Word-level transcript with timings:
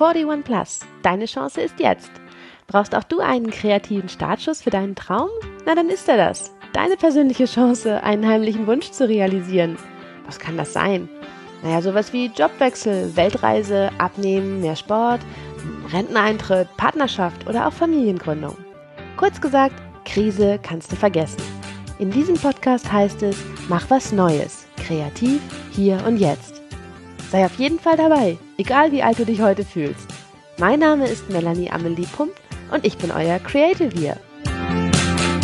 41 0.00 0.44
Plus. 0.44 0.80
Deine 1.02 1.26
Chance 1.26 1.60
ist 1.60 1.78
jetzt. 1.78 2.10
Brauchst 2.66 2.94
auch 2.94 3.04
du 3.04 3.20
einen 3.20 3.50
kreativen 3.50 4.08
Startschuss 4.08 4.62
für 4.62 4.70
deinen 4.70 4.94
Traum? 4.94 5.28
Na, 5.66 5.74
dann 5.74 5.88
ist 5.88 6.08
er 6.08 6.16
das. 6.16 6.52
Deine 6.72 6.96
persönliche 6.96 7.44
Chance, 7.44 8.02
einen 8.02 8.26
heimlichen 8.26 8.66
Wunsch 8.66 8.90
zu 8.90 9.06
realisieren. 9.06 9.78
Was 10.26 10.38
kann 10.38 10.56
das 10.56 10.72
sein? 10.72 11.08
Naja, 11.62 11.80
sowas 11.80 12.12
wie 12.12 12.26
Jobwechsel, 12.26 13.14
Weltreise, 13.16 13.90
Abnehmen, 13.98 14.60
mehr 14.60 14.76
Sport, 14.76 15.20
Renteneintritt, 15.92 16.68
Partnerschaft 16.76 17.48
oder 17.48 17.68
auch 17.68 17.72
Familiengründung. 17.72 18.56
Kurz 19.16 19.40
gesagt, 19.40 19.74
Krise 20.04 20.58
kannst 20.62 20.90
du 20.92 20.96
vergessen. 20.96 21.42
In 21.98 22.10
diesem 22.10 22.36
Podcast 22.36 22.92
heißt 22.92 23.22
es, 23.22 23.36
mach 23.68 23.88
was 23.88 24.12
Neues, 24.12 24.66
kreativ, 24.76 25.40
hier 25.70 26.02
und 26.06 26.16
jetzt. 26.16 26.60
Sei 27.30 27.46
auf 27.46 27.54
jeden 27.58 27.78
Fall 27.78 27.96
dabei, 27.96 28.36
egal 28.58 28.92
wie 28.92 29.02
alt 29.02 29.18
du 29.18 29.24
dich 29.24 29.40
heute 29.40 29.64
fühlst. 29.64 30.08
Mein 30.58 30.80
Name 30.80 31.06
ist 31.08 31.28
Melanie 31.30 31.70
Amelie 31.70 32.06
Pump 32.06 32.32
und 32.72 32.84
ich 32.84 32.96
bin 32.98 33.10
euer 33.10 33.38
Creative 33.38 33.90
hier. 33.90 34.16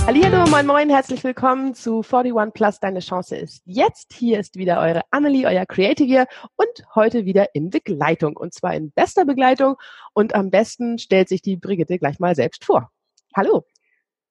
Hallo, 0.07 0.45
moin 0.51 0.67
moin, 0.67 0.91
herzlich 0.91 1.23
willkommen 1.23 1.75
zu 1.75 2.03
41 2.03 2.55
Plus, 2.55 2.81
deine 2.81 3.01
Chance 3.01 3.37
ist 3.37 3.63
jetzt. 3.65 4.13
Hier 4.13 4.41
ist 4.41 4.57
wieder 4.57 4.81
eure 4.81 5.03
Amelie, 5.11 5.47
euer 5.47 5.67
Creative 5.67 6.07
hier 6.07 6.27
und 6.57 6.85
heute 6.95 7.25
wieder 7.25 7.55
in 7.55 7.71
Begleitung 7.71 8.37
und 8.37 8.55
zwar 8.55 8.75
in 8.75 8.93
bester 8.93 9.25
Begleitung 9.25 9.77
und 10.15 10.35
am 10.35 10.51
besten 10.51 10.99
stellt 10.99 11.29
sich 11.29 11.43
die 11.43 11.57
Brigitte 11.57 11.99
gleich 11.99 12.19
mal 12.19 12.35
selbst 12.35 12.65
vor. 12.65 12.91
Hallo. 13.37 13.65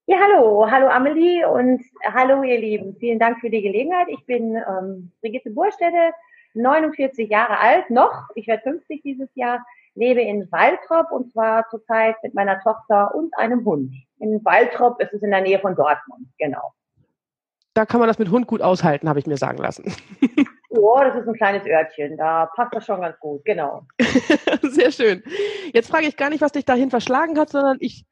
Ja, 0.05 0.17
hallo, 0.19 0.65
hallo 0.69 0.87
Amelie 0.87 1.45
und 1.45 1.83
hallo 2.03 2.41
ihr 2.43 2.59
Lieben. 2.59 2.95
Vielen 2.99 3.19
Dank 3.19 3.39
für 3.39 3.49
die 3.49 3.61
Gelegenheit. 3.61 4.07
Ich 4.09 4.25
bin 4.25 4.55
ähm, 4.55 5.11
Brigitte 5.21 5.51
Burstädte, 5.51 6.13
49 6.61 7.29
Jahre 7.29 7.59
alt 7.59 7.89
noch. 7.89 8.27
Ich 8.35 8.47
werde 8.47 8.63
50 8.63 9.01
dieses 9.03 9.29
Jahr. 9.35 9.65
Lebe 9.95 10.21
in 10.21 10.49
Waltrop 10.51 11.11
und 11.11 11.31
zwar 11.31 11.67
zurzeit 11.69 12.15
mit 12.23 12.33
meiner 12.33 12.61
Tochter 12.61 13.13
und 13.15 13.35
einem 13.37 13.65
Hund. 13.65 13.93
In 14.19 14.43
Waltrop 14.45 15.01
ist 15.01 15.13
es 15.13 15.21
in 15.21 15.31
der 15.31 15.41
Nähe 15.41 15.59
von 15.59 15.75
Dortmund, 15.75 16.27
genau. 16.37 16.73
Da 17.73 17.85
kann 17.85 17.99
man 17.99 18.07
das 18.07 18.19
mit 18.19 18.29
Hund 18.29 18.47
gut 18.47 18.61
aushalten, 18.61 19.09
habe 19.09 19.19
ich 19.19 19.27
mir 19.27 19.37
sagen 19.37 19.57
lassen. 19.57 19.93
Oh, 20.71 20.99
das 20.99 21.15
ist 21.15 21.27
ein 21.27 21.33
kleines 21.33 21.65
Örtchen. 21.65 22.15
Da 22.15 22.45
passt 22.55 22.75
das 22.75 22.85
schon 22.85 23.01
ganz 23.01 23.19
gut, 23.19 23.43
genau. 23.43 23.87
Sehr 24.61 24.91
schön. 24.91 25.23
Jetzt 25.73 25.89
frage 25.89 26.05
ich 26.05 26.15
gar 26.15 26.29
nicht, 26.29 26.41
was 26.41 26.51
dich 26.51 26.63
dahin 26.63 26.91
verschlagen 26.91 27.39
hat, 27.39 27.49
sondern 27.49 27.77
ich 27.79 28.05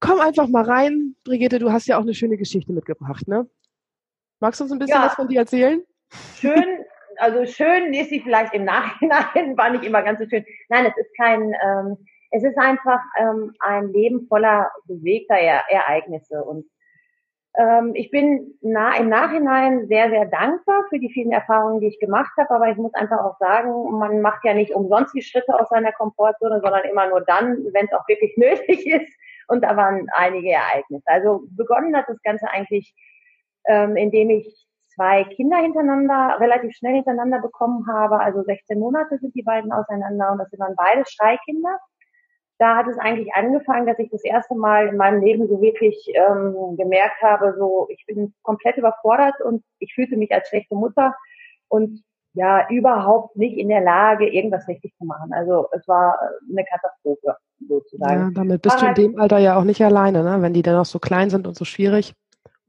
komme 0.00 0.22
einfach 0.22 0.48
mal 0.48 0.64
rein. 0.64 1.14
Brigitte, 1.24 1.58
du 1.58 1.72
hast 1.72 1.86
ja 1.86 1.98
auch 1.98 2.02
eine 2.02 2.14
schöne 2.14 2.38
Geschichte 2.38 2.72
mitgebracht, 2.72 3.28
ne? 3.28 3.46
Magst 4.40 4.60
du 4.60 4.64
uns 4.64 4.72
ein 4.72 4.78
bisschen 4.78 4.96
ja. 4.96 5.06
was 5.06 5.14
von 5.14 5.28
dir 5.28 5.40
erzählen? 5.40 5.82
Schön, 6.36 6.84
also 7.18 7.46
schön 7.46 7.92
ist 7.94 8.10
sie 8.10 8.20
vielleicht 8.20 8.54
im 8.54 8.64
Nachhinein, 8.64 9.56
war 9.56 9.70
nicht 9.70 9.84
immer 9.84 10.02
ganz 10.02 10.20
so 10.20 10.26
schön. 10.28 10.44
Nein, 10.68 10.86
es 10.86 10.96
ist 10.96 11.16
kein, 11.16 11.54
ähm, 11.64 11.96
es 12.30 12.42
ist 12.42 12.58
einfach 12.58 13.00
ähm, 13.18 13.54
ein 13.60 13.92
Leben 13.92 14.26
voller 14.28 14.70
bewegter 14.86 15.38
e 15.38 15.60
Ereignisse 15.68 16.42
und 16.42 16.66
ähm, 17.56 17.92
ich 17.94 18.10
bin 18.10 18.58
na, 18.62 18.96
im 18.96 19.08
Nachhinein 19.08 19.86
sehr, 19.86 20.10
sehr 20.10 20.26
dankbar 20.26 20.84
für 20.88 20.98
die 20.98 21.10
vielen 21.12 21.30
Erfahrungen, 21.30 21.80
die 21.80 21.86
ich 21.86 22.00
gemacht 22.00 22.32
habe, 22.36 22.50
aber 22.50 22.68
ich 22.68 22.76
muss 22.76 22.92
einfach 22.94 23.20
auch 23.20 23.38
sagen, 23.38 23.96
man 23.96 24.20
macht 24.20 24.44
ja 24.44 24.54
nicht 24.54 24.74
umsonst 24.74 25.14
die 25.14 25.22
Schritte 25.22 25.58
aus 25.58 25.68
seiner 25.68 25.92
Komfortzone, 25.92 26.60
sondern 26.60 26.84
immer 26.84 27.08
nur 27.08 27.20
dann, 27.20 27.64
wenn 27.72 27.86
es 27.86 27.92
auch 27.92 28.06
wirklich 28.08 28.36
nötig 28.36 28.86
ist. 28.86 29.12
Und 29.46 29.62
da 29.62 29.76
waren 29.76 30.08
einige 30.14 30.50
Ereignisse. 30.50 31.04
Also 31.06 31.44
begonnen 31.50 31.96
hat 31.96 32.08
das 32.08 32.20
Ganze 32.22 32.48
eigentlich, 32.50 32.92
ähm, 33.66 33.96
indem 33.96 34.30
ich 34.30 34.66
zwei 34.94 35.24
Kinder 35.24 35.56
hintereinander, 35.58 36.38
relativ 36.40 36.74
schnell 36.76 36.94
hintereinander 36.94 37.40
bekommen 37.40 37.86
habe. 37.86 38.20
Also 38.20 38.42
16 38.42 38.78
Monate 38.78 39.18
sind 39.18 39.34
die 39.34 39.42
beiden 39.42 39.72
auseinander 39.72 40.32
und 40.32 40.38
das 40.38 40.50
sind 40.50 40.60
dann 40.60 40.76
beide 40.76 41.04
Schreikinder. 41.06 41.78
Da 42.58 42.76
hat 42.76 42.86
es 42.86 42.98
eigentlich 42.98 43.34
angefangen, 43.34 43.86
dass 43.86 43.98
ich 43.98 44.10
das 44.10 44.24
erste 44.24 44.54
Mal 44.54 44.88
in 44.88 44.96
meinem 44.96 45.20
Leben 45.20 45.48
so 45.48 45.60
wirklich 45.60 45.96
ähm, 46.14 46.76
gemerkt 46.76 47.20
habe, 47.20 47.54
so 47.58 47.88
ich 47.90 48.04
bin 48.06 48.32
komplett 48.42 48.76
überfordert 48.76 49.40
und 49.40 49.64
ich 49.80 49.92
fühlte 49.94 50.16
mich 50.16 50.32
als 50.32 50.48
schlechte 50.48 50.74
Mutter 50.76 51.14
und 51.68 52.04
ja 52.34 52.68
überhaupt 52.68 53.36
nicht 53.36 53.56
in 53.56 53.68
der 53.68 53.80
Lage, 53.80 54.28
irgendwas 54.28 54.68
richtig 54.68 54.94
zu 54.96 55.04
machen. 55.04 55.32
Also 55.32 55.68
es 55.72 55.86
war 55.88 56.18
eine 56.48 56.64
Katastrophe 56.64 57.36
sozusagen. 57.66 58.20
Ja, 58.20 58.30
damit 58.34 58.62
bist 58.62 58.76
Aber 58.76 58.92
du 58.92 59.02
in 59.02 59.12
dem 59.12 59.20
Alter 59.20 59.38
ja 59.38 59.56
auch 59.56 59.64
nicht 59.64 59.82
alleine, 59.82 60.22
ne? 60.22 60.42
wenn 60.42 60.52
die 60.52 60.62
dann 60.62 60.76
noch 60.76 60.84
so 60.84 60.98
klein 60.98 61.30
sind 61.30 61.46
und 61.46 61.56
so 61.56 61.64
schwierig. 61.64 62.12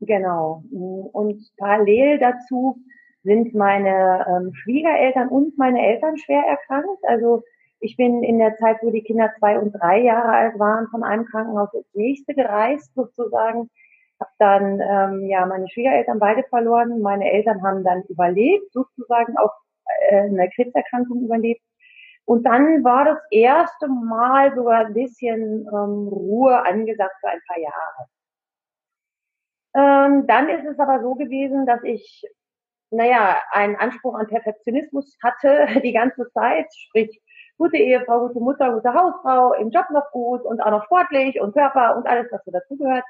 Genau. 0.02 0.64
Und 0.72 1.42
parallel 1.58 2.20
dazu 2.20 2.78
sind 3.24 3.56
meine 3.56 4.26
ähm, 4.28 4.54
Schwiegereltern 4.54 5.30
und 5.30 5.58
meine 5.58 5.86
Eltern 5.86 6.18
schwer 6.18 6.44
erkrankt. 6.46 7.04
Also 7.08 7.44
ich 7.80 7.98
bin 7.98 8.24
in 8.24 8.40
der 8.40 8.56
Zeit, 8.58 8.78
wo 8.82 8.92
die 8.92 9.04
Kinder 9.04 9.32
zwei 9.40 9.60
und 9.60 9.72
drei 9.72 10.02
Jahre 10.02 10.30
alt 10.30 10.60
waren, 10.60 10.88
von 10.90 11.04
einem 11.04 11.26
Krankenhaus 11.26 11.74
ins 11.74 11.94
nächste 11.94 12.34
gereist 12.34 12.94
sozusagen. 12.96 13.70
Hab 14.20 14.30
dann 14.40 14.80
ähm, 14.80 15.28
ja 15.28 15.46
meine 15.46 15.68
Schwiegereltern 15.70 16.20
beide 16.20 16.44
verloren. 16.44 17.02
Meine 17.02 17.30
Eltern 17.32 17.62
haben 17.64 17.84
dann 17.84 18.04
überlebt, 18.04 18.72
sozusagen 18.72 19.38
auch 19.38 19.52
äh, 20.10 20.22
eine 20.22 20.50
Krebserkrankung 20.50 21.24
überlebt. 21.24 21.62
Und 22.26 22.44
dann 22.46 22.84
war 22.84 23.06
das 23.06 23.20
erste 23.30 23.88
Mal 23.88 24.56
sogar 24.56 24.86
ein 24.86 24.94
bisschen 24.94 25.68
ähm, 25.68 26.08
Ruhe 26.08 26.64
angesagt 26.66 27.16
für 27.20 27.30
ein 27.30 27.42
paar 27.48 27.60
Jahre. 27.60 28.10
Ähm, 29.76 30.26
dann 30.28 30.48
ist 30.50 30.66
es 30.66 30.80
aber 30.80 31.02
so 31.02 31.16
gewesen, 31.16 31.66
dass 31.66 31.84
ich, 31.84 32.24
naja, 32.92 33.42
einen 33.52 33.76
Anspruch 33.76 34.16
an 34.16 34.28
Perfektionismus 34.28 35.18
hatte 35.22 35.68
die 35.84 35.94
ganze 35.94 36.30
Zeit, 36.32 36.68
sprich 36.74 37.22
gute 37.58 37.78
Ehefrau, 37.78 38.28
gute 38.28 38.40
Mutter, 38.40 38.74
gute 38.74 38.94
Hausfrau, 38.94 39.54
im 39.54 39.72
Job 39.72 39.90
noch 39.92 40.12
gut 40.12 40.42
und 40.44 40.62
auch 40.62 40.72
noch 40.72 40.86
sportlich 40.86 41.40
und 41.42 41.54
Körper 41.54 41.98
und 41.98 42.08
alles, 42.08 42.28
was 42.32 42.44
so 42.46 42.52
dazugehört. 42.52 43.04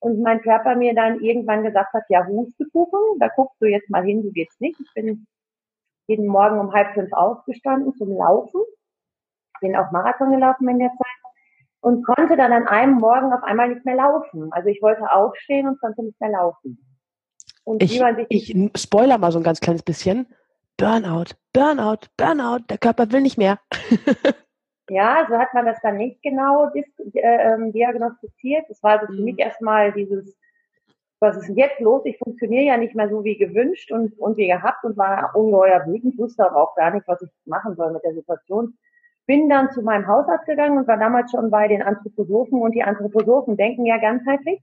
Und 0.00 0.22
mein 0.22 0.40
Körper 0.42 0.76
mir 0.76 0.94
dann 0.94 1.20
irgendwann 1.20 1.64
gesagt 1.64 1.92
hat, 1.92 2.04
ja, 2.08 2.24
Hustekuchen, 2.26 3.18
da 3.18 3.28
guckst 3.28 3.60
du 3.60 3.66
jetzt 3.66 3.90
mal 3.90 4.04
hin, 4.04 4.22
du 4.22 4.30
geht's 4.32 4.60
nicht. 4.60 4.78
Ich 4.80 4.92
bin 4.94 5.26
jeden 6.06 6.26
Morgen 6.26 6.60
um 6.60 6.72
halb 6.72 6.94
fünf 6.94 7.12
aufgestanden 7.12 7.94
zum 7.94 8.16
Laufen. 8.16 8.62
Bin 9.60 9.76
auch 9.76 9.90
Marathon 9.90 10.30
gelaufen 10.30 10.68
in 10.68 10.78
der 10.78 10.90
Zeit 10.90 11.27
und 11.80 12.04
konnte 12.04 12.36
dann 12.36 12.52
an 12.52 12.66
einem 12.66 12.94
Morgen 12.94 13.32
auf 13.32 13.42
einmal 13.42 13.68
nicht 13.68 13.84
mehr 13.84 13.96
laufen. 13.96 14.52
Also 14.52 14.68
ich 14.68 14.82
wollte 14.82 15.10
aufstehen 15.10 15.68
und 15.68 15.80
konnte 15.80 16.02
nicht 16.02 16.20
mehr 16.20 16.30
laufen. 16.30 16.84
Und 17.64 17.82
ich, 17.82 18.00
ich 18.30 18.56
spoiler 18.76 19.18
mal 19.18 19.30
so 19.30 19.38
ein 19.38 19.44
ganz 19.44 19.60
kleines 19.60 19.82
bisschen. 19.82 20.26
Burnout, 20.76 21.34
Burnout, 21.52 22.06
Burnout, 22.16 22.64
der 22.70 22.78
Körper 22.78 23.10
will 23.12 23.20
nicht 23.20 23.36
mehr. 23.36 23.58
ja, 24.88 25.26
so 25.28 25.36
hat 25.36 25.52
man 25.52 25.66
das 25.66 25.78
dann 25.82 25.96
nicht 25.96 26.22
genau 26.22 26.70
äh, 26.72 26.82
ähm, 27.14 27.72
diagnostiziert. 27.72 28.64
Es 28.70 28.82
war 28.82 29.00
also 29.00 29.06
für 29.06 29.18
mhm. 29.18 29.24
mich 29.24 29.38
erstmal 29.38 29.92
dieses, 29.92 30.36
was 31.20 31.36
ist 31.36 31.48
denn 31.48 31.56
jetzt 31.56 31.80
los? 31.80 32.02
Ich 32.04 32.16
funktioniere 32.18 32.64
ja 32.64 32.76
nicht 32.76 32.94
mehr 32.94 33.08
so 33.08 33.24
wie 33.24 33.36
gewünscht 33.36 33.90
und, 33.92 34.18
und 34.18 34.36
wie 34.36 34.46
gehabt 34.46 34.84
und 34.84 34.96
war 34.96 35.34
ungeheuer 35.34 35.84
wütend, 35.86 36.16
wusste 36.16 36.46
aber 36.46 36.62
auch 36.62 36.74
gar 36.74 36.92
nicht, 36.92 37.06
was 37.06 37.22
ich 37.22 37.30
machen 37.44 37.74
soll 37.76 37.92
mit 37.92 38.04
der 38.04 38.14
Situation 38.14 38.78
bin 39.28 39.48
dann 39.50 39.70
zu 39.70 39.82
meinem 39.82 40.08
Hausarzt 40.08 40.46
gegangen 40.46 40.78
und 40.78 40.88
war 40.88 40.96
damals 40.96 41.30
schon 41.30 41.50
bei 41.50 41.68
den 41.68 41.82
Anthroposophen 41.82 42.62
und 42.62 42.72
die 42.72 42.82
Anthroposophen 42.82 43.58
denken 43.58 43.84
ja 43.84 43.98
ganzheitlich. 43.98 44.58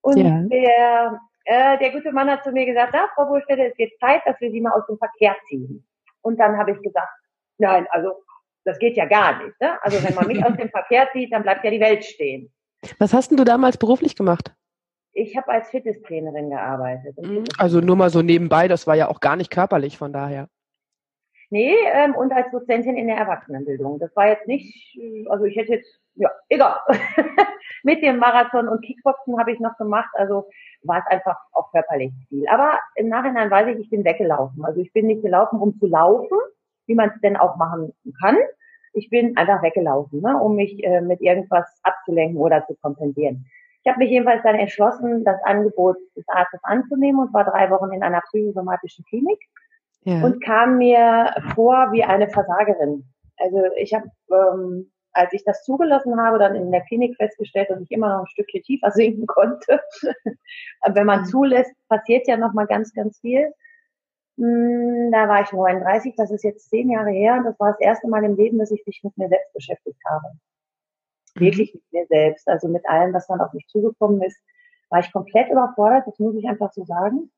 Und 0.00 0.16
ja. 0.16 0.40
der, 0.44 1.20
äh, 1.44 1.78
der 1.78 1.90
gute 1.90 2.10
Mann 2.10 2.30
hat 2.30 2.42
zu 2.42 2.52
mir 2.52 2.64
gesagt, 2.64 2.94
da, 2.94 3.06
Frau 3.14 3.26
Burstädte, 3.26 3.70
es 3.70 3.78
wird 3.78 3.92
Zeit, 4.00 4.22
dass 4.24 4.40
wir 4.40 4.50
Sie 4.50 4.62
mal 4.62 4.72
aus 4.72 4.86
dem 4.86 4.96
Verkehr 4.96 5.36
ziehen. 5.48 5.86
Und 6.22 6.40
dann 6.40 6.56
habe 6.56 6.72
ich 6.72 6.80
gesagt, 6.80 7.08
nein, 7.58 7.86
also 7.90 8.12
das 8.64 8.78
geht 8.78 8.96
ja 8.96 9.04
gar 9.04 9.44
nicht. 9.44 9.60
Ne? 9.60 9.78
Also 9.82 10.02
wenn 10.02 10.14
man 10.14 10.26
mich 10.26 10.42
aus 10.42 10.56
dem 10.56 10.70
Verkehr 10.70 11.08
zieht, 11.12 11.32
dann 11.32 11.42
bleibt 11.42 11.62
ja 11.62 11.70
die 11.70 11.80
Welt 11.80 12.02
stehen. 12.02 12.50
Was 12.98 13.12
hast 13.12 13.30
denn 13.30 13.36
du 13.36 13.44
damals 13.44 13.76
beruflich 13.76 14.16
gemacht? 14.16 14.54
Ich 15.12 15.36
habe 15.36 15.48
als 15.48 15.68
Fitnesstrainerin 15.68 16.48
gearbeitet. 16.48 17.16
Mhm. 17.20 17.44
Also 17.58 17.80
nur 17.80 17.96
mal 17.96 18.08
so 18.08 18.22
nebenbei, 18.22 18.68
das 18.68 18.86
war 18.86 18.94
ja 18.94 19.08
auch 19.08 19.20
gar 19.20 19.36
nicht 19.36 19.50
körperlich 19.50 19.98
von 19.98 20.14
daher. 20.14 20.48
Nee, 21.50 21.74
ähm, 21.92 22.14
und 22.16 22.32
als 22.32 22.50
Dozentin 22.50 22.96
in 22.96 23.06
der 23.06 23.18
Erwachsenenbildung. 23.18 23.98
Das 24.00 24.14
war 24.16 24.28
jetzt 24.28 24.48
nicht, 24.48 24.98
also 25.28 25.44
ich 25.44 25.56
hätte 25.56 25.74
jetzt, 25.74 26.00
ja, 26.14 26.30
egal. 26.48 26.76
Mit 27.84 28.02
dem 28.02 28.18
Marathon 28.18 28.68
und 28.68 28.84
Kickboxen 28.84 29.38
habe 29.38 29.52
ich 29.52 29.60
noch 29.60 29.76
gemacht, 29.76 30.10
also 30.14 30.48
war 30.82 30.98
es 30.98 31.12
einfach 31.12 31.36
auch 31.52 31.70
körperlich 31.70 32.12
viel. 32.28 32.48
Aber 32.48 32.78
im 32.96 33.08
Nachhinein 33.08 33.50
weiß 33.50 33.68
ich, 33.68 33.78
ich 33.78 33.90
bin 33.90 34.04
weggelaufen. 34.04 34.64
Also 34.64 34.80
ich 34.80 34.92
bin 34.92 35.06
nicht 35.06 35.22
gelaufen, 35.22 35.60
um 35.60 35.78
zu 35.78 35.86
laufen, 35.86 36.36
wie 36.86 36.94
man 36.94 37.10
es 37.10 37.20
denn 37.20 37.36
auch 37.36 37.56
machen 37.56 37.92
kann. 38.20 38.36
Ich 38.92 39.08
bin 39.10 39.36
einfach 39.36 39.62
weggelaufen, 39.62 40.22
ne, 40.22 40.36
um 40.38 40.56
mich 40.56 40.82
äh, 40.82 41.00
mit 41.00 41.20
irgendwas 41.20 41.66
abzulenken 41.82 42.38
oder 42.38 42.66
zu 42.66 42.74
kompensieren. 42.76 43.46
Ich 43.84 43.92
habe 43.92 43.98
mich 43.98 44.10
jedenfalls 44.10 44.42
dann 44.42 44.56
entschlossen, 44.56 45.22
das 45.22 45.40
Angebot 45.44 45.96
des 46.16 46.26
Arztes 46.28 46.58
anzunehmen 46.64 47.20
und 47.20 47.32
war 47.32 47.44
drei 47.44 47.70
Wochen 47.70 47.92
in 47.92 48.02
einer 48.02 48.20
psychosomatischen 48.22 49.04
Klinik 49.04 49.38
ja. 50.06 50.24
und 50.24 50.42
kam 50.42 50.78
mir 50.78 51.34
vor 51.54 51.92
wie 51.92 52.04
eine 52.04 52.30
Versagerin. 52.30 53.04
Also 53.38 53.58
ich 53.76 53.92
habe, 53.92 54.08
ähm, 54.30 54.90
als 55.12 55.32
ich 55.32 55.44
das 55.44 55.64
zugelassen 55.64 56.18
habe, 56.20 56.38
dann 56.38 56.54
in 56.54 56.70
der 56.70 56.82
Klinik 56.82 57.16
festgestellt, 57.16 57.70
dass 57.70 57.80
ich 57.80 57.90
immer 57.90 58.08
noch 58.08 58.20
ein 58.20 58.28
Stückchen 58.28 58.62
tiefer 58.62 58.90
sinken 58.92 59.26
konnte. 59.26 59.80
Wenn 60.88 61.06
man 61.06 61.20
mhm. 61.20 61.24
zulässt, 61.26 61.72
passiert 61.88 62.28
ja 62.28 62.36
noch 62.36 62.52
mal 62.52 62.66
ganz, 62.66 62.94
ganz 62.94 63.18
viel. 63.20 63.52
Hm, 64.38 65.10
da 65.12 65.28
war 65.28 65.42
ich 65.42 65.52
39, 65.52 66.14
das 66.16 66.30
ist 66.30 66.44
jetzt 66.44 66.70
zehn 66.70 66.90
Jahre 66.90 67.10
her 67.10 67.36
und 67.38 67.44
das 67.44 67.58
war 67.58 67.72
das 67.72 67.80
erste 67.80 68.08
Mal 68.08 68.24
im 68.24 68.36
Leben, 68.36 68.58
dass 68.58 68.70
ich 68.70 68.84
mich 68.86 69.00
mit 69.02 69.16
mir 69.16 69.28
selbst 69.28 69.52
beschäftigt 69.54 70.00
habe. 70.08 70.28
Mhm. 71.34 71.40
Wirklich 71.40 71.74
mit 71.74 71.82
mir 71.90 72.06
selbst, 72.06 72.48
also 72.48 72.68
mit 72.68 72.86
allem, 72.88 73.12
was 73.12 73.26
dann 73.26 73.40
auf 73.40 73.52
mich 73.52 73.66
zugekommen 73.66 74.22
ist, 74.22 74.38
war 74.88 75.00
ich 75.00 75.12
komplett 75.12 75.50
überfordert, 75.50 76.06
das 76.06 76.18
muss 76.20 76.36
ich 76.36 76.46
einfach 76.46 76.72
so 76.72 76.84
sagen. 76.84 77.30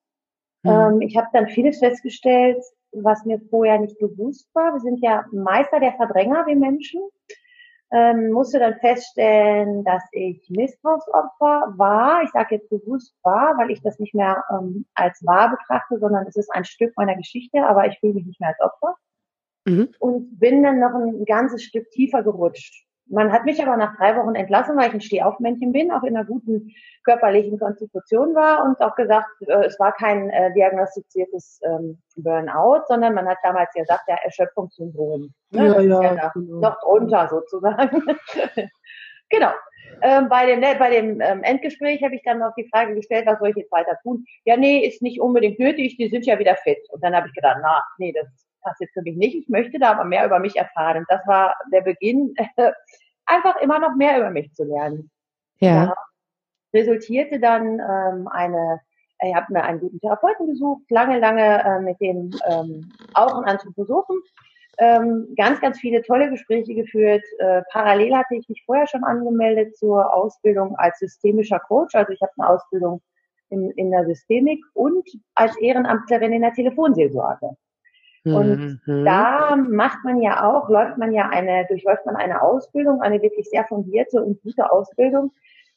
Mhm. 0.63 0.71
Ähm, 0.71 1.01
ich 1.01 1.17
habe 1.17 1.29
dann 1.33 1.49
vieles 1.49 1.79
festgestellt, 1.79 2.63
was 2.93 3.25
mir 3.25 3.41
vorher 3.51 3.79
nicht 3.79 3.99
bewusst 3.99 4.49
war. 4.55 4.73
Wir 4.73 4.81
sind 4.81 5.01
ja 5.03 5.25
Meister 5.33 5.81
der 5.81 5.93
Verdränger, 5.95 6.47
wir 6.47 6.57
Menschen 6.57 7.01
ähm, 7.91 8.31
musste 8.33 8.59
dann 8.59 8.79
feststellen, 8.81 9.85
dass 9.85 10.03
ich 10.13 10.49
Missbrauchsopfer 10.51 11.73
war. 11.77 12.23
Ich 12.23 12.31
sage 12.31 12.57
jetzt 12.57 12.69
bewusst 12.69 13.15
war, 13.23 13.57
weil 13.57 13.71
ich 13.71 13.81
das 13.83 13.99
nicht 13.99 14.15
mehr 14.15 14.45
ähm, 14.51 14.85
als 14.95 15.25
wahr 15.25 15.51
betrachte, 15.51 15.99
sondern 15.99 16.27
es 16.27 16.37
ist 16.37 16.53
ein 16.53 16.65
Stück 16.65 16.93
meiner 16.97 17.17
Geschichte, 17.17 17.65
aber 17.65 17.87
ich 17.87 17.99
fühle 17.99 18.15
mich 18.15 18.27
nicht 18.27 18.41
mehr 18.41 18.51
als 18.51 18.61
Opfer. 18.61 18.97
Mhm. 19.67 19.89
Und 19.99 20.39
bin 20.39 20.63
dann 20.63 20.81
noch 20.81 20.95
ein 20.95 21.25
ganzes 21.25 21.63
Stück 21.63 21.91
tiefer 21.91 22.23
gerutscht. 22.23 22.87
Man 23.11 23.33
hat 23.33 23.45
mich 23.45 23.63
aber 23.63 23.77
nach 23.77 23.97
drei 23.97 24.17
Wochen 24.17 24.35
entlassen, 24.35 24.77
weil 24.77 24.89
ich 24.89 24.95
ein 24.95 25.01
Stehaufmännchen 25.01 25.73
bin, 25.73 25.91
auch 25.91 26.03
in 26.03 26.17
einer 26.17 26.27
guten 26.27 26.75
körperlichen 27.05 27.59
Konstitution 27.59 28.35
war 28.35 28.65
und 28.65 28.81
auch 28.81 28.95
gesagt, 28.95 29.29
äh, 29.41 29.65
es 29.65 29.79
war 29.81 29.93
kein 29.93 30.31
äh, 30.31 30.53
diagnostiziertes 30.53 31.61
ähm, 31.65 31.99
Burnout, 32.17 32.85
sondern 32.87 33.15
man 33.15 33.27
hat 33.27 33.39
damals 33.43 33.71
ja 33.75 33.83
gesagt, 33.83 34.05
ja, 34.09 34.17
Erschöpfungssyndrom. 34.23 35.33
Ne? 35.51 35.67
Ja, 35.67 35.81
ja, 35.81 36.03
ja 36.03 36.15
noch, 36.15 36.33
genau. 36.35 36.61
noch 36.61 36.81
drunter 36.81 37.29
sozusagen. 37.29 38.03
genau. 39.31 39.51
Ähm, 40.03 40.29
bei 40.29 40.47
dem, 40.47 40.61
ne, 40.61 40.77
bei 40.79 40.91
dem 40.91 41.21
ähm, 41.21 41.43
Endgespräch 41.43 42.03
habe 42.03 42.15
ich 42.15 42.23
dann 42.23 42.39
noch 42.39 42.53
die 42.57 42.69
Frage 42.69 42.95
gestellt, 42.95 43.27
was 43.27 43.39
soll 43.39 43.51
ich 43.51 43.57
jetzt 43.57 43.73
weiter 43.73 43.99
tun? 44.03 44.25
Ja, 44.45 44.57
nee, 44.57 44.87
ist 44.87 45.03
nicht 45.03 45.21
unbedingt 45.21 45.59
nötig, 45.59 45.97
die 45.97 46.09
sind 46.09 46.27
ja 46.27 46.39
wieder 46.39 46.57
fit. 46.57 46.79
Und 46.91 47.03
dann 47.03 47.17
habe 47.17 47.29
ich 47.29 47.35
gedacht, 47.35 47.57
na, 47.63 47.83
nee, 47.99 48.13
das 48.13 48.48
passiert 48.61 48.91
für 48.93 49.03
mich 49.03 49.17
nicht. 49.17 49.37
Ich 49.37 49.49
möchte 49.49 49.79
da 49.79 49.93
aber 49.93 50.05
mehr 50.05 50.27
über 50.27 50.39
mich 50.39 50.57
erfahren. 50.57 51.05
Das 51.09 51.27
war 51.27 51.55
der 51.73 51.83
Beginn, 51.83 52.35
einfach 53.27 53.57
immer 53.61 53.79
noch 53.79 53.95
mehr 53.97 54.19
über 54.19 54.31
mich 54.31 54.53
zu 54.55 54.65
lernen. 54.65 55.11
Ja. 55.61 55.85
ja 55.85 55.95
resultierte 56.75 57.41
dann 57.41 57.81
ähm, 57.81 58.29
eine, 58.29 58.81
ich 59.23 59.35
habe 59.35 59.53
mir 59.53 59.63
einen 59.63 59.81
guten 59.81 60.01
Therapeuten 60.01 60.47
gesucht, 60.47 60.83
lange, 60.91 61.19
lange 61.19 61.65
äh, 61.65 61.81
mit 61.81 62.01
dem 62.01 62.31
ähm, 62.47 62.93
auch 63.15 63.35
einen 63.35 63.45
Anthroposophen, 63.45 64.17
ähm, 64.79 65.35
ganz, 65.37 65.61
ganz 65.61 65.81
viele 65.81 66.03
tolle 66.03 66.31
Gespräche 66.31 66.75
geführt. 66.75 67.25
Äh, 67.39 67.63
parallel 67.73 68.17
hatte 68.17 68.37
ich 68.37 68.49
mich 68.49 68.63
vorher 68.65 68.87
schon 68.87 69.03
angemeldet 69.05 69.77
zur 69.77 70.13
Ausbildung 70.15 70.77
als 70.77 70.99
systemischer 71.01 71.59
Coach. 71.59 71.95
Also 71.95 72.13
ich 72.13 72.21
habe 72.23 72.33
eine 72.39 72.49
Ausbildung 72.49 73.03
in, 73.51 73.71
in 73.73 73.91
der 73.91 74.07
Systemik 74.07 74.63
und 74.75 75.09
als 75.35 75.57
Ehrenamtlerin 75.57 76.33
in 76.33 76.43
der 76.43 76.53
Telefonseelsorge. 76.53 77.57
Und 78.25 78.81
mhm. 78.87 79.05
da 79.05 79.57
macht 79.57 80.05
man 80.05 80.21
ja 80.21 80.45
auch, 80.45 80.69
läuft 80.69 80.99
man 80.99 81.13
ja 81.13 81.29
eine, 81.29 81.67
durchläuft 81.69 82.05
man 82.07 82.17
eine 82.17 82.43
Ausbildung, 82.43 83.01
eine 83.01 83.23
wirklich 83.23 83.49
sehr 83.49 83.65
fundierte 83.65 84.23
und 84.23 84.43
gute 84.43 84.71
Ausbildung, 84.71 85.33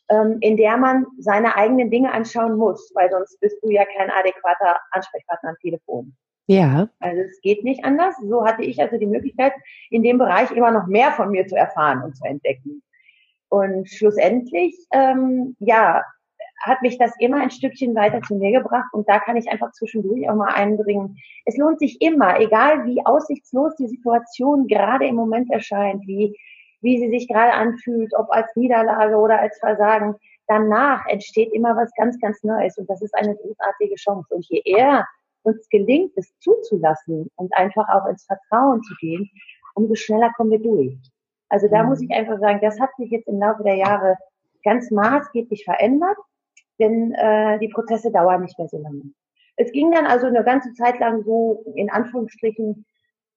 ähm, 0.10 0.38
in 0.42 0.58
der 0.58 0.78
man 0.78 1.06
seine 1.20 1.56
eigenen 1.56 1.92
Dinge 1.92 2.12
anschauen 2.12 2.58
muss, 2.58 2.92
weil 2.96 3.10
sonst 3.12 3.40
bist 3.40 3.58
du 3.64 3.70
ja 3.70 3.86
kein 3.86 4.10
adäquater 4.10 4.80
Ansprechpartner 4.92 5.52
am 5.52 5.56
Telefon. 5.62 6.16
Ja. 6.48 6.90
Also 7.00 7.22
es 7.22 7.40
geht 7.42 7.64
nicht 7.64 7.86
anders. 7.86 8.16
So 8.28 8.46
hatte 8.46 8.64
ich 8.64 8.82
also 8.82 8.98
die 8.98 9.06
Möglichkeit, 9.06 9.54
in 9.90 10.04
dem 10.04 10.18
Bereich 10.18 10.52
immer 10.52 10.72
noch 10.72 10.88
mehr 10.88 11.12
von 11.12 11.30
mir 11.30 11.48
zu 11.48 11.56
erfahren 11.56 12.04
und 12.04 12.18
zu 12.18 12.26
entdecken. 12.26 12.82
Und 13.50 13.90
schlussendlich, 13.90 14.76
ähm, 14.92 15.56
ja, 15.60 16.04
hat 16.62 16.81
mich 16.81 16.98
das 16.98 17.13
immer 17.19 17.38
ein 17.38 17.52
Stückchen 17.52 17.96
weiter 17.96 18.22
zu 18.22 18.36
mir 18.36 18.52
gebracht 18.52 18.94
und 18.94 19.08
da 19.10 19.19
kann 19.19 19.38
ich 19.38 19.50
einfach 19.50 19.72
zwischendurch 19.72 20.30
auch 20.30 20.36
mal 20.36 20.54
einbringen. 20.54 21.18
Es 21.46 21.58
lohnt 21.58 21.80
sich 21.80 22.02
immer, 22.02 22.40
egal 22.40 22.86
wie 22.86 23.06
aussichtslos 23.06 23.75
die 23.75 23.88
Situation 23.88 24.68
gerade 24.68 25.08
im 25.08 25.16
Moment 25.16 25.52
erscheint, 25.52 26.06
wie 26.08 26.36
wie 26.81 26.98
sie 26.98 27.10
sich 27.10 27.28
gerade 27.28 27.54
anfühlt, 27.54 28.12
ob 28.18 28.30
als 28.31 28.56
Niederlage 28.56 29.16
oder 29.16 29.40
als 29.40 29.58
Versagen. 29.60 30.16
Danach 30.48 31.06
entsteht 31.08 31.54
immer 31.54 31.75
was 31.75 31.92
ganz, 31.96 32.19
ganz 32.19 32.44
Neues 32.44 32.78
und 32.78 32.90
das 32.90 33.02
ist 33.02 33.16
eine 33.16 33.36
großartige 33.36 33.96
Chance. 33.96 34.34
Und 34.34 34.46
je 34.50 34.62
eher 34.66 35.07
uns 35.44 35.68
gelingt, 35.69 36.12
es 36.16 36.38
zuzulassen 36.40 37.30
und 37.36 37.54
einfach 37.56 37.88
auch 37.90 38.07
ins 38.07 38.25
Vertrauen 38.25 38.81
zu 38.84 38.96
gehen, 39.00 39.30
umso 39.75 39.96
schneller 39.96 40.31
kommen 40.36 40.52
wir 40.52 40.60
durch. 40.60 40.98
Also 41.50 41.68
da 41.68 41.84
mhm. 41.84 41.90
muss 41.90 42.02
ich 42.02 42.12
einfach 42.12 42.40
sagen, 42.40 42.60
das 42.62 42.80
hat 42.80 42.90
sich 42.98 43.12
jetzt 43.12 43.28
im 43.28 43.40
Laufe 43.40 43.64
der 43.64 43.75
Jahre 43.75 44.18
ganz 44.64 44.92
maßgeblich 44.92 45.64
verändert, 45.64 46.18
denn 46.79 47.13
äh, 47.13 47.59
die 47.59 47.69
Prozesse 47.69 48.12
dauern 48.12 48.41
nicht 48.41 48.57
mehr 48.57 48.68
so 48.68 48.77
lange. 48.77 49.03
Es 49.56 49.71
ging 49.71 49.91
dann 49.91 50.06
also 50.06 50.27
eine 50.27 50.44
ganze 50.44 50.73
Zeit 50.73 51.00
lang 51.00 51.23
so 51.23 51.63
in 51.75 51.89
Anführungsstrichen 51.89 52.85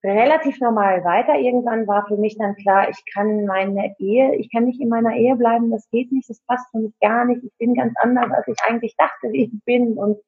relativ 0.05 0.61
normal 0.61 1.03
weiter. 1.05 1.37
Irgendwann 1.37 1.87
war 1.87 2.07
für 2.07 2.17
mich 2.17 2.37
dann 2.37 2.55
klar, 2.57 2.89
ich 2.91 3.03
kann 3.13 3.47
meine 3.47 3.95
Ehe, 3.99 4.35
ich 4.37 4.53
kann 4.53 4.65
nicht 4.65 4.81
in 4.81 4.89
meiner 4.89 5.17
Ehe 5.17 5.35
bleiben, 5.37 5.71
das 5.71 5.89
geht 5.91 6.13
nicht, 6.13 6.29
das 6.29 6.41
passt 6.43 6.71
für 6.71 6.79
mich 6.79 6.93
gar 7.01 7.25
nicht. 7.25 7.43
Ich 7.43 7.53
bin 7.59 7.75
ganz 7.75 7.95
anders, 8.01 8.31
als 8.31 8.47
ich 8.49 8.57
eigentlich 8.67 8.95
dachte, 8.97 9.33
wie 9.33 9.45
ich 9.45 9.65
bin. 9.65 9.95
Und 9.95 10.19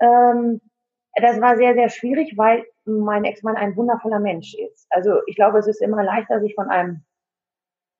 ähm, 0.00 0.60
das 1.14 1.40
war 1.40 1.56
sehr, 1.56 1.74
sehr 1.74 1.90
schwierig, 1.90 2.34
weil 2.36 2.64
mein 2.86 3.24
Ex-Mann 3.24 3.56
ein 3.56 3.76
wundervoller 3.76 4.18
Mensch 4.18 4.54
ist. 4.54 4.86
Also 4.90 5.20
ich 5.26 5.36
glaube, 5.36 5.58
es 5.58 5.66
ist 5.66 5.82
immer 5.82 6.02
leichter, 6.02 6.40
sich 6.40 6.54
von 6.54 6.68
einem 6.68 7.04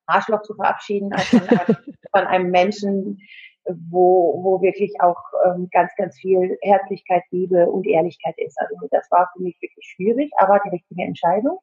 Arschloch 0.07 0.43
zu 0.43 0.55
verabschieden, 0.55 1.13
als 1.13 1.29
von 1.29 1.49
einem, 1.49 1.77
von 2.13 2.27
einem 2.27 2.51
Menschen, 2.51 3.21
wo, 3.67 4.43
wo 4.43 4.63
wirklich 4.63 5.01
auch 5.01 5.21
ähm, 5.47 5.69
ganz, 5.73 5.93
ganz 5.97 6.17
viel 6.19 6.59
Herzlichkeit, 6.63 7.23
Liebe 7.31 7.71
und 7.71 7.87
Ehrlichkeit 7.87 8.35
ist. 8.39 8.59
Also 8.61 8.75
das 8.91 9.11
war 9.11 9.31
für 9.33 9.43
mich 9.43 9.61
wirklich 9.61 9.87
schwierig, 9.87 10.31
aber 10.39 10.61
die 10.65 10.71
richtige 10.71 11.03
Entscheidung. 11.03 11.59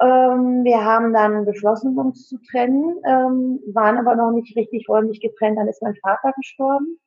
Ähm, 0.00 0.64
wir 0.64 0.84
haben 0.84 1.12
dann 1.12 1.44
beschlossen, 1.44 1.96
uns 1.98 2.28
zu 2.28 2.38
trennen, 2.50 3.00
ähm, 3.06 3.60
waren 3.72 3.98
aber 3.98 4.16
noch 4.16 4.32
nicht 4.32 4.56
richtig 4.56 4.88
räumlich 4.88 5.20
getrennt. 5.20 5.58
Dann 5.58 5.68
ist 5.68 5.82
mein 5.82 5.96
Vater 5.96 6.32
gestorben. 6.36 6.98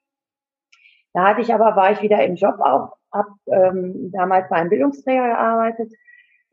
Da 1.13 1.29
hatte 1.29 1.41
ich 1.41 1.53
aber, 1.53 1.75
war 1.75 1.91
ich 1.91 2.01
wieder 2.01 2.23
im 2.25 2.35
Job 2.35 2.55
auch, 2.59 2.97
habe 3.11 3.29
ähm, 3.47 4.11
damals 4.11 4.49
bei 4.49 4.57
einem 4.57 4.69
Bildungsträger 4.69 5.27
gearbeitet 5.27 5.91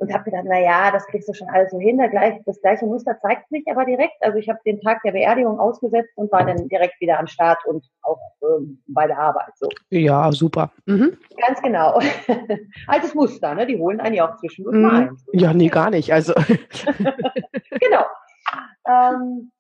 und 0.02 0.12
habe 0.12 0.25
gedacht, 0.25 0.43
na 0.46 0.58
ja, 0.58 0.90
das 0.90 1.06
kriegst 1.06 1.28
du 1.28 1.32
schon 1.32 1.49
alles 1.49 1.70
so 1.70 1.78
hin. 1.78 1.96
Das 2.44 2.60
gleiche 2.60 2.87
Muster 2.87 3.16
zeigt 3.20 3.49
sich 3.50 3.64
aber 3.70 3.84
direkt. 3.84 4.16
Also 4.20 4.37
ich 4.37 4.49
habe 4.49 4.58
den 4.66 4.81
Tag 4.81 5.00
der 5.04 5.12
Beerdigung 5.12 5.60
ausgesetzt 5.60 6.10
und 6.16 6.32
war 6.32 6.44
dann 6.44 6.69
direkt 6.69 7.00
wieder 7.00 7.20
am 7.20 7.28
Start 7.28 7.64
und 7.66 7.88
auch 8.02 8.19
ähm, 8.43 8.82
bei 8.88 9.06
der 9.06 9.16
Arbeit. 9.16 9.52
So. 9.54 9.69
Ja, 9.90 10.32
super. 10.32 10.72
Mhm. 10.87 11.16
Ganz 11.46 11.62
genau. 11.62 12.00
Altes 12.88 13.14
Muster, 13.14 13.54
ne? 13.54 13.64
Die 13.64 13.78
holen 13.78 14.00
einen 14.00 14.16
ja 14.16 14.28
auch 14.28 14.37
zwischendurch 14.38 14.75
mhm. 14.75 14.82
mal 14.82 14.94
ein. 15.02 15.16
Ja, 15.34 15.54
nee, 15.54 15.69
gar 15.69 15.90
nicht. 15.90 16.12
Also 16.12 16.34
genau. 17.81 18.05
Ähm, 18.88 19.53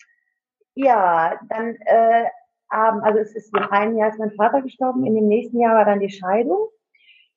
ja, 0.74 1.38
dann 1.50 1.76
äh, 1.84 2.24
also 2.68 3.20
es 3.20 3.36
ist 3.36 3.56
im 3.56 3.70
einen 3.70 3.96
Jahr 3.96 4.08
ist 4.08 4.18
mein 4.18 4.32
Vater 4.32 4.60
gestorben, 4.62 5.06
in 5.06 5.14
dem 5.14 5.28
nächsten 5.28 5.60
Jahr 5.60 5.76
war 5.76 5.84
dann 5.84 6.00
die 6.00 6.10
Scheidung. 6.10 6.66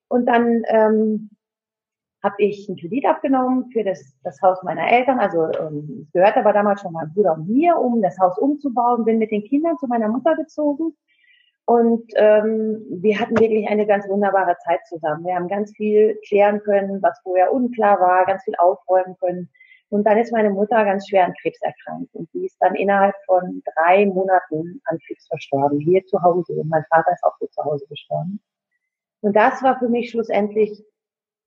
Und 0.08 0.26
dann 0.26 0.64
ähm, 0.70 1.30
habe 2.26 2.36
ich 2.40 2.68
einen 2.68 2.78
Kredit 2.78 3.06
abgenommen 3.06 3.70
für 3.72 3.84
das, 3.84 4.18
das 4.24 4.42
Haus 4.42 4.62
meiner 4.64 4.92
Eltern. 4.92 5.20
Also 5.20 5.46
ähm, 5.60 6.02
es 6.02 6.12
gehörte 6.12 6.40
aber 6.40 6.54
damals 6.54 6.82
schon 6.82 6.92
meinem 6.92 7.14
Bruder 7.14 7.36
und 7.36 7.48
mir, 7.48 7.78
um 7.78 8.02
das 8.02 8.18
Haus 8.20 8.38
umzubauen. 8.40 9.06
Bin 9.06 9.20
mit 9.20 9.32
den 9.32 9.44
Kindern 9.44 9.78
zu 9.78 9.86
meiner 9.86 10.08
Mutter 10.08 10.36
gezogen. 10.36 10.96
Und 11.66 12.12
ähm, 12.16 12.84
wir 12.90 13.20
hatten 13.20 13.40
wirklich 13.40 13.68
eine 13.68 13.86
ganz 13.86 14.08
wunderbare 14.08 14.58
Zeit 14.66 14.86
zusammen. 14.88 15.26
Wir 15.26 15.36
haben 15.36 15.48
ganz 15.48 15.72
viel 15.76 16.20
klären 16.28 16.62
können, 16.62 17.02
was 17.02 17.20
vorher 17.22 17.54
unklar 17.54 18.00
war, 18.00 18.26
ganz 18.26 18.44
viel 18.44 18.56
aufräumen 18.58 19.16
können. 19.20 19.50
Und 19.90 20.04
dann 20.06 20.18
ist 20.18 20.32
meine 20.32 20.50
Mutter 20.50 20.84
ganz 20.84 21.08
schwer 21.08 21.26
an 21.26 21.34
Krebs 21.42 21.60
erkrankt. 21.62 22.14
Und 22.16 22.28
die 22.34 22.48
ist 22.48 22.58
dann 22.60 22.74
innerhalb 22.76 23.16
von 23.28 23.62
drei 23.76 24.08
Monaten 24.08 24.82
an 24.86 24.98
Krebs 25.06 25.28
verstorben, 25.28 25.80
hier 25.80 26.04
zu 26.08 26.22
Hause. 26.24 26.54
Und 26.54 26.70
mein 26.70 26.86
Vater 26.90 27.12
ist 27.14 27.24
auch 27.24 27.38
hier 27.40 27.52
zu 27.52 27.64
Hause 27.64 27.86
gestorben. 27.88 28.40
Und 29.22 29.36
das 29.36 29.62
war 29.64 29.78
für 29.78 29.90
mich 29.90 30.10
schlussendlich 30.10 30.84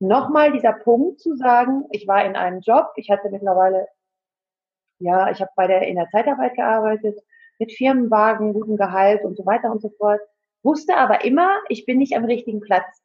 nochmal 0.01 0.53
dieser 0.53 0.73
Punkt 0.73 1.21
zu 1.21 1.37
sagen, 1.37 1.85
ich 1.91 2.07
war 2.07 2.25
in 2.25 2.37
einem 2.37 2.61
Job, 2.61 2.93
ich 2.97 3.11
hatte 3.11 3.31
mittlerweile, 3.31 3.89
ja, 5.01 5.31
ich 5.31 5.41
habe 5.41 5.51
bei 5.57 5.67
der 5.67 5.83
in 5.83 5.97
der 5.97 6.09
Zeitarbeit 6.11 6.55
gearbeitet, 6.55 7.19
mit 7.59 7.73
Firmenwagen, 7.73 8.53
gutem 8.53 8.77
Gehalt 8.77 9.25
und 9.25 9.37
so 9.37 9.45
weiter 9.45 9.71
und 9.71 9.83
so 9.83 9.91
fort, 9.99 10.21
wusste 10.63 10.97
aber 10.97 11.25
immer, 11.25 11.61
ich 11.69 11.87
bin 11.87 11.99
nicht 11.99 12.17
am 12.17 12.25
richtigen 12.25 12.61
Platz. 12.61 13.03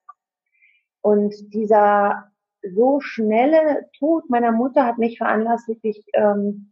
Und 1.02 1.34
dieser 1.54 2.32
so 2.62 3.00
schnelle 3.02 3.90
Tod 3.98 4.30
meiner 4.30 4.52
Mutter 4.52 4.86
hat 4.86 4.98
mich 4.98 5.18
veranlasst, 5.18 5.68
wirklich 5.68 6.06
ähm, 6.14 6.72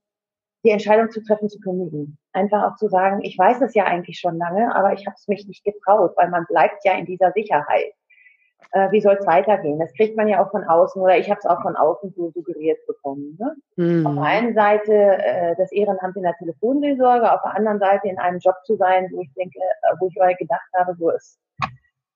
die 0.63 0.70
Entscheidung 0.70 1.12
zu 1.12 1.24
treffen, 1.24 1.50
zu 1.50 1.60
kündigen. 1.60 2.18
Einfach 2.34 2.63
auch 2.63 2.75
zu 2.78 2.88
sagen, 2.88 3.22
ich 3.24 3.38
weiß 3.38 3.62
es 3.62 3.74
ja 3.74 3.86
eigentlich 3.86 4.20
schon 4.20 4.38
lange, 4.38 4.74
aber 4.75 4.94
ich 4.94 5.06
habe 5.06 5.16
es 5.18 5.28
mich 5.28 5.48
nicht 5.48 5.66
getraut, 5.66 6.13
weil 6.16 6.30
man 6.30 6.46
bleibt 6.46 6.86
ja 6.86 6.94
in 6.94 7.06
dieser 7.06 7.32
Sicherheit 7.32 7.94
äh, 8.72 8.91
wie 8.91 9.01
soll 9.01 9.18
es 9.20 9.27
weitergehen? 9.27 9.80
Das 9.80 9.94
kriegt 9.94 10.15
man 10.15 10.27
ja 10.27 10.44
auch 10.44 10.51
von 10.51 10.63
außen 10.63 11.01
oder 11.01 11.18
ich 11.18 11.30
habe 11.30 11.39
es 11.39 11.46
auch 11.46 11.62
von 11.62 11.75
außen 11.75 12.13
so 12.15 12.32
suggeriert 12.32 12.80
bekommen. 12.88 13.38
Ne? 13.39 13.56
Mhm. 13.75 14.08
Auf 14.08 14.13
der 14.15 14.24
einen 14.24 14.53
Seite 14.53 14.94
äh, 14.94 15.56
das 15.58 15.72
Ehrenamt 15.72 16.15
in 16.15 16.24
der 16.24 16.36
Telefonseelsorge, 16.38 17.32
auf 17.32 17.41
der 17.44 17.56
anderen 17.56 17.80
Seite 17.80 18.08
in 18.08 18.20
einem 18.20 18.39
Job 18.39 18.56
zu 18.65 18.75
sein, 18.77 19.10
wo 19.12 19.22
ich 19.22 19.34
denke, 19.34 19.60
äh, 19.60 19.96
wo 20.00 20.08
ich 20.08 20.15
mal 20.15 20.36
gedacht 20.36 20.70
habe, 20.75 20.96
so 20.96 21.10
ist 21.10 21.39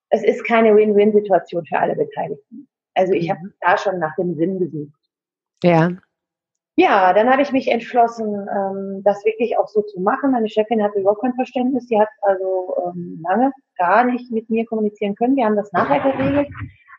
es 0.09 0.23
ist 0.23 0.45
keine 0.45 0.75
Win-Win-Situation 0.75 1.65
für 1.65 1.79
alle 1.79 1.95
Beteiligten. 1.95 2.67
Also 2.93 3.13
ich 3.13 3.27
mhm. 3.27 3.31
habe 3.31 3.53
da 3.61 3.77
schon 3.77 3.99
nach 3.99 4.15
dem 4.15 4.35
Sinn 4.35 4.59
gesucht. 4.59 4.99
Ja. 5.63 5.91
Ja, 6.77 7.13
dann 7.13 7.29
habe 7.29 7.41
ich 7.41 7.53
mich 7.53 7.69
entschlossen, 7.69 8.47
ähm, 8.51 9.01
das 9.03 9.23
wirklich 9.23 9.57
auch 9.57 9.67
so 9.69 9.81
zu 9.81 10.01
machen. 10.01 10.31
Meine 10.31 10.49
Chefin 10.49 10.83
hatte 10.83 10.99
überhaupt 10.99 11.21
kein 11.21 11.33
Verständnis. 11.35 11.87
Die 11.87 11.97
hat 11.97 12.09
also 12.21 12.75
ähm, 12.85 13.23
lange 13.25 13.51
gar 13.77 14.03
nicht 14.03 14.29
mit 14.31 14.49
mir 14.49 14.65
kommunizieren 14.65 15.15
können. 15.15 15.37
Wir 15.37 15.45
haben 15.45 15.55
das 15.55 15.71
nachher 15.71 16.01
geregelt. 16.01 16.49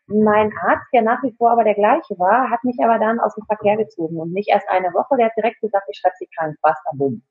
Mein 0.07 0.51
Arzt, 0.67 0.87
der 0.95 1.03
nach 1.03 1.23
wie 1.23 1.35
vor 1.37 1.51
aber 1.51 1.65
der 1.65 1.75
gleiche 1.75 2.19
war, 2.19 2.49
hat 2.49 2.65
mich 2.65 2.77
aber 2.83 2.99
dann 2.99 3.21
aus 3.21 3.35
dem 3.35 3.45
Verkehr 3.45 3.77
gezogen 3.77 4.17
und 4.19 4.33
nicht 4.33 4.49
erst 4.49 4.69
eine 4.71 4.95
Woche. 4.95 5.17
Der 5.19 5.27
hat 5.27 5.37
direkt 5.37 5.61
gesagt, 5.61 5.87
ich 5.91 5.99
schreibe 5.99 6.15
sie 6.19 6.29
krank, 6.35 6.57
basta, 6.63 6.91
bumm. 6.95 7.23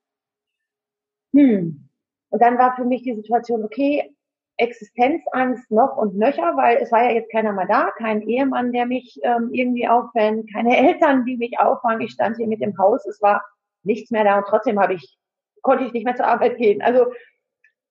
Hm. 1.33 1.89
Und 2.29 2.41
dann 2.41 2.57
war 2.57 2.75
für 2.75 2.85
mich 2.85 3.01
die 3.03 3.15
Situation, 3.15 3.63
okay, 3.63 4.13
Existenzangst 4.57 5.69
noch 5.69 5.97
und 5.97 6.15
nöcher, 6.15 6.55
weil 6.55 6.77
es 6.77 6.91
war 6.91 7.03
ja 7.03 7.11
jetzt 7.11 7.31
keiner 7.31 7.51
mal 7.51 7.67
da, 7.67 7.91
kein 7.97 8.21
Ehemann, 8.21 8.71
der 8.71 8.85
mich 8.85 9.19
ähm, 9.23 9.49
irgendwie 9.51 9.87
auffängt, 9.87 10.51
keine 10.53 10.77
Eltern, 10.89 11.25
die 11.25 11.37
mich 11.37 11.59
auffangen. 11.59 12.01
Ich 12.01 12.11
stand 12.11 12.37
hier 12.37 12.47
mit 12.47 12.61
dem 12.61 12.77
Haus, 12.77 13.05
es 13.05 13.21
war 13.21 13.43
nichts 13.83 14.11
mehr 14.11 14.23
da 14.23 14.37
und 14.37 14.47
trotzdem 14.47 14.79
habe 14.79 14.93
ich, 14.93 15.17
konnte 15.61 15.85
ich 15.85 15.93
nicht 15.93 16.05
mehr 16.05 16.15
zur 16.15 16.27
Arbeit 16.27 16.57
gehen. 16.57 16.81
Also 16.81 17.11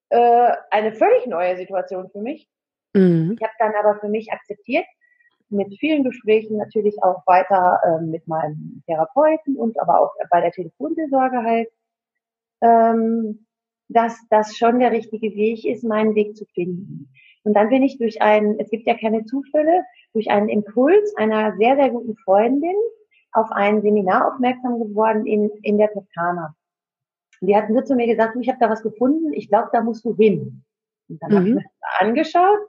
äh, 0.09 0.53
eine 0.71 0.93
völlig 0.93 1.27
neue 1.27 1.57
Situation 1.57 2.09
für 2.11 2.21
mich. 2.21 2.49
Mhm. 2.95 3.37
Ich 3.37 3.43
habe 3.43 3.55
dann 3.59 3.75
aber 3.75 4.01
für 4.01 4.09
mich 4.09 4.33
akzeptiert, 4.33 4.87
mit 5.51 5.79
vielen 5.79 6.05
Gesprächen 6.05 6.57
natürlich 6.57 7.03
auch 7.03 7.23
weiter 7.27 7.81
äh, 7.85 8.03
mit 8.03 8.27
meinem 8.27 8.83
Therapeuten 8.87 9.57
und 9.57 9.79
aber 9.79 10.01
auch 10.01 10.15
bei 10.31 10.41
der 10.41 10.53
Telefonseelsorge 10.53 11.43
halt, 11.43 11.69
ähm, 12.61 13.47
dass 13.89 14.19
das 14.31 14.57
schon 14.57 14.79
der 14.79 14.93
richtige 14.93 15.35
Weg 15.35 15.65
ist, 15.65 15.85
meinen 15.85 16.15
Weg 16.15 16.37
zu 16.37 16.47
finden. 16.55 17.11
Und 17.43 17.55
dann 17.55 17.69
bin 17.69 17.83
ich 17.83 17.99
durch 17.99 18.23
einen, 18.23 18.59
es 18.59 18.71
gibt 18.71 18.87
ja 18.87 18.97
keine 18.97 19.25
Zufälle, 19.25 19.85
durch 20.15 20.31
einen 20.31 20.49
Impuls 20.49 21.15
einer 21.17 21.57
sehr, 21.57 21.77
sehr 21.77 21.91
guten 21.91 22.17
Freundin 22.25 22.75
auf 23.33 23.51
ein 23.51 23.83
Seminar 23.83 24.33
aufmerksam 24.33 24.79
geworden 24.79 25.27
in, 25.27 25.51
in 25.63 25.77
der 25.77 25.93
Toskana. 25.93 26.55
Die 27.41 27.55
hatten 27.55 27.75
so 27.75 27.83
zu 27.83 27.95
mir 27.95 28.07
gesagt, 28.07 28.37
ich 28.41 28.49
habe 28.49 28.59
da 28.61 28.71
was 28.71 28.83
gefunden, 28.83 29.33
ich 29.33 29.49
glaube, 29.49 29.69
da 29.73 29.83
musst 29.83 30.05
du 30.05 30.15
hin. 30.17 30.65
Und 31.09 31.23
dann 31.23 31.31
mhm. 31.31 31.37
habe 31.37 31.49
ich 31.49 31.55
mir 31.55 31.63
das 31.63 32.01
angeschaut 32.01 32.61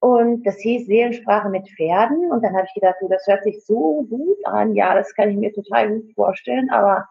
und 0.00 0.46
das 0.46 0.56
hieß 0.58 0.86
Seelensprache 0.86 1.48
mit 1.48 1.68
Pferden. 1.70 2.30
Und 2.30 2.42
dann 2.42 2.56
habe 2.56 2.66
ich 2.66 2.74
gedacht, 2.74 2.96
das 3.08 3.26
hört 3.26 3.44
sich 3.44 3.64
so 3.64 4.06
gut 4.08 4.44
an. 4.44 4.74
Ja, 4.74 4.94
das 4.94 5.14
kann 5.14 5.30
ich 5.30 5.36
mir 5.36 5.52
total 5.52 5.90
gut 5.90 6.12
vorstellen, 6.14 6.70
aber 6.70 7.08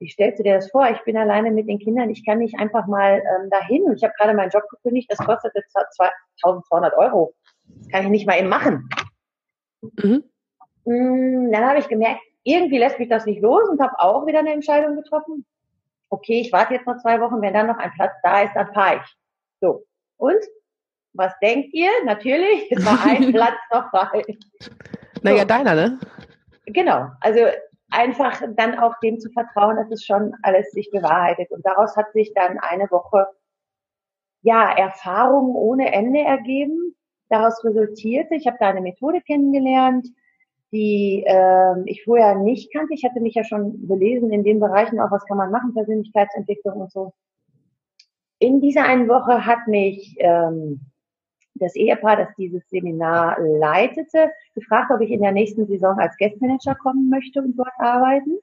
wie 0.00 0.08
stellst 0.08 0.38
du 0.38 0.42
dir 0.42 0.54
das 0.54 0.70
vor? 0.70 0.88
Ich 0.90 1.00
bin 1.04 1.16
alleine 1.16 1.50
mit 1.50 1.68
den 1.68 1.78
Kindern, 1.78 2.08
ich 2.08 2.24
kann 2.24 2.38
nicht 2.38 2.58
einfach 2.58 2.86
mal 2.86 3.22
ähm, 3.22 3.50
dahin. 3.50 3.82
Und 3.82 3.96
ich 3.96 4.02
habe 4.02 4.14
gerade 4.18 4.34
meinen 4.34 4.50
Job 4.50 4.64
gekündigt, 4.70 5.10
das 5.10 5.18
kostet 5.18 5.54
jetzt 5.54 5.72
2200 5.72 6.96
Euro. 6.96 7.34
Das 7.66 7.88
kann 7.88 8.04
ich 8.04 8.10
nicht 8.10 8.26
mal 8.26 8.38
eben 8.38 8.48
machen. 8.48 8.88
Mhm. 9.82 10.24
Mm, 10.86 11.52
dann 11.52 11.66
habe 11.66 11.78
ich 11.78 11.88
gemerkt, 11.88 12.22
irgendwie 12.42 12.78
lässt 12.78 12.98
mich 12.98 13.10
das 13.10 13.26
nicht 13.26 13.42
los 13.42 13.68
und 13.68 13.80
habe 13.80 13.98
auch 13.98 14.26
wieder 14.26 14.38
eine 14.38 14.54
Entscheidung 14.54 14.96
getroffen. 14.96 15.44
Okay, 16.08 16.40
ich 16.40 16.50
warte 16.50 16.74
jetzt 16.74 16.86
noch 16.86 16.96
zwei 16.96 17.20
Wochen, 17.20 17.42
wenn 17.42 17.52
dann 17.52 17.66
noch 17.66 17.78
ein 17.78 17.92
Platz 17.92 18.14
da 18.22 18.42
ist, 18.42 18.54
dann 18.54 18.72
fahre 18.72 18.96
ich. 18.96 19.16
So. 19.60 19.84
Und? 20.16 20.40
Was 21.12 21.32
denkt 21.40 21.74
ihr? 21.74 21.90
Natürlich, 22.04 22.70
es 22.70 22.86
war 22.86 23.04
ein 23.04 23.32
Platz 23.32 23.58
noch 23.72 23.90
frei. 23.90 24.24
Naja, 25.22 25.40
so. 25.40 25.44
deiner, 25.44 25.74
ne? 25.74 25.98
Genau. 26.66 27.08
Also 27.20 27.40
einfach 27.90 28.42
dann 28.56 28.78
auch 28.78 28.98
dem 29.00 29.18
zu 29.18 29.30
vertrauen, 29.30 29.76
dass 29.76 29.90
es 29.90 30.04
schon 30.04 30.34
alles 30.42 30.70
sich 30.72 30.90
bewahrheitet. 30.90 31.50
Und 31.50 31.64
daraus 31.64 31.96
hat 31.96 32.12
sich 32.12 32.32
dann 32.34 32.58
eine 32.58 32.90
Woche, 32.90 33.26
ja, 34.42 34.70
Erfahrung 34.70 35.54
ohne 35.54 35.92
Ende 35.92 36.20
ergeben. 36.20 36.94
Daraus 37.28 37.64
resultierte, 37.64 38.34
ich 38.34 38.46
habe 38.46 38.56
da 38.58 38.68
eine 38.68 38.80
Methode 38.80 39.20
kennengelernt, 39.20 40.06
die 40.72 41.24
äh, 41.26 41.74
ich 41.86 42.04
vorher 42.04 42.36
nicht 42.36 42.72
kannte. 42.72 42.94
Ich 42.94 43.04
hatte 43.04 43.20
mich 43.20 43.34
ja 43.34 43.44
schon 43.44 43.86
belesen 43.86 44.32
in 44.32 44.44
den 44.44 44.60
Bereichen 44.60 45.00
auch, 45.00 45.10
was 45.10 45.26
kann 45.26 45.36
man 45.36 45.50
machen, 45.50 45.74
Persönlichkeitsentwicklung 45.74 46.80
und 46.80 46.92
so. 46.92 47.12
In 48.38 48.60
dieser 48.60 48.84
einen 48.84 49.08
Woche 49.08 49.44
hat 49.44 49.66
mich 49.68 50.16
ähm, 50.18 50.89
das 51.60 51.76
Ehepaar, 51.76 52.16
das 52.16 52.28
dieses 52.36 52.68
Seminar 52.68 53.38
leitete, 53.40 54.30
gefragt, 54.54 54.90
ob 54.90 55.00
ich 55.00 55.10
in 55.10 55.22
der 55.22 55.32
nächsten 55.32 55.66
Saison 55.66 55.98
als 55.98 56.16
Guestmanager 56.18 56.74
kommen 56.74 57.08
möchte 57.08 57.40
und 57.40 57.56
dort 57.56 57.72
arbeiten. 57.78 58.38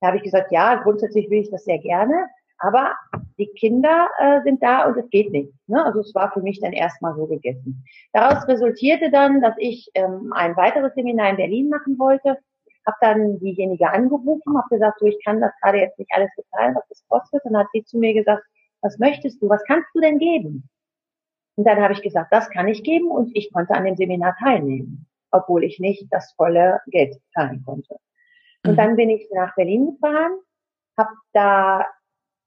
Da 0.00 0.08
habe 0.08 0.18
ich 0.18 0.22
gesagt, 0.22 0.52
ja, 0.52 0.74
grundsätzlich 0.76 1.30
will 1.30 1.40
ich 1.40 1.50
das 1.50 1.64
sehr 1.64 1.78
gerne, 1.78 2.26
aber 2.58 2.94
die 3.38 3.48
Kinder 3.58 4.08
äh, 4.18 4.42
sind 4.42 4.62
da 4.62 4.86
und 4.86 4.96
es 4.96 5.08
geht 5.10 5.30
nicht. 5.30 5.52
Ne? 5.66 5.84
Also 5.84 6.00
es 6.00 6.14
war 6.14 6.32
für 6.32 6.40
mich 6.40 6.60
dann 6.60 6.72
erstmal 6.72 7.14
so 7.14 7.26
gegessen. 7.26 7.84
Daraus 8.12 8.46
resultierte 8.48 9.10
dann, 9.10 9.40
dass 9.40 9.54
ich 9.58 9.90
ähm, 9.94 10.32
ein 10.34 10.56
weiteres 10.56 10.94
Seminar 10.94 11.30
in 11.30 11.36
Berlin 11.36 11.68
machen 11.68 11.98
wollte, 11.98 12.38
habe 12.86 12.96
dann 13.00 13.38
diejenige 13.40 13.90
angerufen, 13.90 14.56
habe 14.56 14.68
gesagt, 14.70 15.00
so 15.00 15.06
ich 15.06 15.22
kann 15.24 15.40
das 15.40 15.52
gerade 15.60 15.78
jetzt 15.78 15.98
nicht 15.98 16.10
alles 16.14 16.30
bezahlen, 16.36 16.74
was 16.74 16.86
das 16.88 17.04
kostet. 17.08 17.44
Und 17.44 17.52
dann 17.52 17.64
hat 17.64 17.70
sie 17.72 17.84
zu 17.84 17.98
mir 17.98 18.14
gesagt, 18.14 18.42
was 18.80 18.98
möchtest 18.98 19.42
du, 19.42 19.48
was 19.48 19.64
kannst 19.64 19.88
du 19.94 20.00
denn 20.00 20.18
geben? 20.18 20.68
Und 21.56 21.66
dann 21.66 21.80
habe 21.80 21.94
ich 21.94 22.02
gesagt, 22.02 22.32
das 22.32 22.50
kann 22.50 22.68
ich 22.68 22.82
geben 22.82 23.10
und 23.10 23.30
ich 23.34 23.52
konnte 23.52 23.74
an 23.74 23.84
dem 23.84 23.96
Seminar 23.96 24.36
teilnehmen, 24.38 25.06
obwohl 25.30 25.64
ich 25.64 25.80
nicht 25.80 26.06
das 26.10 26.32
volle 26.32 26.80
Geld 26.86 27.16
zahlen 27.32 27.62
konnte. 27.64 27.96
Und 28.64 28.72
mhm. 28.72 28.76
dann 28.76 28.96
bin 28.96 29.10
ich 29.10 29.28
nach 29.32 29.54
Berlin 29.54 29.86
gefahren, 29.86 30.38
habe 30.98 31.10
da 31.32 31.86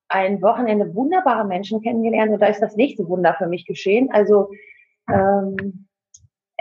ein 0.10 0.42
Wochenende 0.42 0.94
wunderbare 0.96 1.46
Menschen 1.46 1.82
kennengelernt 1.82 2.32
und 2.32 2.42
da 2.42 2.48
ist 2.48 2.62
das 2.62 2.76
nächste 2.76 3.08
Wunder 3.08 3.36
für 3.38 3.48
mich 3.48 3.66
geschehen. 3.66 4.10
Also 4.12 4.52
ähm, 5.08 5.88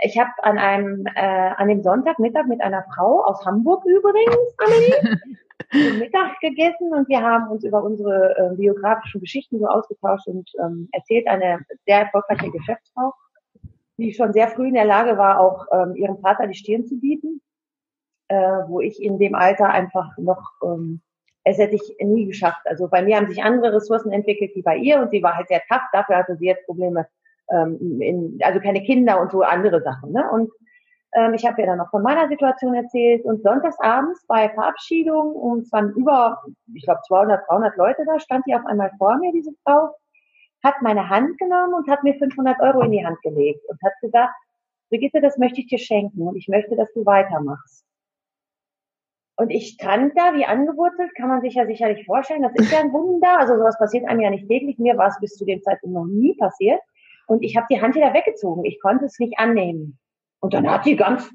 ich 0.01 0.17
habe 0.17 0.31
an 0.43 0.57
einem 0.57 1.05
äh, 1.15 1.51
an 1.57 1.67
dem 1.67 1.81
Sonntagmittag 1.81 2.45
mit 2.45 2.61
einer 2.61 2.85
Frau 2.95 3.23
aus 3.25 3.45
Hamburg 3.45 3.83
übrigens, 3.85 4.55
Amelie, 4.57 5.19
Mittag 5.71 6.39
gegessen 6.39 6.93
und 6.93 7.07
wir 7.09 7.21
haben 7.21 7.49
uns 7.49 7.63
über 7.63 7.83
unsere 7.83 8.35
äh, 8.37 8.55
biografischen 8.55 9.21
Geschichten 9.21 9.59
so 9.59 9.67
ausgetauscht 9.67 10.27
und 10.27 10.49
ähm, 10.63 10.89
erzählt 10.91 11.27
eine 11.27 11.59
sehr 11.85 12.01
erfolgreiche 12.01 12.51
Geschäftsfrau, 12.51 13.13
die 13.97 14.13
schon 14.13 14.33
sehr 14.33 14.47
früh 14.47 14.67
in 14.67 14.73
der 14.73 14.85
Lage 14.85 15.17
war, 15.17 15.39
auch 15.39 15.67
ähm, 15.71 15.95
ihrem 15.95 16.19
Vater 16.19 16.47
die 16.47 16.55
Stirn 16.55 16.85
zu 16.85 16.99
bieten, 16.99 17.41
äh, 18.29 18.35
wo 18.67 18.79
ich 18.79 19.01
in 19.01 19.19
dem 19.19 19.35
Alter 19.35 19.69
einfach 19.69 20.17
noch 20.17 20.51
ähm, 20.63 21.01
es 21.43 21.57
hätte 21.57 21.75
ich 21.75 21.95
nie 21.99 22.25
geschafft. 22.25 22.61
Also 22.65 22.87
bei 22.87 23.01
mir 23.01 23.17
haben 23.17 23.27
sich 23.27 23.43
andere 23.43 23.73
Ressourcen 23.73 24.11
entwickelt 24.11 24.51
wie 24.55 24.61
bei 24.61 24.77
ihr 24.77 24.99
und 24.99 25.11
sie 25.11 25.23
war 25.23 25.35
halt 25.35 25.47
sehr 25.47 25.61
tough. 25.69 25.81
Dafür 25.91 26.17
hatte 26.17 26.35
sie 26.37 26.45
jetzt 26.45 26.65
Probleme, 26.65 27.07
ähm, 27.51 27.99
in, 28.01 28.39
also 28.43 28.59
keine 28.59 28.83
Kinder 28.83 29.19
und 29.19 29.31
so 29.31 29.41
andere 29.41 29.81
Sachen. 29.81 30.11
Ne? 30.11 30.29
Und 30.31 30.51
ähm, 31.13 31.33
ich 31.33 31.45
habe 31.45 31.61
ihr 31.61 31.67
dann 31.67 31.77
noch 31.77 31.89
von 31.89 32.03
meiner 32.03 32.27
Situation 32.27 32.75
erzählt 32.75 33.25
und 33.25 33.41
sonntagsabends 33.41 34.25
bei 34.27 34.49
Verabschiedung 34.49 35.33
und 35.33 35.61
es 35.61 35.71
waren 35.71 35.91
über, 35.93 36.41
ich 36.73 36.83
glaube 36.83 37.01
200, 37.07 37.47
300 37.49 37.77
Leute 37.77 38.03
da, 38.05 38.19
stand 38.19 38.45
die 38.45 38.55
auf 38.55 38.65
einmal 38.65 38.91
vor 38.97 39.17
mir, 39.17 39.31
diese 39.31 39.51
Frau, 39.63 39.95
hat 40.63 40.81
meine 40.81 41.09
Hand 41.09 41.37
genommen 41.37 41.73
und 41.73 41.89
hat 41.89 42.03
mir 42.03 42.15
500 42.15 42.59
Euro 42.61 42.81
in 42.81 42.91
die 42.91 43.05
Hand 43.05 43.21
gelegt 43.21 43.63
und 43.67 43.81
hat 43.83 43.93
gesagt, 44.01 44.33
Brigitte, 44.89 45.21
das 45.21 45.37
möchte 45.37 45.61
ich 45.61 45.67
dir 45.67 45.77
schenken 45.79 46.27
und 46.27 46.35
ich 46.35 46.47
möchte, 46.47 46.75
dass 46.75 46.91
du 46.93 47.05
weitermachst. 47.05 47.85
Und 49.35 49.51
ich 49.51 49.69
stand 49.69 50.17
da 50.17 50.35
wie 50.35 50.43
angewurzelt, 50.43 51.15
kann 51.15 51.29
man 51.29 51.39
sich 51.39 51.53
ja 51.53 51.65
sicherlich 51.65 52.05
vorstellen. 52.05 52.41
Das 52.41 52.51
ist 52.55 52.73
ja 52.73 52.79
ein 52.81 52.91
Wunder. 52.91 53.39
Also 53.39 53.55
sowas 53.55 53.77
passiert 53.77 54.05
einem 54.05 54.19
ja 54.19 54.29
nicht 54.29 54.49
täglich. 54.49 54.77
Mir 54.79 54.97
war 54.97 55.07
es 55.07 55.19
bis 55.21 55.37
zu 55.37 55.45
dem 55.45 55.61
Zeitpunkt 55.61 55.95
noch 55.95 56.07
nie 56.07 56.35
passiert. 56.35 56.81
Und 57.25 57.41
ich 57.41 57.55
habe 57.55 57.65
die 57.71 57.79
Hand 57.81 57.95
wieder 57.95 58.13
weggezogen. 58.13 58.65
Ich 58.65 58.81
konnte 58.81 59.05
es 59.05 59.17
nicht 59.17 59.39
annehmen. 59.39 59.97
Und 60.41 60.53
dann 60.53 60.69
hat 60.69 60.83
sie 60.83 60.95
ganz 60.95 61.29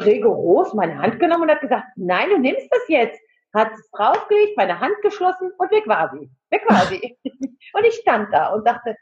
rigoros 0.00 0.74
meine 0.74 0.98
Hand 0.98 1.18
genommen 1.18 1.44
und 1.44 1.50
hat 1.50 1.60
gesagt, 1.60 1.86
nein, 1.96 2.30
du 2.30 2.38
nimmst 2.38 2.68
das 2.70 2.88
jetzt. 2.88 3.20
Hat 3.54 3.72
es 3.72 3.90
draufgelegt, 3.90 4.56
meine 4.56 4.78
Hand 4.78 4.94
geschlossen 5.02 5.50
und 5.56 5.70
weg 5.70 5.86
war 5.86 6.10
sie. 6.12 6.30
Weg 6.50 6.62
war 6.68 6.84
sie. 6.86 7.16
und 7.24 7.84
ich 7.84 7.94
stand 7.94 8.32
da 8.32 8.52
und 8.52 8.66
dachte, 8.66 8.96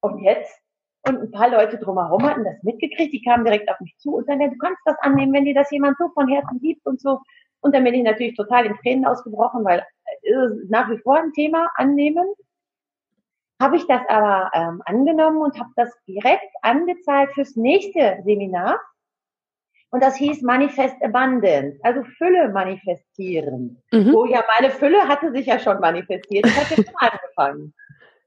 und 0.00 0.18
jetzt? 0.20 0.52
Und 1.06 1.20
ein 1.20 1.30
paar 1.30 1.50
Leute 1.50 1.78
drumherum 1.78 2.22
hatten 2.22 2.44
das 2.44 2.62
mitgekriegt, 2.62 3.12
die 3.12 3.22
kamen 3.22 3.44
direkt 3.44 3.70
auf 3.70 3.78
mich 3.80 3.96
zu 3.98 4.16
und 4.16 4.28
dann, 4.28 4.40
ja, 4.40 4.48
du 4.48 4.58
kannst 4.58 4.80
das 4.84 4.96
annehmen, 5.00 5.32
wenn 5.32 5.44
dir 5.44 5.54
das 5.54 5.70
jemand 5.70 5.96
so 5.98 6.08
von 6.10 6.28
Herzen 6.28 6.58
liebt 6.60 6.84
und 6.86 7.00
so. 7.00 7.20
Und 7.60 7.74
dann 7.74 7.84
bin 7.84 7.94
ich 7.94 8.02
natürlich 8.02 8.36
total 8.36 8.66
in 8.66 8.76
Tränen 8.76 9.06
ausgebrochen, 9.06 9.64
weil 9.64 9.84
es 10.22 10.52
ist 10.62 10.70
nach 10.70 10.90
wie 10.90 10.98
vor 10.98 11.16
ein 11.16 11.32
Thema 11.32 11.70
annehmen 11.74 12.26
habe 13.60 13.76
ich 13.76 13.86
das 13.86 14.02
aber 14.08 14.50
ähm, 14.54 14.82
angenommen 14.84 15.42
und 15.42 15.58
habe 15.58 15.70
das 15.76 15.90
direkt 16.06 16.54
angezahlt 16.62 17.30
fürs 17.34 17.56
nächste 17.56 18.18
Seminar. 18.24 18.80
Und 19.90 20.02
das 20.02 20.16
hieß 20.16 20.42
Manifest 20.42 20.96
Abundance, 21.02 21.78
also 21.82 22.02
Fülle 22.18 22.50
manifestieren. 22.50 23.82
Mhm. 23.90 24.12
Wo 24.12 24.26
ja 24.26 24.44
meine 24.58 24.70
Fülle 24.70 25.08
hatte 25.08 25.32
sich 25.32 25.46
ja 25.46 25.58
schon 25.58 25.80
manifestiert. 25.80 26.46
Ich 26.46 26.56
hatte 26.56 26.74
schon 26.74 26.94
angefangen. 26.96 27.74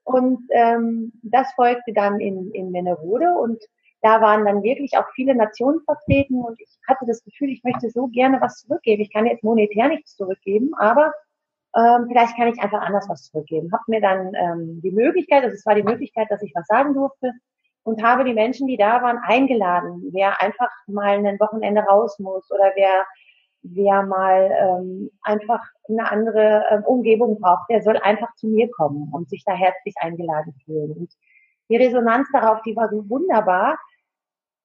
Und 0.04 0.40
ähm, 0.50 1.14
das 1.22 1.54
folgte 1.54 1.94
dann 1.94 2.20
in, 2.20 2.52
in 2.52 2.72
Mennerode 2.72 3.32
und 3.36 3.64
da 4.02 4.20
waren 4.20 4.46
dann 4.46 4.64
wirklich 4.64 4.98
auch 4.98 5.06
viele 5.14 5.36
Nationen 5.36 5.82
vertreten 5.82 6.42
und 6.42 6.60
ich 6.60 6.80
hatte 6.88 7.06
das 7.06 7.24
Gefühl, 7.24 7.50
ich 7.50 7.64
möchte 7.64 7.92
so 7.92 8.08
gerne 8.08 8.42
was 8.42 8.62
zurückgeben. 8.62 9.04
Ich 9.04 9.14
kann 9.14 9.28
jetzt 9.28 9.44
monetär 9.44 9.90
nichts 9.90 10.16
zurückgeben, 10.16 10.72
aber 10.80 11.14
ähm, 11.76 12.08
vielleicht 12.08 12.36
kann 12.36 12.48
ich 12.48 12.62
einfach 12.62 12.82
anders 12.82 13.08
was 13.10 13.24
zurückgeben. 13.24 13.72
Hab 13.72 13.88
mir 13.88 14.02
dann 14.02 14.34
ähm, 14.36 14.82
die 14.82 14.92
Möglichkeit, 14.92 15.44
also 15.44 15.56
es 15.56 15.66
war 15.66 15.76
die 15.76 15.84
Möglichkeit, 15.84 16.30
dass 16.30 16.42
ich 16.42 16.52
was 16.56 16.68
sagen 16.68 16.94
durfte, 16.94 17.32
und 17.84 18.04
habe 18.04 18.24
die 18.24 18.34
Menschen, 18.34 18.68
die 18.68 18.78
da 18.78 19.02
waren, 19.02 19.18
eingeladen, 19.18 20.10
wer 20.12 20.42
einfach 20.42 20.70
mal 20.88 21.26
ein 21.26 21.40
Wochenende 21.40 21.82
raus 21.82 22.20
muss 22.20 22.50
oder 22.52 22.72
wer, 22.76 23.06
wer 23.64 24.04
mal 24.04 24.52
ähm, 24.52 25.10
einfach 25.24 25.64
eine 25.90 26.10
andere 26.12 26.64
ähm, 26.70 26.84
Umgebung 26.84 27.40
braucht, 27.40 27.70
der 27.70 27.82
soll 27.82 27.98
einfach 27.98 28.34
zu 28.36 28.48
mir 28.48 28.70
kommen 28.70 29.10
und 29.12 29.30
sich 29.30 29.44
da 29.46 29.54
herzlich 29.54 29.96
eingeladen 30.00 30.54
fühlen. 30.64 30.92
Und 30.92 31.12
die 31.70 31.78
Resonanz 31.78 32.28
darauf, 32.32 32.62
die 32.64 32.76
war 32.76 32.90
so 32.90 33.10
wunderbar, 33.10 33.80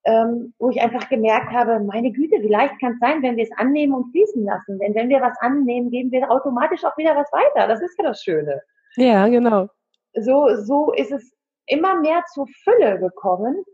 ähm, 0.07 0.55
wo 0.59 0.71
ich 0.71 0.81
einfach 0.81 1.09
gemerkt 1.09 1.53
habe, 1.53 1.81
meine 1.81 2.13
Güte, 2.13 2.37
wie 2.41 2.49
leicht 2.49 2.79
kann 2.81 2.93
es 2.93 3.01
sein, 3.01 3.23
wenn 3.23 3.37
wir 3.37 3.45
es 3.45 3.59
annehmen 3.59 3.93
und 3.93 4.11
fließen 4.13 4.45
lassen. 4.45 4.79
Denn 4.79 4.95
wenn 4.95 5.09
wir 5.09 5.21
was 5.21 5.37
annehmen, 5.41 5.91
geben 5.91 6.13
wir 6.13 6.31
automatisch 6.31 6.85
auch 6.85 6.97
wieder 6.97 7.17
was 7.17 7.31
weiter. 7.33 7.67
Das 7.67 7.83
ist 7.83 7.99
ja 7.99 8.05
das 8.05 8.23
Schöne. 8.23 8.63
Ja, 8.95 9.27
genau. 9.27 9.69
So, 10.15 10.49
so 10.63 10.93
ist 10.93 11.11
es 11.11 11.35
immer 11.67 12.01
mehr 12.01 12.23
zur 12.33 12.47
Fülle 12.63 13.01
gekommen. 13.01 13.65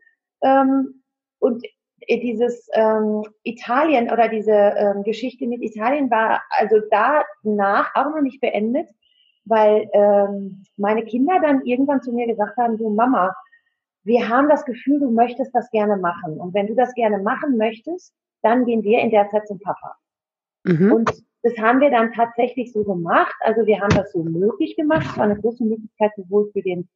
Ähm, 0.43 1.03
und 1.39 1.63
dieses 2.09 2.67
ähm, 2.73 3.23
Italien 3.43 4.11
oder 4.11 4.29
diese 4.29 4.53
ähm, 4.53 5.03
Geschichte 5.03 5.47
mit 5.47 5.63
Italien 5.63 6.11
war 6.11 6.43
also 6.51 6.77
danach 6.91 7.95
auch 7.95 8.11
noch 8.11 8.23
nicht 8.23 8.41
beendet, 8.41 8.89
weil 9.45 9.89
ähm, 9.93 10.65
meine 10.77 11.05
Kinder 11.05 11.39
dann 11.43 11.63
irgendwann 11.65 12.01
zu 12.03 12.13
mir 12.13 12.27
gesagt 12.27 12.57
haben, 12.57 12.79
du 12.79 12.89
Mama, 12.89 13.35
wir 14.05 14.29
haben 14.29 14.49
das 14.49 14.65
Gefühl, 14.65 15.01
du 15.01 15.11
möchtest 15.11 15.55
das 15.55 15.71
gerne 15.71 15.97
machen. 15.97 16.39
Und 16.39 16.55
wenn 16.55 16.67
du 16.67 16.75
das 16.75 16.93
gerne 16.95 17.19
machen 17.19 17.57
möchtest, 17.57 18.13
dann 18.43 18.65
gehen 18.65 18.83
wir 18.83 18.99
in 19.01 19.11
der 19.11 19.29
Zeit 19.29 19.47
zum 19.47 19.61
Papa. 19.61 19.97
Mhm. 20.65 20.93
Und 20.93 21.23
das 21.43 21.57
haben 21.59 21.81
wir 21.81 21.91
dann 21.91 22.13
tatsächlich 22.13 22.73
so 22.73 22.85
gemacht. 22.85 23.35
Also 23.41 23.67
wir 23.67 23.81
haben 23.81 23.95
das 23.95 24.13
so 24.13 24.23
möglich 24.23 24.77
gemacht. 24.77 25.07
Es 25.11 25.17
war 25.17 25.25
eine 25.25 25.41
große 25.41 25.65
Möglichkeit 25.65 26.13
sowohl 26.17 26.51
für 26.53 26.63
den, 26.63 26.89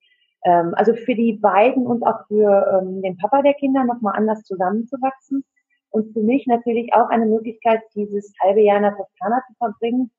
ähm, 0.45 0.73
also 0.77 0.95
für 0.95 1.15
die 1.15 1.35
beiden 1.35 1.87
und 1.87 2.05
auch 2.05 2.27
für 2.29 2.81
ähm, 2.81 3.03
den 3.03 3.17
Papa 3.17 3.43
der 3.43 3.55
Kinder 3.55 3.85
nochmal 3.85 4.17
anders 4.17 4.43
zusammenzuwachsen. 4.43 5.45
Und 5.91 6.13
für 6.13 6.21
mich 6.21 6.47
natürlich 6.47 6.93
auch 6.95 7.09
eine 7.09 7.27
Möglichkeit, 7.27 7.81
dieses 7.95 8.33
halbe 8.43 8.61
Jahr 8.61 8.77
in 8.77 8.83
der 8.83 8.97
Toskana 8.97 9.43
zu 9.49 9.55
verbringen. 9.55 10.11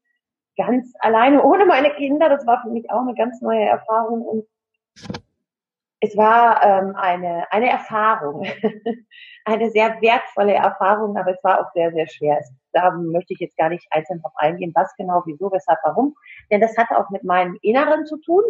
Ganz 0.58 0.92
alleine, 1.00 1.44
ohne 1.44 1.66
meine 1.66 1.92
Kinder. 1.92 2.30
Das 2.30 2.46
war 2.48 2.62
für 2.64 2.70
mich 2.70 2.90
auch 2.90 3.02
eine 3.02 3.14
ganz 3.16 3.42
neue 3.42 3.64
Erfahrung. 3.64 4.24
Und 4.24 4.46
es 6.00 6.16
war 6.16 6.64
ähm, 6.64 6.96
eine, 6.96 7.52
eine 7.52 7.70
Erfahrung, 7.70 8.46
eine 9.46 9.72
sehr 9.72 10.00
wertvolle 10.02 10.54
Erfahrung, 10.54 11.18
aber 11.18 11.32
es 11.32 11.44
war 11.44 11.60
auch 11.60 11.72
sehr, 11.74 11.92
sehr 11.92 12.08
schwer. 12.08 12.40
Da 12.72 12.92
möchte 12.92 13.34
ich 13.34 13.40
jetzt 13.40 13.58
gar 13.58 13.70
nicht 13.70 13.88
einzeln 13.90 14.22
drauf 14.22 14.34
eingehen, 14.36 14.72
was 14.76 14.94
genau, 14.96 15.24
wieso, 15.26 15.52
weshalb, 15.52 15.80
warum. 15.84 16.16
Denn 16.52 16.62
das 16.62 16.78
hat 16.78 16.92
auch 16.92 17.10
mit 17.10 17.24
meinem 17.24 17.58
Inneren 17.62 18.06
zu 18.06 18.18
tun. 18.18 18.44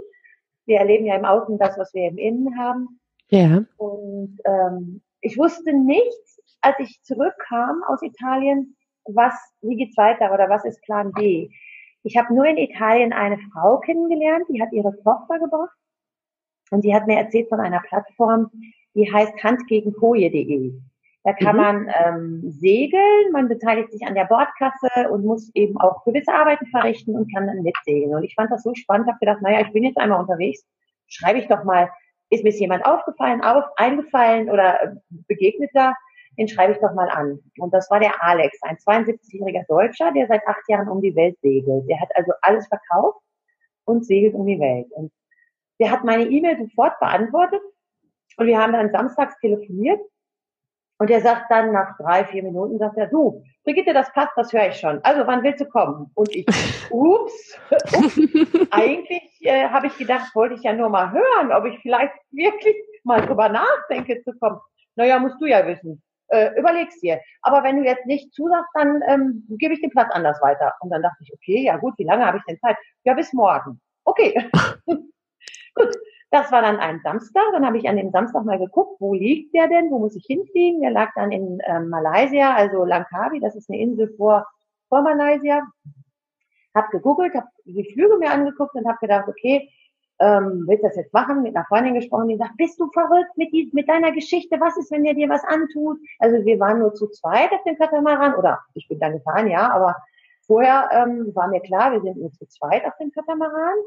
Wir 0.65 0.79
erleben 0.79 1.05
ja 1.05 1.15
im 1.15 1.23
Außen 1.23 1.57
das, 1.57 1.77
was 1.77 1.93
wir 1.93 2.09
im 2.09 2.17
Innen 2.17 2.59
haben. 2.59 2.99
Ja. 3.29 3.63
Und 3.77 4.37
ähm, 4.43 5.01
ich 5.21 5.37
wusste 5.37 5.73
nicht, 5.73 6.19
als 6.61 6.77
ich 6.79 7.01
zurückkam 7.03 7.81
aus 7.87 8.01
Italien, 8.01 8.75
was, 9.05 9.33
wie 9.61 9.77
geht's 9.77 9.95
weiter 9.95 10.33
oder 10.33 10.49
was 10.49 10.65
ist 10.65 10.81
Plan 10.81 11.13
B. 11.13 11.49
Ich 12.03 12.17
habe 12.17 12.33
nur 12.33 12.45
in 12.45 12.57
Italien 12.57 13.13
eine 13.13 13.37
Frau 13.53 13.79
kennengelernt, 13.79 14.45
die 14.49 14.61
hat 14.61 14.73
ihre 14.73 14.91
Tochter 15.01 15.39
gebracht 15.39 15.77
und 16.71 16.81
sie 16.81 16.93
hat 16.93 17.07
mir 17.07 17.17
erzählt 17.17 17.49
von 17.49 17.59
einer 17.59 17.81
Plattform, 17.81 18.49
die 18.93 19.11
heißt 19.11 19.43
handgegenkoje.de. 19.43 20.73
Da 21.23 21.33
kann 21.33 21.57
mhm. 21.57 21.61
man 21.61 21.91
ähm, 22.05 22.41
segeln, 22.45 23.31
man 23.33 23.49
beteiligt 23.49 23.91
sich 23.91 24.07
an 24.07 24.15
der 24.15 24.25
Bordkasse 24.25 25.09
und 25.09 25.25
muss 25.25 25.51
eben 25.55 25.77
auch 25.77 26.05
gewisse 26.05 26.33
Arbeiten 26.33 26.65
verrichten 26.67 27.15
und 27.15 27.33
kann 27.33 27.47
dann 27.47 27.63
mitsegeln. 27.63 28.15
Und 28.15 28.23
ich 28.23 28.33
fand 28.33 28.49
das 28.49 28.63
so 28.63 28.73
spannend, 28.75 29.07
habe 29.07 29.19
gedacht, 29.19 29.41
naja, 29.41 29.61
ich 29.61 29.73
bin 29.73 29.83
jetzt 29.83 29.97
einmal 29.97 30.21
unterwegs, 30.21 30.65
schreibe 31.07 31.39
ich 31.39 31.47
doch 31.47 31.65
mal, 31.65 31.89
ist 32.29 32.43
mir 32.45 32.51
jemand 32.51 32.85
aufgefallen, 32.85 33.41
auf, 33.41 33.65
eingefallen 33.75 34.49
oder 34.49 34.81
äh, 34.81 34.95
begegnet 35.27 35.69
da, 35.73 35.93
den 36.37 36.47
schreibe 36.47 36.73
ich 36.73 36.79
doch 36.79 36.93
mal 36.93 37.09
an. 37.09 37.39
Und 37.59 37.73
das 37.73 37.89
war 37.89 37.99
der 37.99 38.23
Alex, 38.23 38.57
ein 38.61 38.77
72-jähriger 38.77 39.65
Deutscher, 39.67 40.11
der 40.13 40.27
seit 40.27 40.47
acht 40.47 40.63
Jahren 40.69 40.87
um 40.87 41.01
die 41.01 41.15
Welt 41.15 41.37
segelt. 41.41 41.89
Der 41.89 41.99
hat 41.99 42.09
also 42.15 42.31
alles 42.41 42.67
verkauft 42.67 43.19
und 43.85 44.05
segelt 44.05 44.33
um 44.33 44.45
die 44.45 44.59
Welt. 44.59 44.87
Und 44.91 45.11
der 45.79 45.91
hat 45.91 46.03
meine 46.03 46.25
E-Mail 46.25 46.57
sofort 46.57 46.99
beantwortet 46.99 47.61
und 48.37 48.47
wir 48.47 48.57
haben 48.59 48.73
dann 48.73 48.91
samstags 48.91 49.37
telefoniert 49.39 49.99
und 50.99 51.11
er 51.11 51.21
sagt 51.21 51.51
dann 51.51 51.71
nach 51.71 51.95
drei, 51.97 52.25
vier 52.25 52.43
Minuten, 52.43 52.79
sagt 52.79 52.97
er, 52.97 53.07
du, 53.07 53.43
Brigitte, 53.63 53.93
das 53.93 54.11
passt, 54.13 54.31
das 54.35 54.51
höre 54.51 54.69
ich 54.69 54.79
schon. 54.79 54.99
Also 55.03 55.27
wann 55.27 55.43
willst 55.43 55.61
du 55.61 55.65
kommen? 55.65 56.09
Und 56.15 56.35
ich, 56.35 56.45
ups, 56.89 57.59
ups 57.95 58.19
eigentlich 58.71 59.23
äh, 59.41 59.69
habe 59.69 59.87
ich 59.87 59.97
gedacht, 59.97 60.33
wollte 60.35 60.55
ich 60.55 60.63
ja 60.63 60.73
nur 60.73 60.89
mal 60.89 61.11
hören, 61.11 61.51
ob 61.51 61.65
ich 61.65 61.79
vielleicht 61.79 62.13
wirklich 62.31 62.75
mal 63.03 63.21
drüber 63.21 63.49
nachdenke 63.49 64.21
zu 64.23 64.33
kommen. 64.39 64.59
Naja, 64.95 65.19
musst 65.19 65.39
du 65.39 65.45
ja 65.45 65.65
wissen. 65.67 66.01
Äh, 66.29 66.59
überleg's 66.59 66.99
dir. 66.99 67.21
Aber 67.41 67.63
wenn 67.63 67.77
du 67.77 67.83
jetzt 67.83 68.05
nicht 68.05 68.33
zusagst, 68.33 68.69
dann 68.73 69.01
ähm, 69.07 69.45
gebe 69.59 69.73
ich 69.75 69.81
den 69.81 69.91
Platz 69.91 70.09
anders 70.11 70.41
weiter. 70.41 70.73
Und 70.81 70.89
dann 70.89 71.03
dachte 71.03 71.17
ich, 71.21 71.31
okay, 71.33 71.63
ja 71.63 71.77
gut, 71.77 71.93
wie 71.97 72.03
lange 72.03 72.25
habe 72.25 72.37
ich 72.37 72.43
denn 72.45 72.59
Zeit? 72.59 72.75
Ja, 73.03 73.13
bis 73.13 73.31
morgen. 73.33 73.79
Okay. 74.03 74.49
Gut, 75.77 75.95
das 76.31 76.51
war 76.51 76.61
dann 76.61 76.77
ein 76.77 76.99
Samstag. 77.01 77.43
Dann 77.53 77.65
habe 77.65 77.77
ich 77.77 77.87
an 77.87 77.97
dem 77.97 78.11
Samstag 78.11 78.45
mal 78.45 78.59
geguckt, 78.59 78.99
wo 78.99 79.13
liegt 79.13 79.53
der 79.53 79.67
denn? 79.67 79.91
Wo 79.91 79.99
muss 79.99 80.15
ich 80.15 80.25
hinfliegen? 80.25 80.81
Der 80.81 80.91
lag 80.91 81.11
dann 81.15 81.31
in 81.31 81.59
ähm, 81.65 81.89
Malaysia, 81.89 82.53
also 82.55 82.83
Langkawi. 82.83 83.39
Das 83.39 83.55
ist 83.55 83.69
eine 83.69 83.79
Insel 83.79 84.13
vor, 84.17 84.47
vor 84.89 85.01
Malaysia. 85.01 85.61
Hab 86.73 86.91
gegoogelt, 86.91 87.33
habe 87.33 87.47
die 87.65 87.91
Flüge 87.93 88.17
mir 88.17 88.31
angeguckt 88.31 88.75
und 88.75 88.87
habe 88.87 88.97
gedacht, 88.99 89.27
okay, 89.27 89.69
ähm, 90.19 90.63
willst 90.67 90.83
du 90.83 90.87
das 90.87 90.97
jetzt 90.97 91.13
machen? 91.13 91.43
Mit 91.43 91.55
einer 91.55 91.65
Freundin 91.65 91.93
gesprochen, 91.93 92.27
die 92.27 92.37
sagt, 92.37 92.57
bist 92.57 92.79
du 92.79 92.89
verrückt 92.91 93.35
mit, 93.35 93.51
die, 93.53 93.69
mit 93.73 93.87
deiner 93.87 94.11
Geschichte? 94.11 94.59
Was 94.59 94.77
ist, 94.77 94.91
wenn 94.91 95.03
der 95.03 95.13
dir 95.13 95.29
was 95.29 95.43
antut? 95.43 95.99
Also 96.19 96.43
wir 96.43 96.59
waren 96.59 96.79
nur 96.79 96.93
zu 96.93 97.07
zweit 97.07 97.51
auf 97.51 97.63
dem 97.63 97.77
Katamaran 97.77 98.35
oder 98.35 98.59
ich 98.73 98.87
bin 98.87 98.99
dann 98.99 99.13
gefahren, 99.13 99.47
ja, 99.47 99.71
aber 99.71 99.95
vorher 100.41 100.89
ähm, 100.91 101.31
war 101.35 101.47
mir 101.47 101.61
klar, 101.61 101.91
wir 101.91 102.01
sind 102.01 102.17
nur 102.17 102.31
zu 102.31 102.47
zweit 102.47 102.85
auf 102.85 102.97
dem 102.99 103.11
Katamaran 103.11 103.77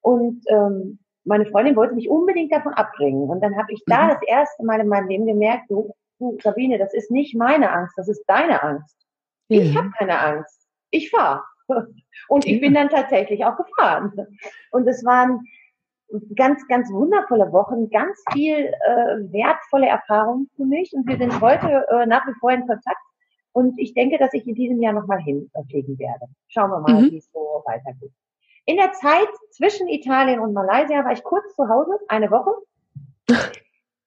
und 0.00 0.42
ähm, 0.48 0.98
meine 1.26 1.46
Freundin 1.46 1.76
wollte 1.76 1.94
mich 1.94 2.08
unbedingt 2.08 2.52
davon 2.52 2.72
abbringen. 2.74 3.28
Und 3.28 3.40
dann 3.40 3.56
habe 3.56 3.72
ich 3.72 3.82
da 3.86 4.04
mhm. 4.04 4.08
das 4.10 4.22
erste 4.26 4.64
Mal 4.64 4.80
in 4.80 4.88
meinem 4.88 5.08
Leben 5.08 5.26
gemerkt, 5.26 5.70
du, 5.70 5.92
du, 6.18 6.38
Sabine, 6.42 6.78
das 6.78 6.94
ist 6.94 7.10
nicht 7.10 7.36
meine 7.36 7.70
Angst, 7.70 7.98
das 7.98 8.08
ist 8.08 8.24
deine 8.26 8.62
Angst. 8.62 8.96
Ja. 9.48 9.62
Ich 9.62 9.76
habe 9.76 9.90
keine 9.90 10.18
Angst. 10.18 10.66
Ich 10.90 11.10
fahre. 11.10 11.42
Und 12.28 12.46
ich 12.46 12.60
bin 12.60 12.74
dann 12.74 12.88
tatsächlich 12.88 13.44
auch 13.44 13.56
gefahren. 13.56 14.12
Und 14.70 14.86
es 14.86 15.04
waren 15.04 15.44
ganz, 16.36 16.66
ganz 16.68 16.90
wundervolle 16.92 17.52
Wochen, 17.52 17.90
ganz 17.90 18.22
viel 18.32 18.66
äh, 18.66 19.32
wertvolle 19.32 19.88
Erfahrungen 19.88 20.48
für 20.56 20.64
mich. 20.64 20.92
Und 20.92 21.08
wir 21.08 21.18
sind 21.18 21.40
heute 21.40 21.86
äh, 21.90 22.06
nach 22.06 22.26
wie 22.26 22.34
vor 22.38 22.52
in 22.52 22.66
Kontakt. 22.66 22.96
Und 23.52 23.78
ich 23.78 23.94
denke, 23.94 24.18
dass 24.18 24.32
ich 24.34 24.46
in 24.46 24.54
diesem 24.54 24.80
Jahr 24.80 24.92
nochmal 24.92 25.18
hinfliegen 25.18 25.98
werde. 25.98 26.26
Schauen 26.46 26.70
wir 26.70 26.80
mal, 26.80 27.02
mhm. 27.02 27.10
wie 27.10 27.18
es 27.18 27.30
so 27.32 27.62
weitergeht. 27.64 28.12
In 28.66 28.76
der 28.76 28.92
Zeit 28.92 29.28
zwischen 29.50 29.88
Italien 29.88 30.40
und 30.40 30.52
Malaysia 30.52 31.04
war 31.04 31.12
ich 31.12 31.22
kurz 31.22 31.54
zu 31.54 31.68
Hause, 31.68 31.98
eine 32.08 32.30
Woche. 32.30 32.50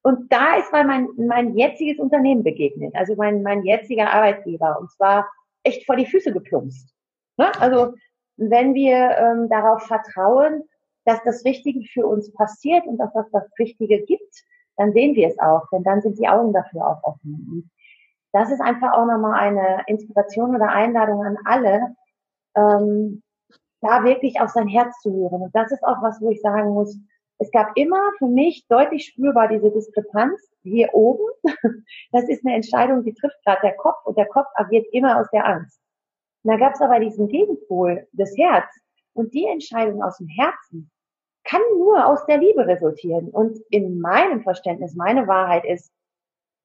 Und 0.02 0.32
da 0.32 0.58
ist 0.58 0.72
mal 0.72 0.86
mein, 0.86 1.10
mein 1.18 1.56
jetziges 1.58 2.00
Unternehmen 2.00 2.44
begegnet, 2.44 2.96
also 2.96 3.16
mein, 3.16 3.44
mein 3.44 3.64
jetziger 3.64 4.12
Arbeitgeber. 4.12 4.80
Und 4.80 4.92
zwar 4.92 5.30
echt 5.64 5.86
vor 5.86 5.98
die 5.98 6.06
Füße 6.06 6.32
geplumpst. 6.32 6.94
Ne? 7.38 7.52
Also 7.60 7.94
wenn 8.38 8.74
wir 8.74 8.96
ähm, 9.18 9.50
darauf 9.50 9.84
vertrauen, 9.84 10.64
dass 11.06 11.22
das 11.24 11.44
Richtige 11.44 11.82
für 11.92 12.08
uns 12.08 12.32
passiert 12.34 12.86
und 12.86 12.98
dass 12.98 13.12
das 13.14 13.30
das 13.32 13.44
Richtige 13.60 14.02
gibt, 14.04 14.44
dann 14.78 14.94
sehen 14.94 15.16
wir 15.16 15.28
es 15.28 15.40
auch, 15.40 15.68
denn 15.72 15.84
dann 15.84 16.02
sind 16.02 16.18
die 16.18 16.28
Augen 16.30 16.54
dafür 16.54 16.88
auch 16.88 17.04
offen. 17.04 17.70
Das 18.32 18.52
ist 18.52 18.62
einfach 18.62 18.94
auch 18.94 19.06
nochmal 19.06 19.40
eine 19.40 19.84
Inspiration 19.88 20.56
oder 20.56 20.70
Einladung 20.70 21.24
an 21.26 21.38
alle, 21.44 21.96
ähm, 22.56 23.22
da 23.82 24.04
wirklich 24.04 24.40
auf 24.42 24.50
sein 24.50 24.68
Herz 24.68 25.00
zu 25.02 25.12
hören. 25.12 25.42
Und 25.42 25.56
das 25.56 25.72
ist 25.72 25.84
auch 25.84 26.02
was, 26.02 26.20
wo 26.22 26.30
ich 26.30 26.42
sagen 26.42 26.74
muss, 26.74 26.98
es 27.40 27.52
gab 27.52 27.72
immer 27.76 28.02
für 28.18 28.28
mich 28.28 28.68
deutlich 28.68 29.06
spürbar 29.06 29.48
diese 29.48 29.72
Diskrepanz 29.72 30.40
hier 30.64 30.94
oben. 30.94 31.24
Das 32.12 32.28
ist 32.28 32.46
eine 32.46 32.56
Entscheidung, 32.56 33.04
die 33.04 33.14
trifft 33.14 33.38
gerade 33.46 33.62
der 33.62 33.76
Kopf 33.76 34.04
und 34.06 34.18
der 34.18 34.26
Kopf 34.26 34.48
agiert 34.56 34.88
immer 34.92 35.20
aus 35.20 35.28
der 35.32 35.46
Angst. 35.46 35.80
Und 36.44 36.52
da 36.52 36.58
gab 36.58 36.74
es 36.74 36.82
aber 36.82 37.00
diesen 37.00 37.28
Gegenpol, 37.28 38.08
das 38.14 38.36
Herz. 38.36 38.66
Und 39.14 39.34
die 39.34 39.46
Entscheidung 39.46 40.02
aus 40.04 40.18
dem 40.18 40.28
Herzen 40.28 40.90
kann 41.44 41.62
nur 41.78 42.06
aus 42.06 42.26
der 42.26 42.38
Liebe 42.40 42.66
resultieren. 42.66 43.30
Und 43.30 43.58
in 43.70 44.00
meinem 44.00 44.42
Verständnis, 44.42 44.96
meine 44.96 45.28
Wahrheit 45.28 45.66
ist, 45.66 45.92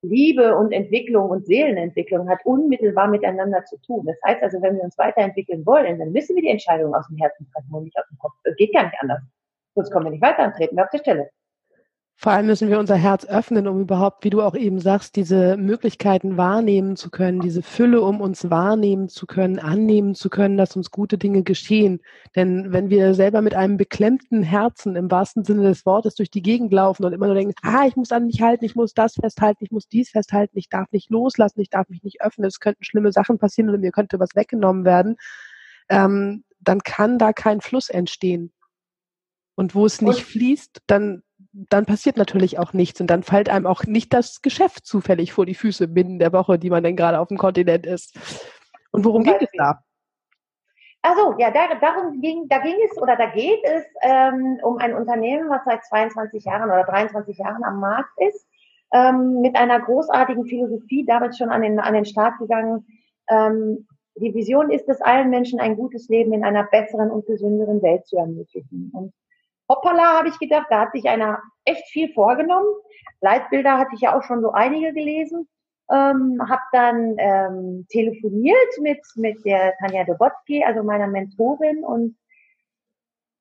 Liebe 0.04 0.56
und 0.56 0.72
Entwicklung 0.72 1.30
und 1.30 1.46
Seelenentwicklung 1.46 2.28
hat 2.28 2.40
unmittelbar 2.44 3.08
miteinander 3.08 3.64
zu 3.64 3.76
tun. 3.82 4.06
Das 4.06 4.16
heißt 4.24 4.42
also, 4.42 4.60
wenn 4.62 4.76
wir 4.76 4.84
uns 4.84 4.98
weiterentwickeln 4.98 5.64
wollen, 5.66 5.98
dann 5.98 6.12
müssen 6.12 6.36
wir 6.36 6.42
die 6.42 6.50
Entscheidung 6.50 6.94
aus 6.94 7.06
dem 7.08 7.16
Herzen 7.16 7.48
treffen 7.52 7.74
und 7.74 7.84
nicht 7.84 7.98
aus 7.98 8.08
dem 8.08 8.18
Kopf. 8.18 8.34
Das 8.44 8.54
geht 8.56 8.72
gar 8.72 8.84
nicht 8.84 8.96
anders. 9.00 9.20
Sonst 9.74 9.90
kommen 9.90 10.06
wir 10.06 10.10
nicht 10.10 10.22
weiter 10.22 10.44
und 10.44 10.54
treten 10.54 10.76
wir 10.76 10.84
auf 10.84 10.90
der 10.90 10.98
Stelle. 10.98 11.30
Vor 12.16 12.32
allem 12.32 12.46
müssen 12.46 12.70
wir 12.70 12.78
unser 12.78 12.94
Herz 12.94 13.26
öffnen, 13.26 13.66
um 13.66 13.80
überhaupt, 13.80 14.24
wie 14.24 14.30
du 14.30 14.40
auch 14.40 14.54
eben 14.54 14.78
sagst, 14.78 15.16
diese 15.16 15.56
Möglichkeiten 15.56 16.36
wahrnehmen 16.36 16.94
zu 16.96 17.10
können, 17.10 17.40
diese 17.40 17.60
Fülle, 17.60 18.00
um 18.02 18.20
uns 18.20 18.48
wahrnehmen 18.50 19.08
zu 19.08 19.26
können, 19.26 19.58
annehmen 19.58 20.14
zu 20.14 20.30
können, 20.30 20.56
dass 20.56 20.76
uns 20.76 20.92
gute 20.92 21.18
Dinge 21.18 21.42
geschehen. 21.42 22.00
Denn 22.36 22.72
wenn 22.72 22.88
wir 22.88 23.14
selber 23.14 23.42
mit 23.42 23.54
einem 23.54 23.76
beklemmten 23.76 24.44
Herzen 24.44 24.94
im 24.94 25.10
wahrsten 25.10 25.44
Sinne 25.44 25.64
des 25.64 25.84
Wortes 25.86 26.14
durch 26.14 26.30
die 26.30 26.40
Gegend 26.40 26.72
laufen 26.72 27.04
und 27.04 27.12
immer 27.12 27.26
nur 27.26 27.34
denken, 27.34 27.54
ah, 27.62 27.84
ich 27.86 27.96
muss 27.96 28.12
an 28.12 28.26
mich 28.26 28.40
halten, 28.40 28.64
ich 28.64 28.76
muss 28.76 28.94
das 28.94 29.14
festhalten, 29.14 29.64
ich 29.64 29.72
muss 29.72 29.88
dies 29.88 30.10
festhalten, 30.10 30.56
ich 30.56 30.68
darf 30.68 30.90
nicht 30.92 31.10
loslassen, 31.10 31.60
ich 31.60 31.68
darf 31.68 31.88
mich 31.88 32.04
nicht 32.04 32.22
öffnen, 32.22 32.46
es 32.46 32.60
könnten 32.60 32.84
schlimme 32.84 33.10
Sachen 33.10 33.38
passieren 33.38 33.70
oder 33.70 33.78
mir 33.78 33.92
könnte 33.92 34.20
was 34.20 34.36
weggenommen 34.36 34.84
werden, 34.84 35.16
ähm, 35.88 36.44
dann 36.60 36.78
kann 36.80 37.18
da 37.18 37.32
kein 37.32 37.60
Fluss 37.60 37.90
entstehen. 37.90 38.52
Und 39.56 39.74
wo 39.74 39.84
es 39.84 40.00
nicht 40.00 40.18
und 40.20 40.26
fließt, 40.26 40.80
dann 40.86 41.23
dann 41.54 41.86
passiert 41.86 42.16
natürlich 42.16 42.58
auch 42.58 42.72
nichts 42.72 43.00
und 43.00 43.06
dann 43.06 43.22
fällt 43.22 43.48
einem 43.48 43.66
auch 43.66 43.84
nicht 43.84 44.12
das 44.12 44.42
Geschäft 44.42 44.86
zufällig 44.86 45.32
vor 45.32 45.46
die 45.46 45.54
Füße 45.54 45.86
binnen 45.86 46.18
der 46.18 46.32
Woche, 46.32 46.58
die 46.58 46.70
man 46.70 46.82
denn 46.82 46.96
gerade 46.96 47.20
auf 47.20 47.28
dem 47.28 47.38
Kontinent 47.38 47.86
ist. 47.86 48.18
Und 48.90 49.04
worum 49.04 49.22
geht 49.22 49.40
es 49.40 49.48
da? 49.56 49.80
Also 51.02 51.34
ja, 51.38 51.50
da, 51.50 51.74
darum 51.80 52.20
ging, 52.20 52.48
da 52.48 52.58
ging 52.58 52.76
es 52.84 53.00
oder 53.00 53.14
da 53.16 53.26
geht 53.26 53.62
es 53.62 53.84
ähm, 54.02 54.58
um 54.62 54.78
ein 54.78 54.94
Unternehmen, 54.94 55.48
was 55.48 55.64
seit 55.64 55.84
22 55.84 56.44
Jahren 56.44 56.70
oder 56.70 56.82
23 56.84 57.36
Jahren 57.36 57.62
am 57.62 57.78
Markt 57.78 58.10
ist, 58.16 58.48
ähm, 58.92 59.40
mit 59.40 59.54
einer 59.54 59.80
großartigen 59.80 60.46
Philosophie, 60.46 61.04
damals 61.04 61.36
schon 61.38 61.50
an 61.50 61.62
den, 61.62 61.78
an 61.78 61.94
den 61.94 62.06
Start 62.06 62.38
gegangen. 62.38 62.86
Ähm, 63.28 63.86
die 64.16 64.34
Vision 64.34 64.70
ist 64.70 64.88
es, 64.88 65.00
allen 65.02 65.30
Menschen 65.30 65.60
ein 65.60 65.76
gutes 65.76 66.08
Leben 66.08 66.32
in 66.32 66.44
einer 66.44 66.64
besseren 66.64 67.10
und 67.10 67.26
gesünderen 67.26 67.82
Welt 67.82 68.06
zu 68.06 68.16
ermöglichen. 68.16 68.90
Und 68.94 69.12
hoppala, 69.68 70.18
habe 70.18 70.28
ich 70.28 70.38
gedacht, 70.38 70.66
da 70.70 70.80
hat 70.80 70.92
sich 70.92 71.08
einer 71.08 71.40
echt 71.64 71.86
viel 71.88 72.12
vorgenommen. 72.12 72.68
Leitbilder 73.20 73.78
hatte 73.78 73.94
ich 73.94 74.00
ja 74.00 74.16
auch 74.16 74.22
schon 74.22 74.42
so 74.42 74.52
einige 74.52 74.92
gelesen. 74.92 75.48
Ähm, 75.90 76.40
habe 76.48 76.62
dann 76.72 77.16
ähm, 77.18 77.86
telefoniert 77.90 78.78
mit 78.80 79.00
mit 79.16 79.44
der 79.44 79.74
Tanja 79.78 80.04
Dobotsky, 80.04 80.64
also 80.64 80.82
meiner 80.82 81.08
Mentorin 81.08 81.84
und 81.84 82.16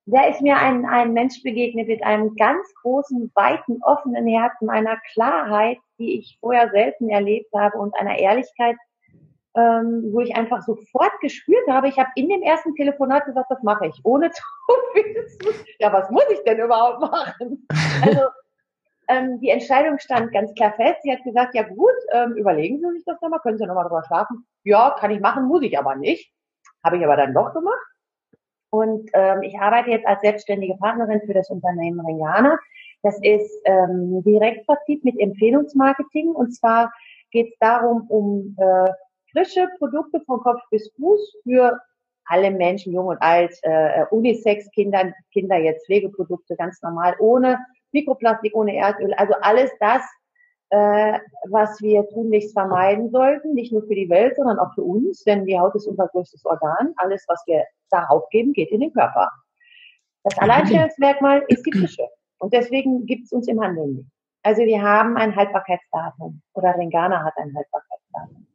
da 0.05 0.25
ist 0.25 0.41
mir 0.41 0.57
ein, 0.57 0.85
ein 0.85 1.13
Mensch 1.13 1.41
begegnet 1.43 1.87
mit 1.87 2.03
einem 2.03 2.35
ganz 2.35 2.67
großen, 2.81 3.31
weiten, 3.35 3.81
offenen 3.83 4.27
Herzen, 4.27 4.69
einer 4.69 4.97
Klarheit, 5.13 5.77
die 5.97 6.19
ich 6.19 6.37
vorher 6.41 6.69
selten 6.71 7.09
erlebt 7.09 7.53
habe 7.55 7.77
und 7.77 7.95
einer 7.95 8.19
Ehrlichkeit, 8.19 8.75
ähm, 9.55 10.09
wo 10.11 10.19
ich 10.21 10.35
einfach 10.35 10.61
sofort 10.63 11.11
gespürt 11.21 11.67
habe, 11.69 11.87
ich 11.87 11.97
habe 11.97 12.09
in 12.15 12.29
dem 12.29 12.41
ersten 12.41 12.73
Telefonat 12.75 13.25
gesagt, 13.25 13.51
das 13.51 13.61
mache 13.63 13.87
ich, 13.87 13.99
ohne 14.03 14.31
zu 14.31 14.43
wissen, 14.95 15.65
ja, 15.79 15.93
was 15.93 16.09
muss 16.09 16.25
ich 16.31 16.43
denn 16.43 16.59
überhaupt 16.59 17.01
machen? 17.01 17.67
Also 18.03 18.21
ähm, 19.09 19.39
die 19.39 19.49
Entscheidung 19.49 19.99
stand 19.99 20.31
ganz 20.31 20.53
klar 20.53 20.73
fest. 20.73 21.01
Sie 21.03 21.11
hat 21.11 21.23
gesagt, 21.23 21.55
ja 21.55 21.63
gut, 21.63 21.93
ähm, 22.11 22.33
überlegen 22.33 22.79
Sie 22.79 22.91
sich 22.93 23.03
das 23.05 23.21
nochmal, 23.21 23.39
können 23.39 23.57
Sie 23.57 23.65
nochmal 23.65 23.85
drüber 23.85 24.03
schlafen. 24.07 24.45
Ja, 24.63 24.95
kann 24.97 25.11
ich 25.11 25.19
machen, 25.19 25.45
muss 25.45 25.61
ich 25.61 25.77
aber 25.77 25.95
nicht. 25.95 26.31
Habe 26.83 26.97
ich 26.97 27.03
aber 27.03 27.17
dann 27.17 27.33
doch 27.33 27.53
gemacht. 27.53 27.77
Und 28.69 29.09
ähm, 29.13 29.43
ich 29.43 29.59
arbeite 29.59 29.91
jetzt 29.91 30.07
als 30.07 30.21
selbstständige 30.21 30.75
Partnerin 30.77 31.21
für 31.25 31.33
das 31.33 31.49
Unternehmen 31.49 31.99
Ringana. 31.99 32.57
Das 33.03 33.19
ist 33.21 33.61
ähm, 33.65 34.23
Direktvertrieb 34.23 35.03
mit 35.03 35.19
Empfehlungsmarketing. 35.19 36.29
Und 36.31 36.55
zwar 36.55 36.91
geht 37.31 37.51
es 37.51 37.59
darum, 37.59 38.07
um 38.07 38.55
äh, 38.57 38.89
frische 39.33 39.67
Produkte 39.77 40.21
von 40.21 40.39
Kopf 40.41 40.61
bis 40.71 40.91
Fuß 40.95 41.37
für 41.43 41.79
alle 42.25 42.51
Menschen, 42.51 42.93
jung 42.93 43.07
und 43.07 43.21
alt, 43.21 43.53
äh, 43.63 44.05
Unisex, 44.11 44.69
Kinder, 44.71 45.13
Kinder 45.33 45.57
jetzt 45.57 45.85
Pflegeprodukte 45.85 46.55
ganz 46.55 46.81
normal, 46.81 47.15
ohne 47.19 47.59
Mikroplastik, 47.91 48.55
ohne 48.55 48.75
Erdöl, 48.75 49.13
also 49.15 49.33
alles 49.41 49.71
das, 49.79 50.01
äh, 50.69 51.19
was 51.49 51.81
wir 51.81 52.07
tunlichst 52.09 52.53
vermeiden 52.53 53.09
sollten, 53.11 53.53
nicht 53.53 53.73
nur 53.73 53.83
für 53.83 53.95
die 53.95 54.09
Welt, 54.09 54.35
sondern 54.35 54.57
auch 54.57 54.73
für 54.73 54.83
uns, 54.83 55.23
denn 55.23 55.45
die 55.45 55.59
Haut 55.59 55.75
ist 55.75 55.87
unser 55.87 56.07
größtes 56.07 56.45
Organ. 56.45 56.93
Alles, 56.97 57.25
was 57.27 57.43
wir 57.45 57.65
darauf 57.89 58.27
geben, 58.29 58.53
geht 58.53 58.71
in 58.71 58.79
den 58.79 58.93
Körper. 58.93 59.29
Das 60.23 60.37
Alleinstellungsmerkmal 60.39 61.43
ist 61.49 61.65
die 61.65 61.77
Frische. 61.77 62.07
Und 62.39 62.53
deswegen 62.53 63.05
gibt 63.05 63.25
es 63.25 63.33
uns 63.33 63.47
im 63.47 63.61
Handel 63.61 63.87
nicht. 63.87 64.09
Also 64.41 64.63
wir 64.63 64.81
haben 64.81 65.15
ein 65.15 65.35
Haltbarkeitsdatum 65.35 66.41
oder 66.53 66.75
Ringana 66.77 67.23
hat 67.23 67.33
ein 67.37 67.53
Haltbarkeitsdatum. 67.55 68.47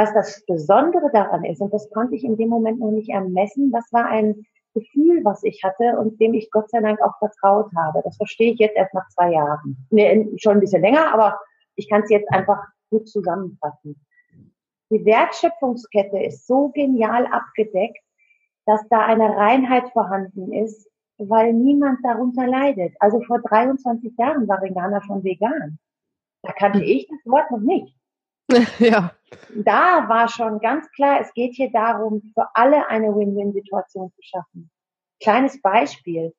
Was 0.00 0.14
das 0.14 0.42
Besondere 0.46 1.10
daran 1.12 1.44
ist, 1.44 1.60
und 1.60 1.74
das 1.74 1.90
konnte 1.90 2.14
ich 2.14 2.24
in 2.24 2.38
dem 2.38 2.48
Moment 2.48 2.80
noch 2.80 2.90
nicht 2.90 3.10
ermessen, 3.10 3.70
das 3.70 3.84
war 3.92 4.06
ein 4.06 4.46
Gefühl, 4.72 5.22
was 5.24 5.42
ich 5.42 5.62
hatte 5.62 5.98
und 5.98 6.18
dem 6.18 6.32
ich 6.32 6.50
Gott 6.50 6.70
sei 6.70 6.80
Dank 6.80 7.02
auch 7.02 7.18
vertraut 7.18 7.70
habe. 7.76 8.00
Das 8.02 8.16
verstehe 8.16 8.54
ich 8.54 8.58
jetzt 8.58 8.76
erst 8.76 8.94
nach 8.94 9.06
zwei 9.10 9.32
Jahren. 9.32 9.76
Nee, 9.90 10.26
schon 10.38 10.54
ein 10.54 10.60
bisschen 10.60 10.80
länger, 10.80 11.12
aber 11.12 11.38
ich 11.74 11.90
kann 11.90 12.00
es 12.00 12.08
jetzt 12.08 12.32
einfach 12.32 12.64
gut 12.88 13.10
zusammenfassen. 13.10 14.02
Die 14.88 15.04
Wertschöpfungskette 15.04 16.18
ist 16.18 16.46
so 16.46 16.70
genial 16.70 17.26
abgedeckt, 17.26 18.02
dass 18.64 18.80
da 18.88 19.04
eine 19.04 19.36
Reinheit 19.36 19.90
vorhanden 19.90 20.50
ist, 20.50 20.88
weil 21.18 21.52
niemand 21.52 21.98
darunter 22.02 22.46
leidet. 22.46 22.94
Also 23.00 23.20
vor 23.20 23.40
23 23.42 24.16
Jahren 24.16 24.48
war 24.48 24.62
Ringana 24.62 25.02
schon 25.02 25.22
vegan. 25.22 25.78
Da 26.40 26.52
kannte 26.52 26.82
ich 26.82 27.06
das 27.06 27.20
Wort 27.30 27.50
noch 27.50 27.60
nicht. 27.60 27.99
Ja. 28.78 29.12
Da 29.54 30.08
war 30.08 30.28
schon 30.28 30.58
ganz 30.60 30.90
klar, 30.92 31.20
es 31.20 31.32
geht 31.34 31.54
hier 31.54 31.70
darum, 31.70 32.22
für 32.34 32.48
alle 32.54 32.88
eine 32.88 33.14
Win-Win-Situation 33.14 34.10
zu 34.12 34.22
schaffen. 34.22 34.70
Kleines 35.20 35.60
Beispiel. 35.60 36.32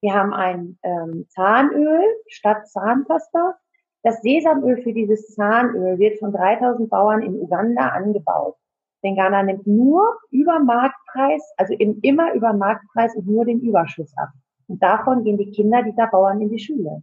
Wir 0.00 0.14
haben 0.14 0.32
ein 0.32 0.78
ähm, 0.82 1.26
Zahnöl 1.30 2.04
statt 2.28 2.68
Zahnpasta. 2.68 3.56
Das 4.02 4.20
Sesamöl 4.22 4.82
für 4.82 4.92
dieses 4.92 5.34
Zahnöl 5.34 5.98
wird 5.98 6.18
von 6.18 6.32
3000 6.32 6.88
Bauern 6.88 7.22
in 7.22 7.34
Uganda 7.34 7.88
angebaut. 7.88 8.56
Denn 9.02 9.16
Ghana 9.16 9.42
nimmt 9.42 9.66
nur 9.66 10.18
über 10.30 10.58
Marktpreis, 10.58 11.42
also 11.56 11.74
immer 11.74 12.32
über 12.34 12.52
Marktpreis 12.52 13.14
und 13.16 13.26
nur 13.26 13.44
den 13.44 13.60
Überschuss 13.60 14.16
ab. 14.16 14.30
Und 14.68 14.82
davon 14.82 15.24
gehen 15.24 15.38
die 15.38 15.50
Kinder 15.50 15.82
dieser 15.82 16.06
Bauern 16.08 16.40
in 16.40 16.50
die 16.50 16.58
Schule. 16.58 17.02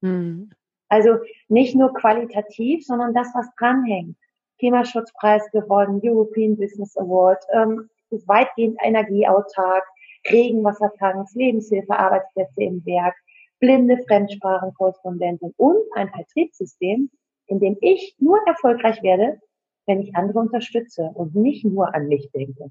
Mhm. 0.00 0.50
Also 0.88 1.18
nicht 1.48 1.74
nur 1.74 1.92
qualitativ, 1.92 2.84
sondern 2.86 3.14
das, 3.14 3.28
was 3.34 3.46
dranhängt. 3.58 4.16
Klimaschutzpreis 4.58 5.48
gewonnen, 5.52 6.00
European 6.02 6.56
Business 6.56 6.96
Award, 6.96 7.42
ähm, 7.52 7.88
ist 8.10 8.26
weitgehend 8.26 8.78
energieautark, 8.82 9.84
Regenwassertanks, 10.30 11.34
Lebenshilfe, 11.34 11.96
Arbeitsplätze 11.96 12.62
im 12.62 12.84
Werk, 12.84 13.14
blinde 13.60 13.98
Fremdsprachenkorrespondentin 14.06 15.52
und 15.56 15.78
ein 15.94 16.08
Vertriebssystem, 16.08 17.10
in 17.46 17.60
dem 17.60 17.76
ich 17.80 18.16
nur 18.18 18.38
erfolgreich 18.46 19.02
werde, 19.02 19.40
wenn 19.86 20.00
ich 20.00 20.14
andere 20.16 20.38
unterstütze 20.38 21.10
und 21.14 21.34
nicht 21.34 21.64
nur 21.64 21.94
an 21.94 22.08
mich 22.08 22.30
denke. 22.32 22.70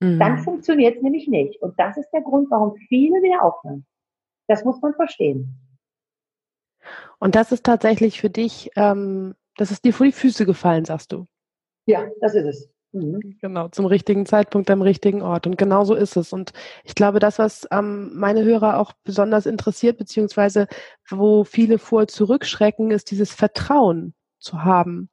Mhm. 0.00 0.18
Dann 0.18 0.38
funktioniert 0.38 0.96
es 0.96 1.02
nämlich 1.02 1.28
nicht. 1.28 1.60
Und 1.62 1.78
das 1.78 1.96
ist 1.96 2.10
der 2.10 2.22
Grund, 2.22 2.50
warum 2.50 2.74
viele 2.88 3.22
wieder 3.22 3.42
aufhören. 3.42 3.84
Das 4.48 4.64
muss 4.64 4.80
man 4.80 4.94
verstehen. 4.94 5.54
Und 7.18 7.34
das 7.34 7.52
ist 7.52 7.64
tatsächlich 7.64 8.20
für 8.20 8.30
dich, 8.30 8.70
ähm, 8.76 9.34
das 9.56 9.70
ist 9.70 9.84
dir 9.84 9.92
vor 9.92 10.06
die 10.06 10.12
Füße 10.12 10.46
gefallen, 10.46 10.84
sagst 10.84 11.12
du. 11.12 11.26
Ja, 11.86 12.06
das 12.20 12.34
ist 12.34 12.46
es. 12.46 12.68
Mhm. 12.92 13.38
Genau, 13.40 13.68
zum 13.68 13.86
richtigen 13.86 14.24
Zeitpunkt 14.24 14.70
am 14.70 14.82
richtigen 14.82 15.20
Ort. 15.22 15.46
Und 15.46 15.58
genau 15.58 15.84
so 15.84 15.94
ist 15.94 16.16
es. 16.16 16.32
Und 16.32 16.52
ich 16.84 16.94
glaube, 16.94 17.18
das, 17.18 17.38
was 17.38 17.66
ähm, 17.70 18.12
meine 18.14 18.44
Hörer 18.44 18.78
auch 18.78 18.92
besonders 19.04 19.46
interessiert, 19.46 19.98
beziehungsweise 19.98 20.68
wo 21.08 21.44
viele 21.44 21.78
vor 21.78 22.08
zurückschrecken, 22.08 22.90
ist 22.90 23.10
dieses 23.10 23.32
Vertrauen 23.32 24.14
zu 24.38 24.64
haben 24.64 25.10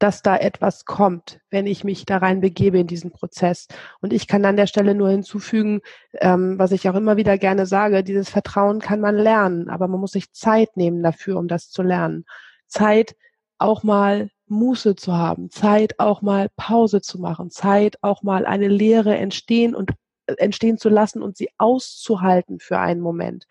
dass 0.00 0.22
da 0.22 0.36
etwas 0.36 0.86
kommt, 0.86 1.40
wenn 1.50 1.66
ich 1.66 1.84
mich 1.84 2.06
da 2.06 2.16
rein 2.16 2.40
begebe 2.40 2.78
in 2.78 2.86
diesen 2.86 3.12
Prozess. 3.12 3.68
Und 4.00 4.12
ich 4.12 4.26
kann 4.26 4.44
an 4.44 4.56
der 4.56 4.66
Stelle 4.66 4.94
nur 4.94 5.10
hinzufügen, 5.10 5.82
ähm, 6.14 6.58
was 6.58 6.72
ich 6.72 6.88
auch 6.88 6.94
immer 6.94 7.16
wieder 7.16 7.38
gerne 7.38 7.66
sage, 7.66 8.02
dieses 8.02 8.30
Vertrauen 8.30 8.80
kann 8.80 9.00
man 9.00 9.16
lernen, 9.16 9.68
aber 9.68 9.86
man 9.88 10.00
muss 10.00 10.12
sich 10.12 10.32
Zeit 10.32 10.76
nehmen 10.76 11.02
dafür, 11.02 11.38
um 11.38 11.48
das 11.48 11.70
zu 11.70 11.82
lernen. 11.82 12.24
Zeit 12.66 13.14
auch 13.58 13.82
mal 13.82 14.30
Muße 14.46 14.96
zu 14.96 15.16
haben, 15.16 15.50
Zeit 15.50 16.00
auch 16.00 16.22
mal 16.22 16.48
Pause 16.56 17.02
zu 17.02 17.20
machen, 17.20 17.50
Zeit 17.50 17.98
auch 18.00 18.22
mal 18.22 18.46
eine 18.46 18.68
Lehre 18.68 19.16
entstehen 19.16 19.74
und 19.74 19.90
äh, 20.26 20.34
entstehen 20.38 20.78
zu 20.78 20.88
lassen 20.88 21.22
und 21.22 21.36
sie 21.36 21.50
auszuhalten 21.58 22.58
für 22.58 22.78
einen 22.78 23.02
Moment. 23.02 23.46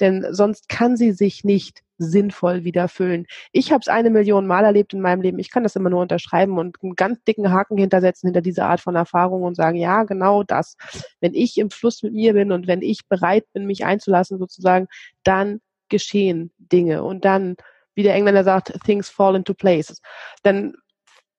Denn 0.00 0.26
sonst 0.30 0.68
kann 0.68 0.96
sie 0.96 1.12
sich 1.12 1.44
nicht 1.44 1.83
sinnvoll 1.98 2.64
wieder 2.64 2.88
füllen. 2.88 3.26
Ich 3.52 3.72
habe 3.72 3.80
es 3.80 3.88
eine 3.88 4.10
Million 4.10 4.46
Mal 4.46 4.64
erlebt 4.64 4.94
in 4.94 5.00
meinem 5.00 5.22
Leben. 5.22 5.38
Ich 5.38 5.50
kann 5.50 5.62
das 5.62 5.76
immer 5.76 5.90
nur 5.90 6.02
unterschreiben 6.02 6.58
und 6.58 6.76
einen 6.82 6.96
ganz 6.96 7.22
dicken 7.24 7.50
Haken 7.52 7.78
hintersetzen 7.78 8.28
hinter 8.28 8.42
diese 8.42 8.64
Art 8.64 8.80
von 8.80 8.96
Erfahrung 8.96 9.42
und 9.42 9.54
sagen, 9.54 9.76
ja, 9.76 10.04
genau 10.04 10.42
das. 10.42 10.76
Wenn 11.20 11.34
ich 11.34 11.58
im 11.58 11.70
Fluss 11.70 12.02
mit 12.02 12.12
mir 12.12 12.32
bin 12.34 12.52
und 12.52 12.66
wenn 12.66 12.82
ich 12.82 13.06
bereit 13.08 13.44
bin, 13.52 13.66
mich 13.66 13.84
einzulassen 13.84 14.38
sozusagen, 14.38 14.86
dann 15.22 15.60
geschehen 15.88 16.52
Dinge 16.58 17.02
und 17.04 17.24
dann, 17.24 17.56
wie 17.94 18.02
der 18.02 18.14
Engländer 18.14 18.44
sagt, 18.44 18.72
things 18.84 19.08
fall 19.08 19.36
into 19.36 19.54
place. 19.54 20.00
Dann 20.42 20.74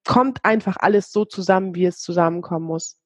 kommt 0.06 0.44
einfach 0.46 0.78
alles 0.80 1.12
so 1.12 1.26
zusammen, 1.26 1.76
wie 1.76 1.86
es 1.86 2.00
zusammenkommen 2.00 2.68
muss. 2.68 2.98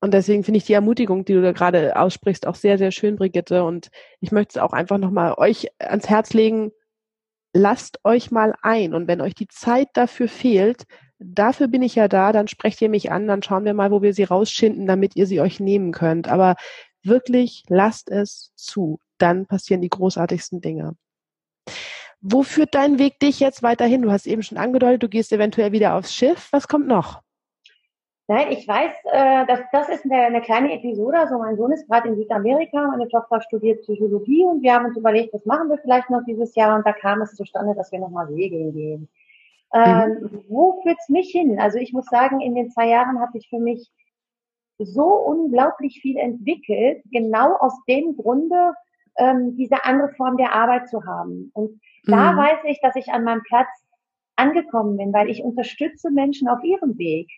Und 0.00 0.12
deswegen 0.12 0.44
finde 0.44 0.58
ich 0.58 0.64
die 0.64 0.74
Ermutigung, 0.74 1.24
die 1.24 1.32
du 1.32 1.42
da 1.42 1.52
gerade 1.52 1.96
aussprichst, 1.96 2.46
auch 2.46 2.54
sehr, 2.54 2.78
sehr 2.78 2.92
schön, 2.92 3.16
Brigitte. 3.16 3.64
Und 3.64 3.88
ich 4.20 4.30
möchte 4.30 4.58
es 4.58 4.62
auch 4.62 4.72
einfach 4.72 4.98
nochmal 4.98 5.34
euch 5.36 5.68
ans 5.78 6.08
Herz 6.08 6.32
legen, 6.34 6.72
lasst 7.54 7.98
euch 8.04 8.30
mal 8.30 8.54
ein. 8.62 8.94
Und 8.94 9.08
wenn 9.08 9.20
euch 9.20 9.34
die 9.34 9.48
Zeit 9.48 9.88
dafür 9.94 10.28
fehlt, 10.28 10.84
dafür 11.18 11.68
bin 11.68 11.82
ich 11.82 11.94
ja 11.94 12.08
da, 12.08 12.32
dann 12.32 12.48
sprecht 12.48 12.80
ihr 12.82 12.90
mich 12.90 13.10
an, 13.10 13.26
dann 13.26 13.42
schauen 13.42 13.64
wir 13.64 13.74
mal, 13.74 13.90
wo 13.90 14.02
wir 14.02 14.12
sie 14.12 14.24
rausschinden, 14.24 14.86
damit 14.86 15.16
ihr 15.16 15.26
sie 15.26 15.40
euch 15.40 15.60
nehmen 15.60 15.92
könnt. 15.92 16.28
Aber 16.28 16.56
wirklich 17.02 17.64
lasst 17.68 18.10
es 18.10 18.52
zu. 18.54 18.98
Dann 19.18 19.46
passieren 19.46 19.80
die 19.80 19.88
großartigsten 19.88 20.60
Dinge. 20.60 20.94
Wo 22.20 22.42
führt 22.42 22.74
dein 22.74 22.98
Weg 22.98 23.18
dich 23.20 23.40
jetzt 23.40 23.62
weiterhin? 23.62 24.02
Du 24.02 24.10
hast 24.10 24.26
eben 24.26 24.42
schon 24.42 24.58
angedeutet, 24.58 25.02
du 25.02 25.08
gehst 25.08 25.32
eventuell 25.32 25.72
wieder 25.72 25.94
aufs 25.94 26.14
Schiff. 26.14 26.48
Was 26.50 26.68
kommt 26.68 26.86
noch? 26.86 27.22
Nein, 28.28 28.50
ich 28.50 28.66
weiß, 28.66 28.92
äh, 29.12 29.46
dass 29.46 29.60
das 29.70 29.88
ist 29.88 30.04
eine, 30.04 30.16
eine 30.16 30.40
kleine 30.40 30.72
Episode. 30.74 31.18
Also 31.18 31.38
mein 31.38 31.56
Sohn 31.56 31.70
ist 31.70 31.86
gerade 31.86 32.08
in 32.08 32.16
Südamerika, 32.16 32.88
meine 32.88 33.06
Tochter 33.08 33.40
studiert 33.40 33.82
Psychologie 33.82 34.44
und 34.44 34.62
wir 34.62 34.74
haben 34.74 34.86
uns 34.86 34.96
überlegt, 34.96 35.32
was 35.32 35.44
machen 35.44 35.68
wir 35.68 35.78
vielleicht 35.78 36.10
noch 36.10 36.24
dieses 36.26 36.54
Jahr 36.56 36.76
und 36.76 36.84
da 36.84 36.92
kam 36.92 37.22
es 37.22 37.34
zustande, 37.34 37.74
dass 37.76 37.92
wir 37.92 38.00
nochmal 38.00 38.26
segeln 38.28 38.72
gehen. 38.72 39.08
Ähm, 39.72 40.18
mhm. 40.20 40.44
Wo 40.48 40.80
führt's 40.82 41.08
mich 41.08 41.30
hin? 41.30 41.60
Also 41.60 41.78
ich 41.78 41.92
muss 41.92 42.06
sagen, 42.06 42.40
in 42.40 42.54
den 42.56 42.70
zwei 42.70 42.88
Jahren 42.88 43.20
habe 43.20 43.38
ich 43.38 43.48
für 43.48 43.60
mich 43.60 43.92
so 44.78 45.06
unglaublich 45.06 46.00
viel 46.00 46.16
entwickelt, 46.18 47.02
genau 47.10 47.54
aus 47.56 47.74
dem 47.88 48.16
Grunde, 48.16 48.74
ähm, 49.18 49.56
diese 49.56 49.84
andere 49.84 50.08
Form 50.14 50.36
der 50.36 50.52
Arbeit 50.52 50.88
zu 50.88 51.04
haben. 51.04 51.50
Und 51.54 51.80
da 52.04 52.32
mhm. 52.32 52.38
weiß 52.38 52.58
ich, 52.64 52.80
dass 52.80 52.96
ich 52.96 53.08
an 53.08 53.24
meinem 53.24 53.42
Platz 53.44 53.68
angekommen 54.34 54.96
bin, 54.96 55.12
weil 55.12 55.30
ich 55.30 55.42
unterstütze 55.42 56.10
Menschen 56.10 56.48
auf 56.48 56.62
ihrem 56.62 56.98
Weg. 56.98 57.30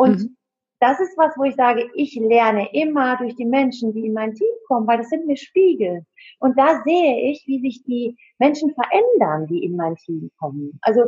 Und 0.00 0.18
mhm. 0.18 0.36
das 0.80 0.98
ist 0.98 1.16
was, 1.18 1.36
wo 1.36 1.44
ich 1.44 1.54
sage, 1.56 1.90
ich 1.94 2.14
lerne 2.14 2.68
immer 2.72 3.18
durch 3.18 3.36
die 3.36 3.44
Menschen, 3.44 3.92
die 3.92 4.06
in 4.06 4.14
mein 4.14 4.34
Team 4.34 4.54
kommen, 4.66 4.86
weil 4.86 4.96
das 4.96 5.10
sind 5.10 5.26
mir 5.26 5.36
Spiegel. 5.36 6.06
Und 6.38 6.58
da 6.58 6.82
sehe 6.84 7.30
ich, 7.30 7.44
wie 7.46 7.60
sich 7.60 7.82
die 7.84 8.16
Menschen 8.38 8.72
verändern, 8.74 9.46
die 9.46 9.62
in 9.62 9.76
mein 9.76 9.96
Team 9.96 10.30
kommen. 10.38 10.78
Also 10.80 11.02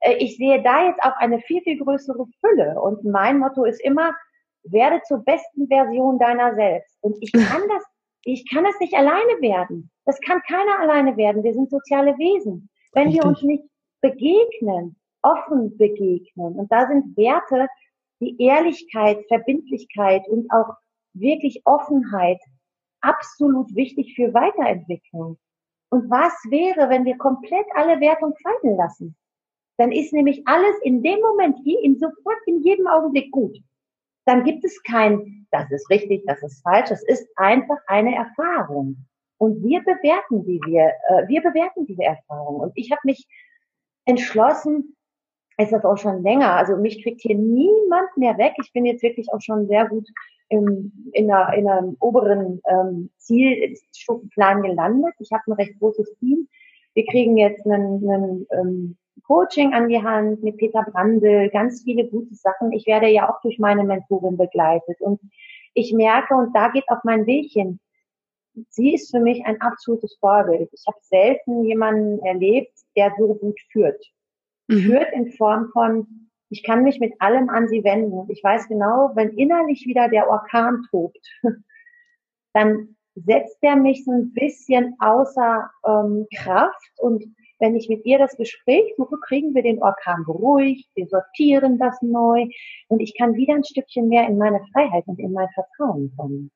äh, 0.00 0.16
ich 0.18 0.36
sehe 0.36 0.62
da 0.62 0.86
jetzt 0.86 1.02
auch 1.02 1.16
eine 1.16 1.40
viel, 1.40 1.62
viel 1.62 1.78
größere 1.78 2.26
Fülle. 2.40 2.78
Und 2.78 3.02
mein 3.04 3.38
Motto 3.38 3.64
ist 3.64 3.82
immer, 3.82 4.12
werde 4.64 5.00
zur 5.08 5.24
besten 5.24 5.68
Version 5.68 6.18
deiner 6.18 6.54
selbst. 6.54 6.98
Und 7.00 7.16
ich 7.22 7.32
kann 7.32 7.62
das, 7.68 7.82
ich 8.24 8.48
kann 8.50 8.66
es 8.66 8.78
nicht 8.78 8.92
alleine 8.92 9.40
werden. 9.40 9.90
Das 10.04 10.20
kann 10.20 10.42
keiner 10.46 10.80
alleine 10.80 11.16
werden. 11.16 11.42
Wir 11.42 11.54
sind 11.54 11.70
soziale 11.70 12.12
Wesen. 12.18 12.68
Wenn 12.92 13.08
Richtig. 13.08 13.22
wir 13.22 13.28
uns 13.28 13.42
nicht 13.42 13.64
begegnen, 14.02 14.96
offen 15.22 15.78
begegnen, 15.78 16.56
und 16.56 16.70
da 16.70 16.86
sind 16.86 17.16
Werte, 17.16 17.68
die 18.24 18.36
Ehrlichkeit, 18.42 19.24
Verbindlichkeit 19.28 20.26
und 20.28 20.50
auch 20.50 20.74
wirklich 21.12 21.62
Offenheit 21.64 22.40
absolut 23.00 23.74
wichtig 23.74 24.14
für 24.16 24.32
Weiterentwicklung. 24.34 25.38
Und 25.90 26.10
was 26.10 26.32
wäre, 26.50 26.90
wenn 26.90 27.04
wir 27.04 27.16
komplett 27.18 27.66
alle 27.74 28.00
Wertung 28.00 28.34
fallen 28.42 28.76
lassen? 28.76 29.16
Dann 29.76 29.92
ist 29.92 30.12
nämlich 30.12 30.42
alles 30.46 30.76
in 30.82 31.02
dem 31.02 31.20
Moment 31.20 31.58
hier, 31.64 31.80
in 31.82 31.98
sofort, 31.98 32.38
in 32.46 32.62
jedem 32.62 32.86
Augenblick 32.86 33.30
gut. 33.30 33.56
Dann 34.24 34.44
gibt 34.44 34.64
es 34.64 34.82
kein, 34.82 35.46
das 35.50 35.70
ist 35.70 35.90
richtig, 35.90 36.24
das 36.26 36.42
ist 36.42 36.62
falsch. 36.62 36.90
Es 36.90 37.02
ist 37.04 37.28
einfach 37.36 37.78
eine 37.86 38.14
Erfahrung. 38.14 39.06
Und 39.38 39.62
wir 39.62 39.80
bewerten 39.80 40.44
die 40.44 40.60
wir, 40.64 40.92
äh, 41.08 41.28
wir 41.28 41.42
bewerten 41.42 41.86
diese 41.86 42.04
Erfahrung. 42.04 42.60
Und 42.60 42.72
ich 42.76 42.90
habe 42.90 43.00
mich 43.04 43.26
entschlossen, 44.06 44.96
ist 45.58 45.72
das 45.72 45.84
auch 45.84 45.96
schon 45.96 46.22
länger. 46.22 46.52
Also 46.54 46.76
mich 46.76 47.02
kriegt 47.02 47.20
hier 47.20 47.36
niemand 47.36 48.16
mehr 48.16 48.36
weg. 48.38 48.54
Ich 48.60 48.72
bin 48.72 48.84
jetzt 48.84 49.02
wirklich 49.02 49.32
auch 49.32 49.40
schon 49.40 49.66
sehr 49.66 49.88
gut 49.88 50.08
im, 50.48 50.92
in, 51.12 51.30
einer, 51.30 51.54
in 51.54 51.68
einem 51.68 51.96
oberen 52.00 52.60
ähm, 52.68 53.10
Zielstufenplan 53.18 54.62
gelandet. 54.62 55.14
Ich 55.18 55.30
habe 55.32 55.42
ein 55.46 55.52
recht 55.52 55.78
großes 55.78 56.14
Team. 56.18 56.48
Wir 56.94 57.06
kriegen 57.06 57.36
jetzt 57.36 57.66
einen, 57.66 58.08
einen 58.08 58.46
ähm, 58.50 58.96
Coaching 59.26 59.72
an 59.72 59.88
die 59.88 60.02
Hand 60.02 60.42
mit 60.42 60.56
Peter 60.56 60.82
Brandl, 60.82 61.48
ganz 61.50 61.82
viele 61.82 62.08
gute 62.08 62.34
Sachen. 62.34 62.72
Ich 62.72 62.86
werde 62.86 63.08
ja 63.08 63.30
auch 63.30 63.40
durch 63.42 63.58
meine 63.58 63.84
Mentorin 63.84 64.36
begleitet 64.36 65.00
und 65.00 65.20
ich 65.72 65.92
merke, 65.92 66.34
und 66.34 66.54
da 66.54 66.68
geht 66.68 66.88
auch 66.88 67.02
mein 67.02 67.26
Weg 67.26 67.50
hin, 67.50 67.80
sie 68.68 68.94
ist 68.94 69.10
für 69.10 69.20
mich 69.20 69.44
ein 69.44 69.60
absolutes 69.60 70.16
Vorbild. 70.20 70.68
Ich 70.72 70.84
habe 70.86 70.98
selten 71.00 71.64
jemanden 71.64 72.24
erlebt, 72.24 72.72
der 72.96 73.12
so 73.18 73.34
gut 73.34 73.58
führt 73.72 74.04
mhm. 74.68 74.78
führt 74.78 75.12
in 75.12 75.32
Form 75.32 75.68
von, 75.72 76.30
ich 76.50 76.62
kann 76.62 76.82
mich 76.82 77.00
mit 77.00 77.20
allem 77.20 77.48
an 77.48 77.68
sie 77.68 77.84
wenden. 77.84 78.30
Ich 78.30 78.42
weiß 78.42 78.68
genau, 78.68 79.10
wenn 79.14 79.30
innerlich 79.30 79.86
wieder 79.86 80.08
der 80.08 80.28
Orkan 80.28 80.82
tobt, 80.90 81.26
dann 82.52 82.96
setzt 83.14 83.58
er 83.62 83.76
mich 83.76 84.04
so 84.04 84.12
ein 84.12 84.32
bisschen 84.32 84.96
außer 84.98 85.70
ähm, 85.86 86.26
Kraft 86.34 86.92
und 86.98 87.24
wenn 87.60 87.76
ich 87.76 87.88
mit 87.88 88.04
ihr 88.04 88.18
das 88.18 88.36
Gespräch 88.36 88.92
suche, 88.96 89.16
kriegen 89.26 89.54
wir 89.54 89.62
den 89.62 89.82
Orkan 89.82 90.24
beruhigt, 90.26 90.88
wir 90.96 91.06
sortieren 91.06 91.78
das 91.78 91.96
neu 92.02 92.46
und 92.88 93.00
ich 93.00 93.16
kann 93.16 93.34
wieder 93.34 93.54
ein 93.54 93.64
Stückchen 93.64 94.08
mehr 94.08 94.26
in 94.26 94.38
meine 94.38 94.60
Freiheit 94.72 95.04
und 95.06 95.18
in 95.18 95.32
mein 95.32 95.48
Vertrauen 95.54 96.12
kommen. 96.16 96.50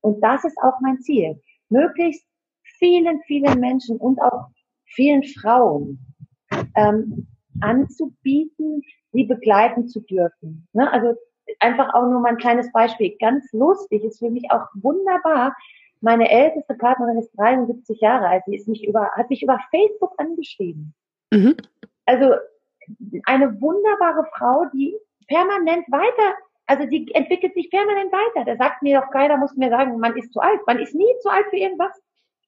Und 0.00 0.22
das 0.22 0.44
ist 0.44 0.56
auch 0.62 0.80
mein 0.80 1.00
Ziel. 1.00 1.40
Möglichst 1.68 2.24
vielen, 2.78 3.20
vielen 3.26 3.58
Menschen 3.58 3.96
und 3.96 4.20
auch 4.20 4.48
vielen 4.86 5.22
Frauen 5.24 5.98
ähm, 6.76 7.26
anzubieten, 7.60 8.82
sie 9.12 9.24
begleiten 9.24 9.88
zu 9.88 10.00
dürfen. 10.00 10.66
Ne? 10.72 10.90
Also 10.92 11.14
einfach 11.60 11.94
auch 11.94 12.08
nur 12.08 12.20
mal 12.20 12.30
ein 12.30 12.38
kleines 12.38 12.70
Beispiel. 12.72 13.16
Ganz 13.18 13.52
lustig, 13.52 14.04
ist 14.04 14.18
für 14.18 14.30
mich 14.30 14.50
auch 14.50 14.66
wunderbar. 14.74 15.56
Meine 16.00 16.30
älteste 16.30 16.74
Partnerin 16.74 17.18
ist 17.18 17.32
73 17.38 18.00
Jahre 18.00 18.28
alt. 18.28 18.42
Sie 18.46 18.56
ist 18.56 18.68
mich 18.68 18.86
über, 18.86 19.10
hat 19.12 19.30
mich 19.30 19.42
über 19.42 19.58
Facebook 19.70 20.12
angeschrieben. 20.18 20.94
Mhm. 21.32 21.56
Also 22.06 22.34
eine 23.24 23.60
wunderbare 23.60 24.26
Frau, 24.36 24.66
die 24.74 24.94
permanent 25.26 25.90
weiter, 25.90 26.36
also 26.66 26.86
die 26.86 27.10
entwickelt 27.14 27.54
sich 27.54 27.70
permanent 27.70 28.12
weiter. 28.12 28.44
Da 28.44 28.56
sagt 28.56 28.82
mir 28.82 29.00
doch 29.00 29.10
keiner, 29.10 29.36
muss 29.36 29.56
mir 29.56 29.70
sagen, 29.70 29.98
man 29.98 30.16
ist 30.16 30.32
zu 30.32 30.40
alt. 30.40 30.60
Man 30.66 30.78
ist 30.78 30.94
nie 30.94 31.12
zu 31.20 31.30
alt 31.30 31.46
für 31.50 31.56
irgendwas. 31.56 31.92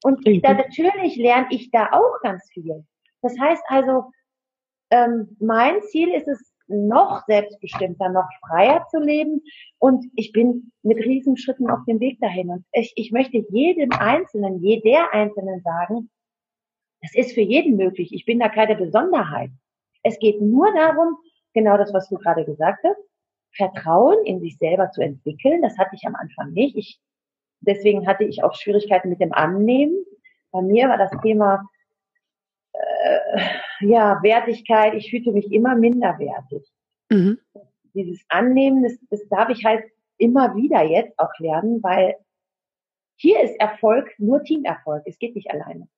Und 0.03 0.27
da 0.43 0.55
natürlich 0.55 1.17
lerne 1.17 1.47
ich 1.51 1.71
da 1.71 1.89
auch 1.93 2.21
ganz 2.23 2.49
viel. 2.53 2.85
Das 3.23 3.39
heißt 3.39 3.63
also, 3.69 4.13
ähm, 4.91 5.37
mein 5.41 5.83
Ziel 5.83 6.13
ist 6.15 6.29
es, 6.29 6.57
noch 6.69 7.25
selbstbestimmter, 7.27 8.09
noch 8.09 8.29
freier 8.47 8.87
zu 8.91 8.99
leben. 8.99 9.43
Und 9.79 10.07
ich 10.15 10.33
bin 10.33 10.73
mit 10.83 10.99
Riesenschritten 10.99 11.71
auf 11.71 11.81
dem 11.87 12.01
Weg 12.01 12.21
dahin. 12.21 12.51
Und 12.51 12.65
ich, 12.73 12.93
ich 12.97 13.13
möchte 13.13 13.45
jedem 13.51 13.93
Einzelnen, 13.93 14.63
jeder 14.63 15.13
Einzelnen 15.13 15.63
sagen, 15.63 16.11
es 17.01 17.15
ist 17.15 17.35
für 17.35 17.41
jeden 17.41 17.77
möglich. 17.77 18.13
Ich 18.13 18.25
bin 18.25 18.41
da 18.41 18.49
keine 18.49 18.77
Besonderheit. 18.77 19.51
Es 20.03 20.19
geht 20.19 20.41
nur 20.41 20.73
darum, 20.73 21.17
genau 21.53 21.77
das, 21.77 21.93
was 21.93 22.09
du 22.09 22.17
gerade 22.17 22.45
gesagt 22.45 22.83
hast, 22.85 23.01
Vertrauen 23.55 24.25
in 24.25 24.41
sich 24.41 24.59
selber 24.59 24.91
zu 24.91 25.03
entwickeln. 25.03 25.63
Das 25.63 25.79
hatte 25.79 25.95
ich 25.95 26.05
am 26.07 26.15
Anfang 26.17 26.53
nicht. 26.53 26.77
Ich, 26.77 27.01
deswegen 27.61 28.07
hatte 28.07 28.25
ich 28.25 28.43
auch 28.43 28.55
Schwierigkeiten 28.55 29.09
mit 29.09 29.21
dem 29.21 29.33
Annehmen. 29.33 30.05
Bei 30.51 30.63
mir 30.63 30.89
war 30.89 30.99
das 30.99 31.11
Thema 31.23 31.69
äh, 33.03 33.41
ja, 33.81 34.21
Wertigkeit, 34.23 34.95
ich 34.95 35.11
fühlte 35.11 35.33
mich 35.33 35.51
immer 35.53 35.75
minderwertig. 35.77 36.67
Mhm. 37.11 37.39
Dieses 37.95 38.25
Annehmen, 38.29 38.83
das, 38.83 38.99
das 39.11 39.29
darf 39.29 39.49
ich 39.49 39.65
halt 39.65 39.85
immer 40.19 40.55
wieder 40.57 40.83
jetzt 40.83 41.19
auch 41.19 41.33
lernen, 41.39 41.83
weil 41.83 42.17
hier 43.17 43.43
ist 43.43 43.59
Erfolg 43.61 44.13
nur 44.19 44.43
Teamerfolg. 44.43 45.03
Es 45.07 45.19
geht 45.19 45.35
nicht 45.35 45.51
alleine. 45.51 45.89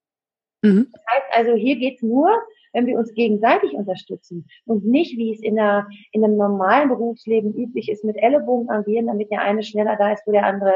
Mhm. 0.62 0.88
Das 0.92 1.02
heißt 1.10 1.26
also, 1.32 1.54
hier 1.54 1.76
geht's 1.76 2.02
nur, 2.02 2.30
wenn 2.72 2.86
wir 2.86 2.98
uns 2.98 3.12
gegenseitig 3.14 3.72
unterstützen 3.72 4.46
und 4.66 4.84
nicht, 4.84 5.16
wie 5.16 5.32
es 5.32 5.40
in, 5.42 5.58
einer, 5.58 5.88
in 6.12 6.24
einem 6.24 6.36
normalen 6.36 6.88
Berufsleben 6.88 7.54
üblich 7.54 7.88
ist, 7.88 8.04
mit 8.04 8.16
Ellenbogen 8.16 8.70
agieren, 8.70 9.06
damit 9.06 9.30
der 9.30 9.42
eine 9.42 9.62
schneller 9.62 9.96
da 9.96 10.12
ist, 10.12 10.26
wo 10.26 10.32
der 10.32 10.46
andere 10.46 10.74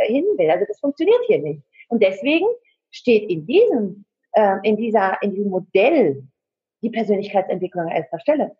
äh, 0.00 0.12
hin 0.12 0.24
will. 0.36 0.50
Also 0.50 0.64
das 0.66 0.80
funktioniert 0.80 1.20
hier 1.26 1.40
nicht. 1.40 1.62
Und 1.88 2.02
deswegen 2.02 2.46
steht 2.90 3.30
in 3.30 3.46
diesem 3.46 4.04
äh, 4.38 4.58
in, 4.62 4.76
dieser, 4.76 5.20
in 5.20 5.34
diesem 5.34 5.50
Modell 5.50 6.22
die 6.82 6.90
Persönlichkeitsentwicklung 6.90 7.86
an 7.86 7.92
erster 7.92 8.20
Stelle. 8.20 8.56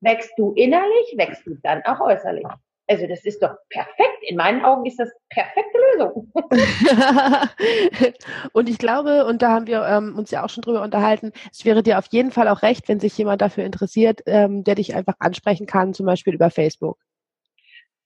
Wächst 0.00 0.32
du 0.38 0.52
innerlich, 0.54 1.14
wächst 1.16 1.46
du 1.46 1.54
dann 1.62 1.82
auch 1.84 2.00
äußerlich. 2.00 2.46
Also 2.88 3.06
das 3.06 3.24
ist 3.24 3.42
doch 3.42 3.54
perfekt. 3.68 4.22
In 4.22 4.36
meinen 4.36 4.64
Augen 4.64 4.86
ist 4.86 4.98
das 4.98 5.10
perfekte 5.28 5.78
Lösung. 5.92 6.32
und 8.52 8.68
ich 8.68 8.78
glaube, 8.78 9.26
und 9.26 9.42
da 9.42 9.50
haben 9.50 9.66
wir 9.66 9.84
ähm, 9.84 10.16
uns 10.16 10.30
ja 10.30 10.44
auch 10.44 10.48
schon 10.48 10.62
drüber 10.62 10.82
unterhalten, 10.82 11.32
es 11.50 11.64
wäre 11.64 11.82
dir 11.82 11.98
auf 11.98 12.06
jeden 12.10 12.30
Fall 12.30 12.48
auch 12.48 12.62
recht, 12.62 12.88
wenn 12.88 12.98
sich 12.98 13.16
jemand 13.16 13.42
dafür 13.42 13.64
interessiert, 13.64 14.22
ähm, 14.26 14.64
der 14.64 14.76
dich 14.76 14.94
einfach 14.94 15.14
ansprechen 15.18 15.66
kann, 15.66 15.94
zum 15.94 16.06
Beispiel 16.06 16.34
über 16.34 16.50
Facebook. 16.50 16.98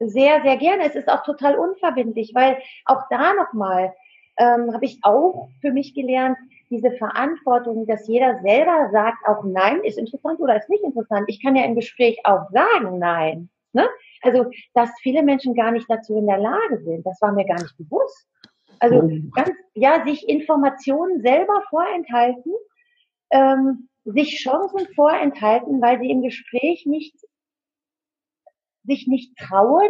Sehr, 0.00 0.42
sehr 0.42 0.56
gerne. 0.56 0.84
Es 0.84 0.96
ist 0.96 1.08
auch 1.08 1.22
total 1.22 1.56
unverbindlich, 1.56 2.32
weil 2.34 2.58
auch 2.84 3.02
da 3.10 3.32
nochmal 3.32 3.94
ähm, 4.38 4.72
habe 4.74 4.84
ich 4.84 4.98
auch 5.02 5.48
für 5.60 5.72
mich 5.72 5.94
gelernt, 5.94 6.36
diese 6.70 6.92
Verantwortung, 6.92 7.86
dass 7.86 8.08
jeder 8.08 8.40
selber 8.42 8.88
sagt, 8.92 9.26
auch 9.26 9.44
nein, 9.44 9.82
ist 9.84 9.98
interessant 9.98 10.40
oder 10.40 10.56
ist 10.56 10.68
nicht 10.68 10.82
interessant. 10.82 11.24
Ich 11.28 11.42
kann 11.42 11.56
ja 11.56 11.64
im 11.64 11.74
Gespräch 11.74 12.18
auch 12.24 12.50
sagen, 12.50 12.98
nein. 12.98 13.48
Ne? 13.72 13.88
Also, 14.22 14.50
dass 14.74 14.90
viele 15.02 15.22
Menschen 15.22 15.54
gar 15.54 15.70
nicht 15.70 15.88
dazu 15.88 16.16
in 16.16 16.26
der 16.26 16.38
Lage 16.38 16.78
sind, 16.82 17.04
das 17.04 17.20
war 17.20 17.32
mir 17.32 17.44
gar 17.44 17.60
nicht 17.60 17.76
bewusst. 17.76 18.26
Also 18.78 18.96
oh. 18.96 19.10
ganz, 19.34 19.50
ja, 19.74 20.04
sich 20.04 20.28
Informationen 20.28 21.22
selber 21.22 21.62
vorenthalten, 21.70 22.52
ähm, 23.30 23.88
sich 24.04 24.38
Chancen 24.38 24.86
vorenthalten, 24.94 25.80
weil 25.80 26.00
sie 26.00 26.10
im 26.10 26.22
Gespräch 26.22 26.86
nicht 26.86 27.14
sich 28.84 29.06
nicht 29.08 29.36
trauen, 29.36 29.88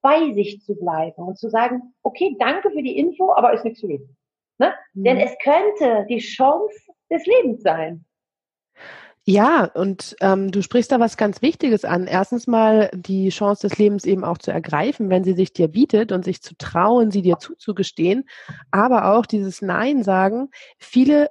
bei 0.00 0.32
sich 0.34 0.62
zu 0.62 0.74
bleiben 0.74 1.22
und 1.22 1.38
zu 1.38 1.48
sagen, 1.48 1.94
okay, 2.02 2.36
danke 2.38 2.70
für 2.70 2.82
die 2.82 2.98
Info, 2.98 3.32
aber 3.32 3.52
ist 3.52 3.64
nichts 3.64 3.80
zu 3.80 3.86
lesen. 3.86 4.16
Ne? 4.62 4.72
Mhm. 4.94 5.04
Denn 5.04 5.18
es 5.18 5.32
könnte 5.42 6.06
die 6.08 6.20
Chance 6.20 6.74
des 7.10 7.26
Lebens 7.26 7.62
sein. 7.62 8.04
Ja, 9.24 9.64
und 9.74 10.16
ähm, 10.20 10.50
du 10.50 10.62
sprichst 10.62 10.90
da 10.90 10.98
was 10.98 11.16
ganz 11.16 11.42
Wichtiges 11.42 11.84
an. 11.84 12.06
Erstens 12.06 12.48
mal 12.48 12.90
die 12.92 13.28
Chance 13.28 13.68
des 13.68 13.78
Lebens 13.78 14.04
eben 14.04 14.24
auch 14.24 14.38
zu 14.38 14.50
ergreifen, 14.50 15.10
wenn 15.10 15.22
sie 15.22 15.34
sich 15.34 15.52
dir 15.52 15.68
bietet 15.68 16.10
und 16.10 16.24
sich 16.24 16.42
zu 16.42 16.56
trauen, 16.56 17.12
sie 17.12 17.22
dir 17.22 17.38
zuzugestehen. 17.38 18.24
Aber 18.72 19.12
auch 19.16 19.26
dieses 19.26 19.62
Nein 19.62 20.02
sagen. 20.02 20.48
Viele 20.78 21.30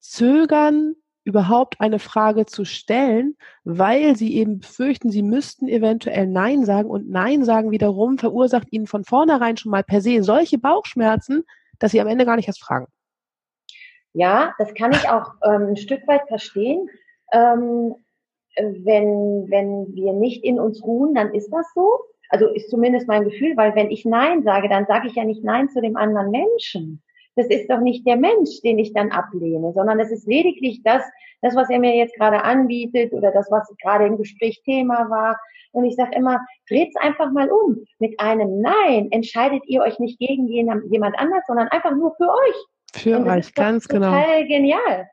zögern 0.00 0.94
überhaupt 1.24 1.80
eine 1.80 1.98
Frage 1.98 2.46
zu 2.46 2.64
stellen, 2.64 3.36
weil 3.64 4.16
sie 4.16 4.34
eben 4.34 4.60
befürchten, 4.60 5.10
sie 5.10 5.22
müssten 5.22 5.68
eventuell 5.68 6.26
Nein 6.26 6.64
sagen 6.64 6.88
und 6.88 7.10
Nein 7.10 7.44
sagen 7.44 7.70
wiederum 7.70 8.16
verursacht 8.16 8.68
ihnen 8.70 8.86
von 8.86 9.04
vornherein 9.04 9.58
schon 9.58 9.70
mal 9.70 9.84
per 9.84 10.00
se 10.00 10.22
solche 10.22 10.56
Bauchschmerzen, 10.56 11.44
dass 11.78 11.92
sie 11.92 12.00
am 12.00 12.08
Ende 12.08 12.24
gar 12.24 12.36
nicht 12.36 12.48
erst 12.48 12.62
fragen. 12.62 12.86
Ja, 14.12 14.54
das 14.58 14.74
kann 14.74 14.92
ich 14.92 15.08
auch 15.08 15.32
ähm, 15.44 15.68
ein 15.68 15.76
Stück 15.76 16.06
weit 16.08 16.26
verstehen. 16.28 16.88
Ähm, 17.32 17.94
wenn, 18.56 19.46
wenn 19.48 19.94
wir 19.94 20.12
nicht 20.12 20.44
in 20.44 20.58
uns 20.58 20.82
ruhen, 20.82 21.14
dann 21.14 21.34
ist 21.34 21.50
das 21.50 21.66
so. 21.74 21.88
Also 22.30 22.48
ist 22.48 22.70
zumindest 22.70 23.08
mein 23.08 23.24
Gefühl, 23.24 23.56
weil 23.56 23.74
wenn 23.74 23.90
ich 23.90 24.04
Nein 24.04 24.42
sage, 24.42 24.68
dann 24.68 24.86
sage 24.86 25.08
ich 25.08 25.14
ja 25.14 25.24
nicht 25.24 25.44
Nein 25.44 25.68
zu 25.68 25.80
dem 25.80 25.96
anderen 25.96 26.30
Menschen. 26.30 27.02
Das 27.36 27.46
ist 27.46 27.70
doch 27.70 27.80
nicht 27.80 28.06
der 28.06 28.16
Mensch, 28.16 28.60
den 28.62 28.78
ich 28.78 28.92
dann 28.92 29.12
ablehne, 29.12 29.72
sondern 29.72 30.00
es 30.00 30.10
ist 30.10 30.26
lediglich 30.26 30.82
das, 30.82 31.02
das, 31.40 31.54
was 31.54 31.70
er 31.70 31.78
mir 31.78 31.94
jetzt 31.94 32.16
gerade 32.16 32.42
anbietet 32.42 33.12
oder 33.12 33.30
das, 33.30 33.48
was 33.50 33.72
gerade 33.80 34.06
im 34.06 34.18
Gespräch 34.18 34.60
Thema 34.64 35.08
war. 35.08 35.38
Und 35.72 35.84
ich 35.84 35.96
sage 35.96 36.16
immer, 36.16 36.40
dreht's 36.68 36.96
einfach 36.96 37.30
mal 37.32 37.50
um. 37.50 37.84
Mit 37.98 38.18
einem 38.20 38.60
Nein 38.60 39.08
entscheidet 39.10 39.62
ihr 39.66 39.82
euch 39.82 39.98
nicht 39.98 40.18
gegen 40.18 40.48
jemand 40.48 41.18
anders, 41.18 41.44
sondern 41.46 41.68
einfach 41.68 41.94
nur 41.94 42.14
für 42.16 42.28
euch. 42.28 42.56
Für 42.94 43.24
euch, 43.26 43.54
ganz 43.54 43.86
genau. 43.86 44.10
Total 44.10 44.46
genial. 44.46 45.08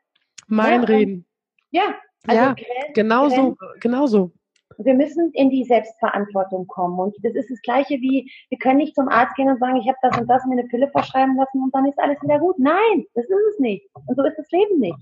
Mein 0.48 0.82
ja, 0.82 0.86
Reden. 0.86 1.26
Ja, 1.70 1.94
also 2.26 2.42
ja, 2.42 2.54
genau 2.94 3.28
so, 3.28 3.56
genau 3.80 4.06
so. 4.06 4.32
Wir 4.78 4.94
müssen 4.94 5.30
in 5.32 5.50
die 5.50 5.64
Selbstverantwortung 5.64 6.66
kommen. 6.66 6.98
Und 6.98 7.16
das 7.22 7.34
ist 7.34 7.50
das 7.50 7.60
Gleiche 7.62 7.94
wie, 7.94 8.30
wir 8.50 8.58
können 8.58 8.78
nicht 8.78 8.94
zum 8.94 9.08
Arzt 9.08 9.34
gehen 9.36 9.48
und 9.48 9.58
sagen, 9.58 9.76
ich 9.76 9.88
habe 9.88 9.98
das 10.02 10.18
und 10.18 10.26
das 10.26 10.44
mir 10.44 10.58
eine 10.58 10.68
Pille 10.68 10.88
verschreiben 10.90 11.36
lassen 11.36 11.62
und 11.62 11.74
dann 11.74 11.86
ist 11.86 11.98
alles 11.98 12.20
wieder 12.22 12.38
gut. 12.38 12.58
Nein, 12.58 13.06
das 13.14 13.24
ist 13.24 13.54
es 13.54 13.58
nicht. 13.58 13.88
Und 13.94 14.16
so 14.16 14.24
ist 14.24 14.36
das 14.36 14.50
Leben 14.50 14.78
nicht. 14.80 14.98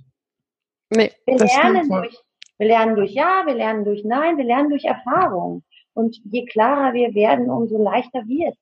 Nee, 0.90 1.11
wir 1.27 1.38
lernen 1.38 1.88
durch, 1.88 2.17
wir 2.59 2.69
lernen 2.69 2.97
durch 2.97 3.12
Ja, 3.12 3.43
wir 3.47 3.55
lernen 3.55 3.85
durch 3.85 4.05
Nein, 4.05 4.37
wir 4.37 4.45
lernen 4.45 4.71
durch 4.71 4.85
Erfahrung. 4.85 5.62
Und 5.95 6.21
je 6.25 6.45
klarer 6.45 6.93
wir 6.93 7.14
werden, 7.14 7.51
umso 7.51 7.83
leichter 7.83 8.27
wird. 8.27 8.57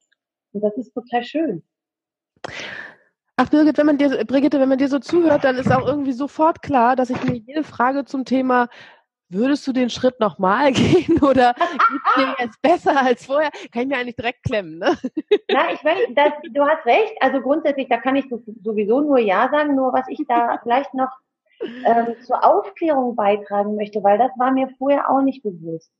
Und 0.52 0.62
das 0.62 0.76
ist 0.76 0.92
total 0.92 1.24
schön. 1.24 1.62
Ach 3.36 3.48
Birgit, 3.48 3.78
wenn 3.78 3.86
man 3.86 3.98
dir, 3.98 4.24
Brigitte, 4.26 4.60
wenn 4.60 4.68
man 4.68 4.78
dir 4.78 4.88
so 4.88 4.98
zuhört, 4.98 5.44
dann 5.44 5.56
ist 5.56 5.72
auch 5.72 5.86
irgendwie 5.86 6.12
sofort 6.12 6.60
klar, 6.62 6.96
dass 6.96 7.10
ich 7.10 7.24
mir 7.24 7.36
jede 7.36 7.64
Frage 7.64 8.04
zum 8.04 8.24
Thema 8.24 8.68
würdest 9.32 9.66
du 9.66 9.72
den 9.72 9.90
Schritt 9.90 10.20
nochmal 10.20 10.72
gehen 10.72 11.18
oder 11.22 11.54
geht's 11.54 12.14
dir 12.16 12.36
jetzt 12.38 12.62
besser 12.62 13.00
als 13.00 13.26
vorher? 13.26 13.50
Kann 13.72 13.82
ich 13.82 13.88
mir 13.88 13.96
eigentlich 13.96 14.16
direkt 14.16 14.42
klemmen, 14.44 14.78
ne? 14.78 14.96
Na, 15.50 15.72
ich 15.72 15.82
weiß, 15.82 15.98
das, 16.14 16.32
du 16.50 16.62
hast 16.62 16.84
recht. 16.86 17.14
Also 17.20 17.40
grundsätzlich, 17.40 17.88
da 17.88 17.96
kann 17.96 18.16
ich 18.16 18.26
sowieso 18.28 19.00
nur 19.00 19.18
Ja 19.18 19.48
sagen. 19.50 19.74
Nur 19.74 19.92
was 19.92 20.06
ich 20.08 20.20
da 20.28 20.58
vielleicht 20.62 20.92
noch 20.94 21.10
ähm, 21.84 22.14
zur 22.20 22.44
Aufklärung 22.44 23.16
beitragen 23.16 23.76
möchte, 23.76 24.02
weil 24.02 24.18
das 24.18 24.30
war 24.38 24.52
mir 24.52 24.68
vorher 24.78 25.10
auch 25.10 25.22
nicht 25.22 25.42
bewusst. 25.42 25.92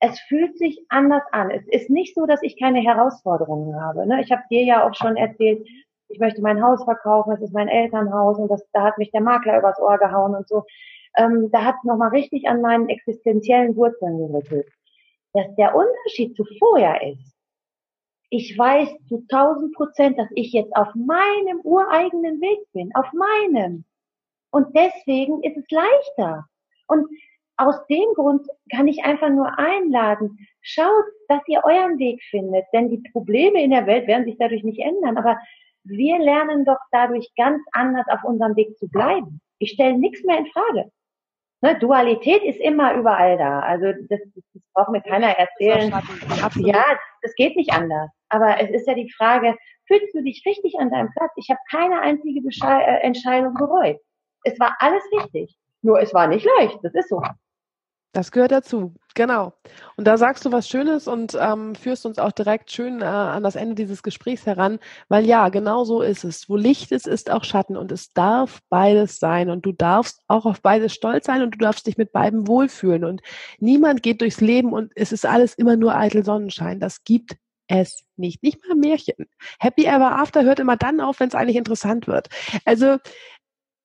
Es 0.00 0.20
fühlt 0.20 0.56
sich 0.58 0.84
anders 0.88 1.22
an. 1.32 1.50
Es 1.50 1.66
ist 1.66 1.90
nicht 1.90 2.14
so, 2.14 2.26
dass 2.26 2.42
ich 2.42 2.58
keine 2.58 2.80
Herausforderungen 2.80 3.80
habe. 3.80 4.06
Ne? 4.06 4.22
Ich 4.22 4.30
habe 4.30 4.42
dir 4.50 4.62
ja 4.64 4.88
auch 4.88 4.94
schon 4.94 5.16
erzählt, 5.16 5.66
ich 6.08 6.20
möchte 6.20 6.40
mein 6.40 6.62
Haus 6.62 6.84
verkaufen, 6.84 7.32
es 7.32 7.42
ist 7.42 7.52
mein 7.52 7.68
Elternhaus 7.68 8.38
und 8.38 8.48
das, 8.48 8.64
da 8.72 8.82
hat 8.82 8.98
mich 8.98 9.10
der 9.10 9.20
Makler 9.20 9.58
übers 9.58 9.78
Ohr 9.80 9.98
gehauen 9.98 10.34
und 10.34 10.48
so. 10.48 10.64
Ähm, 11.16 11.50
da 11.50 11.64
hat 11.64 11.76
es 11.78 11.84
nochmal 11.84 12.10
richtig 12.10 12.48
an 12.48 12.60
meinen 12.60 12.88
existenziellen 12.88 13.76
Wurzeln 13.76 14.18
gerüttelt. 14.18 14.68
Dass 15.34 15.54
der 15.56 15.74
Unterschied 15.74 16.36
zu 16.36 16.44
vorher 16.58 17.02
ist, 17.02 17.34
ich 18.30 18.58
weiß 18.58 18.90
zu 19.08 19.24
1000 19.30 19.74
Prozent, 19.74 20.18
dass 20.18 20.28
ich 20.34 20.52
jetzt 20.52 20.74
auf 20.76 20.88
meinem 20.94 21.60
ureigenen 21.62 22.40
Weg 22.40 22.60
bin, 22.72 22.90
auf 22.94 23.06
meinem. 23.12 23.84
Und 24.50 24.76
deswegen 24.76 25.42
ist 25.42 25.56
es 25.56 25.70
leichter. 25.70 26.46
Und 26.86 27.06
aus 27.56 27.86
dem 27.88 28.14
Grund 28.14 28.46
kann 28.70 28.88
ich 28.88 29.04
einfach 29.04 29.30
nur 29.30 29.58
einladen, 29.58 30.38
schaut, 30.60 31.04
dass 31.28 31.40
ihr 31.48 31.60
euren 31.64 31.98
Weg 31.98 32.22
findet, 32.30 32.64
denn 32.72 32.88
die 32.88 33.02
Probleme 33.12 33.62
in 33.62 33.70
der 33.70 33.86
Welt 33.86 34.06
werden 34.06 34.24
sich 34.24 34.36
dadurch 34.38 34.62
nicht 34.62 34.78
ändern, 34.78 35.18
aber 35.18 35.38
wir 35.84 36.18
lernen 36.18 36.64
doch 36.64 36.78
dadurch 36.92 37.28
ganz 37.36 37.62
anders 37.72 38.06
auf 38.08 38.22
unserem 38.22 38.54
Weg 38.56 38.78
zu 38.78 38.88
bleiben. 38.88 39.40
Ich 39.58 39.72
stelle 39.72 39.98
nichts 39.98 40.22
mehr 40.24 40.38
in 40.38 40.46
Frage. 40.46 40.90
Ne, 41.60 41.76
Dualität 41.78 42.44
ist 42.44 42.60
immer 42.60 42.94
überall 42.94 43.36
da. 43.36 43.60
Also 43.60 43.86
das, 44.08 44.20
das 44.34 44.62
braucht 44.72 44.90
mir 44.90 45.00
keiner 45.00 45.30
erzählen. 45.30 45.90
Ja, 46.58 46.84
das 47.22 47.34
geht 47.34 47.56
nicht 47.56 47.72
anders. 47.72 48.10
Aber 48.28 48.60
es 48.60 48.70
ist 48.70 48.86
ja 48.86 48.94
die 48.94 49.10
Frage, 49.10 49.56
fühlst 49.88 50.14
du 50.14 50.22
dich 50.22 50.44
richtig 50.46 50.78
an 50.78 50.90
deinem 50.90 51.10
Platz? 51.10 51.32
Ich 51.36 51.50
habe 51.50 51.58
keine 51.70 52.00
einzige 52.00 52.42
Besche 52.42 52.66
äh, 52.66 53.00
Entscheidung 53.00 53.54
bereut. 53.54 53.98
Es 54.44 54.58
war 54.58 54.76
alles 54.78 55.02
richtig. 55.12 55.56
Nur 55.82 56.00
es 56.00 56.12
war 56.14 56.26
nicht 56.26 56.46
leicht. 56.58 56.78
Das 56.82 56.94
ist 56.94 57.08
so. 57.08 57.22
Das 58.12 58.32
gehört 58.32 58.52
dazu, 58.52 58.94
genau. 59.14 59.52
Und 59.96 60.06
da 60.06 60.16
sagst 60.16 60.44
du 60.46 60.50
was 60.50 60.66
Schönes 60.66 61.06
und 61.06 61.36
ähm, 61.38 61.74
führst 61.74 62.06
uns 62.06 62.18
auch 62.18 62.32
direkt 62.32 62.70
schön 62.70 63.02
äh, 63.02 63.04
an 63.04 63.42
das 63.42 63.54
Ende 63.54 63.74
dieses 63.74 64.02
Gesprächs 64.02 64.46
heran, 64.46 64.78
weil 65.08 65.26
ja, 65.26 65.50
genau 65.50 65.84
so 65.84 66.00
ist 66.00 66.24
es. 66.24 66.48
Wo 66.48 66.56
Licht 66.56 66.90
ist, 66.90 67.06
ist 67.06 67.30
auch 67.30 67.44
Schatten 67.44 67.76
und 67.76 67.92
es 67.92 68.14
darf 68.14 68.60
beides 68.70 69.18
sein 69.18 69.50
und 69.50 69.66
du 69.66 69.72
darfst 69.72 70.22
auch 70.26 70.46
auf 70.46 70.62
beides 70.62 70.94
stolz 70.94 71.26
sein 71.26 71.42
und 71.42 71.54
du 71.54 71.58
darfst 71.58 71.86
dich 71.86 71.98
mit 71.98 72.10
beiden 72.10 72.48
wohlfühlen 72.48 73.04
und 73.04 73.20
niemand 73.58 74.02
geht 74.02 74.22
durchs 74.22 74.40
Leben 74.40 74.72
und 74.72 74.90
es 74.96 75.12
ist 75.12 75.26
alles 75.26 75.52
immer 75.54 75.76
nur 75.76 75.94
eitel 75.94 76.24
Sonnenschein. 76.24 76.80
Das 76.80 77.04
gibt 77.04 77.36
es 77.68 78.04
nicht. 78.16 78.42
Nicht 78.42 78.66
mal 78.66 78.74
Märchen. 78.74 79.26
Happy 79.60 79.84
Ever 79.84 80.18
After 80.18 80.42
hört 80.42 80.58
immer 80.58 80.76
dann 80.76 81.00
auf, 81.00 81.20
wenn 81.20 81.28
es 81.28 81.34
eigentlich 81.34 81.56
interessant 81.56 82.06
wird. 82.06 82.28
Also 82.64 82.96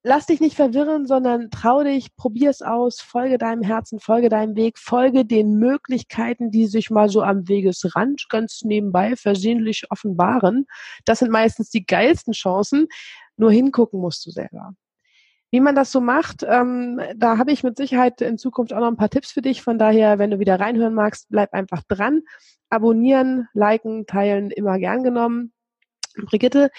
lass 0.04 0.26
dich 0.26 0.42
nicht 0.42 0.56
verwirren, 0.56 1.08
sondern 1.08 1.50
trau 1.50 1.84
dich, 1.84 2.16
probier 2.16 2.50
es 2.50 2.62
aus, 2.62 3.00
folge 3.00 3.38
deinem 3.38 3.64
Herzen, 3.64 4.00
folge 4.00 4.30
deinem 4.30 4.56
Weg, 4.56 4.78
folge 4.78 5.26
den 5.26 5.56
Möglichkeiten, 5.56 6.52
die 6.52 6.68
sich 6.68 6.90
mal 6.90 7.10
so 7.10 7.22
am 7.22 7.48
Wegesrand 7.48 8.28
ganz 8.30 8.62
nebenbei 8.64 9.16
versehentlich 9.16 9.90
offenbaren. 9.90 10.68
Das 11.06 11.20
sind 11.20 11.32
meistens 11.32 11.70
die 11.70 11.86
geilsten 11.86 12.34
Chancen. 12.34 12.88
Nur 13.38 13.52
hingucken 13.52 14.00
musst 14.00 14.26
du 14.26 14.32
selber. 14.32 14.74
Wie 15.50 15.60
man 15.60 15.76
das 15.76 15.92
so 15.92 16.02
macht, 16.02 16.44
ähm, 16.44 17.00
da 17.16 17.38
habe 17.38 17.52
ich 17.52 17.64
mit 17.64 17.78
Sicherheit 17.78 18.22
in 18.22 18.38
Zukunft 18.38 18.74
auch 18.74 18.80
noch 18.80 18.88
ein 18.88 18.98
paar 18.98 19.10
Tipps 19.10 19.32
für 19.32 19.42
dich. 19.42 19.62
Von 19.62 19.78
daher, 19.78 20.20
wenn 20.20 20.32
du 20.32 20.40
wieder 20.40 20.60
reinhören 20.60 20.96
magst, 20.96 21.28
bleib 21.30 21.54
einfach 21.54 21.84
dran. 21.88 22.24
Abonnieren, 22.70 23.48
liken, 23.54 24.06
teilen, 24.08 24.50
immer 24.50 24.80
gern 24.80 25.04
genommen. 25.04 25.54
Brigitte, 26.16 26.72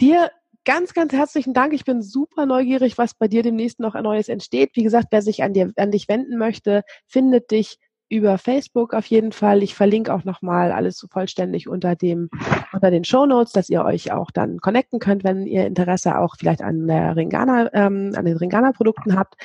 dir 0.00 0.30
ganz, 0.68 0.92
ganz 0.92 1.14
herzlichen 1.14 1.54
Dank. 1.54 1.72
Ich 1.72 1.86
bin 1.86 2.02
super 2.02 2.44
neugierig, 2.44 2.98
was 2.98 3.14
bei 3.14 3.26
dir 3.26 3.42
demnächst 3.42 3.80
noch 3.80 3.94
Neues 3.94 4.28
entsteht. 4.28 4.72
Wie 4.74 4.82
gesagt, 4.82 5.06
wer 5.12 5.22
sich 5.22 5.42
an, 5.42 5.54
dir, 5.54 5.72
an 5.76 5.90
dich 5.90 6.08
wenden 6.08 6.36
möchte, 6.36 6.82
findet 7.06 7.50
dich 7.50 7.78
über 8.10 8.36
Facebook 8.36 8.92
auf 8.92 9.06
jeden 9.06 9.32
Fall. 9.32 9.62
Ich 9.62 9.74
verlinke 9.74 10.12
auch 10.12 10.24
nochmal 10.24 10.70
alles 10.70 10.98
so 10.98 11.06
vollständig 11.08 11.70
unter 11.70 11.96
dem, 11.96 12.28
unter 12.74 12.90
den 12.90 13.04
Show 13.04 13.24
Notes, 13.24 13.54
dass 13.54 13.70
ihr 13.70 13.82
euch 13.82 14.12
auch 14.12 14.30
dann 14.30 14.58
connecten 14.58 14.98
könnt, 14.98 15.24
wenn 15.24 15.46
ihr 15.46 15.64
Interesse 15.64 16.18
auch 16.18 16.36
vielleicht 16.38 16.60
an 16.60 16.86
der 16.86 17.16
Ringana, 17.16 17.72
ähm, 17.72 18.12
an 18.14 18.26
den 18.26 18.36
Ringana-Produkten 18.36 19.18
habt. 19.18 19.36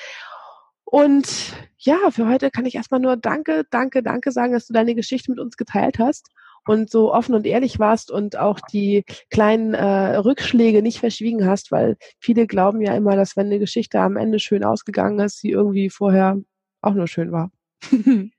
Und 0.83 1.53
ja, 1.77 1.99
für 2.11 2.27
heute 2.27 2.51
kann 2.51 2.65
ich 2.65 2.75
erstmal 2.75 2.99
nur 2.99 3.15
Danke, 3.15 3.63
Danke, 3.69 4.03
Danke 4.03 4.33
sagen, 4.33 4.51
dass 4.51 4.67
du 4.67 4.73
deine 4.73 4.93
Geschichte 4.93 5.31
mit 5.31 5.39
uns 5.39 5.55
geteilt 5.55 5.99
hast 5.99 6.31
und 6.67 6.89
so 6.89 7.13
offen 7.13 7.35
und 7.35 7.45
ehrlich 7.45 7.79
warst 7.79 8.11
und 8.11 8.37
auch 8.37 8.59
die 8.59 9.03
kleinen 9.29 9.73
äh, 9.73 10.15
Rückschläge 10.17 10.81
nicht 10.81 10.99
verschwiegen 10.99 11.47
hast, 11.47 11.71
weil 11.71 11.97
viele 12.19 12.47
glauben 12.47 12.81
ja 12.81 12.95
immer, 12.95 13.15
dass 13.15 13.35
wenn 13.35 13.47
eine 13.47 13.59
Geschichte 13.59 13.99
am 13.99 14.17
Ende 14.17 14.39
schön 14.39 14.63
ausgegangen 14.63 15.19
ist, 15.19 15.39
sie 15.39 15.51
irgendwie 15.51 15.89
vorher 15.89 16.37
auch 16.81 16.93
nur 16.93 17.07
schön 17.07 17.31
war. 17.31 17.51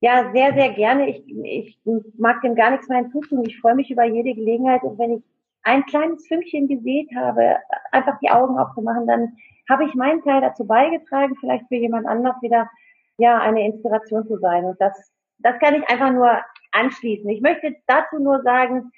ja, 0.00 0.30
sehr, 0.32 0.54
sehr 0.54 0.72
gerne. 0.74 1.10
Ich, 1.10 1.24
ich 1.44 1.78
mag 2.18 2.42
dem 2.42 2.54
gar 2.54 2.70
nichts 2.70 2.88
mehr 2.88 2.98
hinzufügen. 2.98 3.44
Ich 3.46 3.58
freue 3.60 3.74
mich 3.74 3.90
über 3.90 4.04
jede 4.04 4.34
Gelegenheit 4.34 4.82
und 4.82 4.98
wenn 4.98 5.18
ich 5.18 5.22
ein 5.64 5.84
kleines 5.86 6.26
Fünkchen 6.26 6.66
gesät 6.66 7.08
habe, 7.14 7.56
einfach 7.92 8.18
die 8.20 8.30
Augen 8.30 8.58
aufzumachen, 8.58 9.06
dann 9.06 9.36
habe 9.70 9.84
ich 9.84 9.94
meinen 9.94 10.22
Teil 10.22 10.40
dazu 10.40 10.66
beigetragen, 10.66 11.36
vielleicht 11.38 11.68
für 11.68 11.76
jemand 11.76 12.06
anders 12.06 12.34
wieder 12.42 12.68
ja 13.16 13.38
eine 13.38 13.64
Inspiration 13.64 14.26
zu 14.26 14.38
sein. 14.38 14.64
Und 14.64 14.80
das 14.80 15.12
das 15.42 15.58
kann 15.58 15.74
ich 15.74 15.88
einfach 15.88 16.12
nur 16.12 16.38
anschließen. 16.72 17.28
Ich 17.30 17.40
möchte 17.40 17.74
dazu 17.86 18.18
nur 18.18 18.42
sagen, 18.42 18.90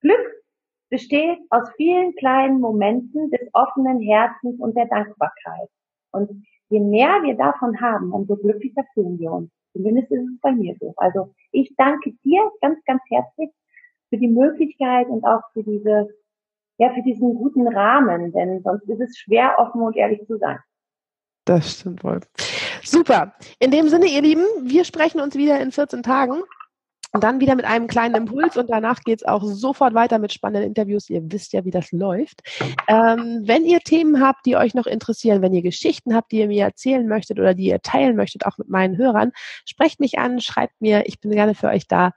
Glück 0.00 0.38
besteht 0.90 1.38
aus 1.50 1.68
vielen 1.76 2.14
kleinen 2.16 2.60
Momenten 2.60 3.30
des 3.30 3.48
offenen 3.52 4.00
Herzens 4.00 4.58
und 4.58 4.76
der 4.76 4.86
Dankbarkeit. 4.86 5.68
Und 6.12 6.44
je 6.70 6.80
mehr 6.80 7.22
wir 7.22 7.36
davon 7.36 7.80
haben, 7.80 8.12
umso 8.12 8.36
glücklicher 8.36 8.84
fühlen 8.94 9.18
wir 9.18 9.32
uns. 9.32 9.50
Zumindest 9.72 10.10
ist 10.10 10.22
es 10.22 10.40
bei 10.40 10.52
mir 10.52 10.76
so. 10.80 10.94
Also 10.96 11.34
ich 11.52 11.74
danke 11.76 12.12
dir 12.24 12.50
ganz, 12.60 12.82
ganz 12.84 13.02
herzlich 13.10 13.50
für 14.08 14.16
die 14.16 14.28
Möglichkeit 14.28 15.08
und 15.08 15.24
auch 15.24 15.42
für 15.52 15.62
diese, 15.62 16.08
ja, 16.78 16.92
für 16.94 17.02
diesen 17.02 17.34
guten 17.34 17.68
Rahmen, 17.68 18.32
denn 18.32 18.62
sonst 18.62 18.88
ist 18.88 19.00
es 19.00 19.18
schwer, 19.18 19.56
offen 19.58 19.82
und 19.82 19.96
ehrlich 19.96 20.26
zu 20.26 20.38
sein. 20.38 20.58
Das 21.44 21.80
stimmt 21.80 22.02
wohl. 22.04 22.20
Super. 22.82 23.34
In 23.58 23.70
dem 23.70 23.88
Sinne, 23.88 24.06
ihr 24.06 24.22
Lieben, 24.22 24.44
wir 24.62 24.84
sprechen 24.84 25.20
uns 25.20 25.34
wieder 25.34 25.60
in 25.60 25.72
14 25.72 26.02
Tagen. 26.02 26.42
Und 27.18 27.24
dann 27.24 27.40
wieder 27.40 27.56
mit 27.56 27.64
einem 27.64 27.88
kleinen 27.88 28.14
Impuls 28.14 28.56
und 28.56 28.70
danach 28.70 29.00
geht 29.00 29.22
es 29.22 29.26
auch 29.26 29.42
sofort 29.42 29.92
weiter 29.92 30.20
mit 30.20 30.32
spannenden 30.32 30.68
Interviews. 30.68 31.10
Ihr 31.10 31.20
wisst 31.32 31.52
ja, 31.52 31.64
wie 31.64 31.72
das 31.72 31.90
läuft. 31.90 32.42
Ähm, 32.86 33.42
wenn 33.44 33.64
ihr 33.64 33.80
Themen 33.80 34.20
habt, 34.20 34.46
die 34.46 34.56
euch 34.56 34.72
noch 34.72 34.86
interessieren, 34.86 35.42
wenn 35.42 35.52
ihr 35.52 35.62
Geschichten 35.62 36.14
habt, 36.14 36.30
die 36.30 36.38
ihr 36.38 36.46
mir 36.46 36.62
erzählen 36.62 37.08
möchtet 37.08 37.40
oder 37.40 37.54
die 37.54 37.64
ihr 37.64 37.82
teilen 37.82 38.14
möchtet, 38.14 38.46
auch 38.46 38.56
mit 38.56 38.68
meinen 38.68 38.96
Hörern, 38.98 39.32
sprecht 39.64 39.98
mich 39.98 40.20
an, 40.20 40.40
schreibt 40.40 40.80
mir, 40.80 41.08
ich 41.08 41.18
bin 41.18 41.32
gerne 41.32 41.56
für 41.56 41.66
euch 41.66 41.88
da. 41.88 42.12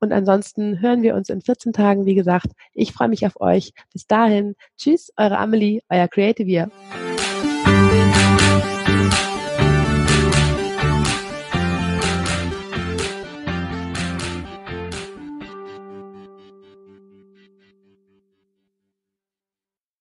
Und 0.00 0.14
ansonsten 0.14 0.80
hören 0.80 1.02
wir 1.02 1.16
uns 1.16 1.28
in 1.28 1.42
14 1.42 1.74
Tagen, 1.74 2.06
wie 2.06 2.14
gesagt. 2.14 2.48
Ich 2.72 2.94
freue 2.94 3.08
mich 3.08 3.26
auf 3.26 3.38
euch. 3.38 3.74
Bis 3.92 4.06
dahin, 4.06 4.54
tschüss, 4.78 5.12
eure 5.18 5.36
Amelie, 5.36 5.82
euer 5.90 6.08
Creative 6.08 6.48
Year. 6.48 6.70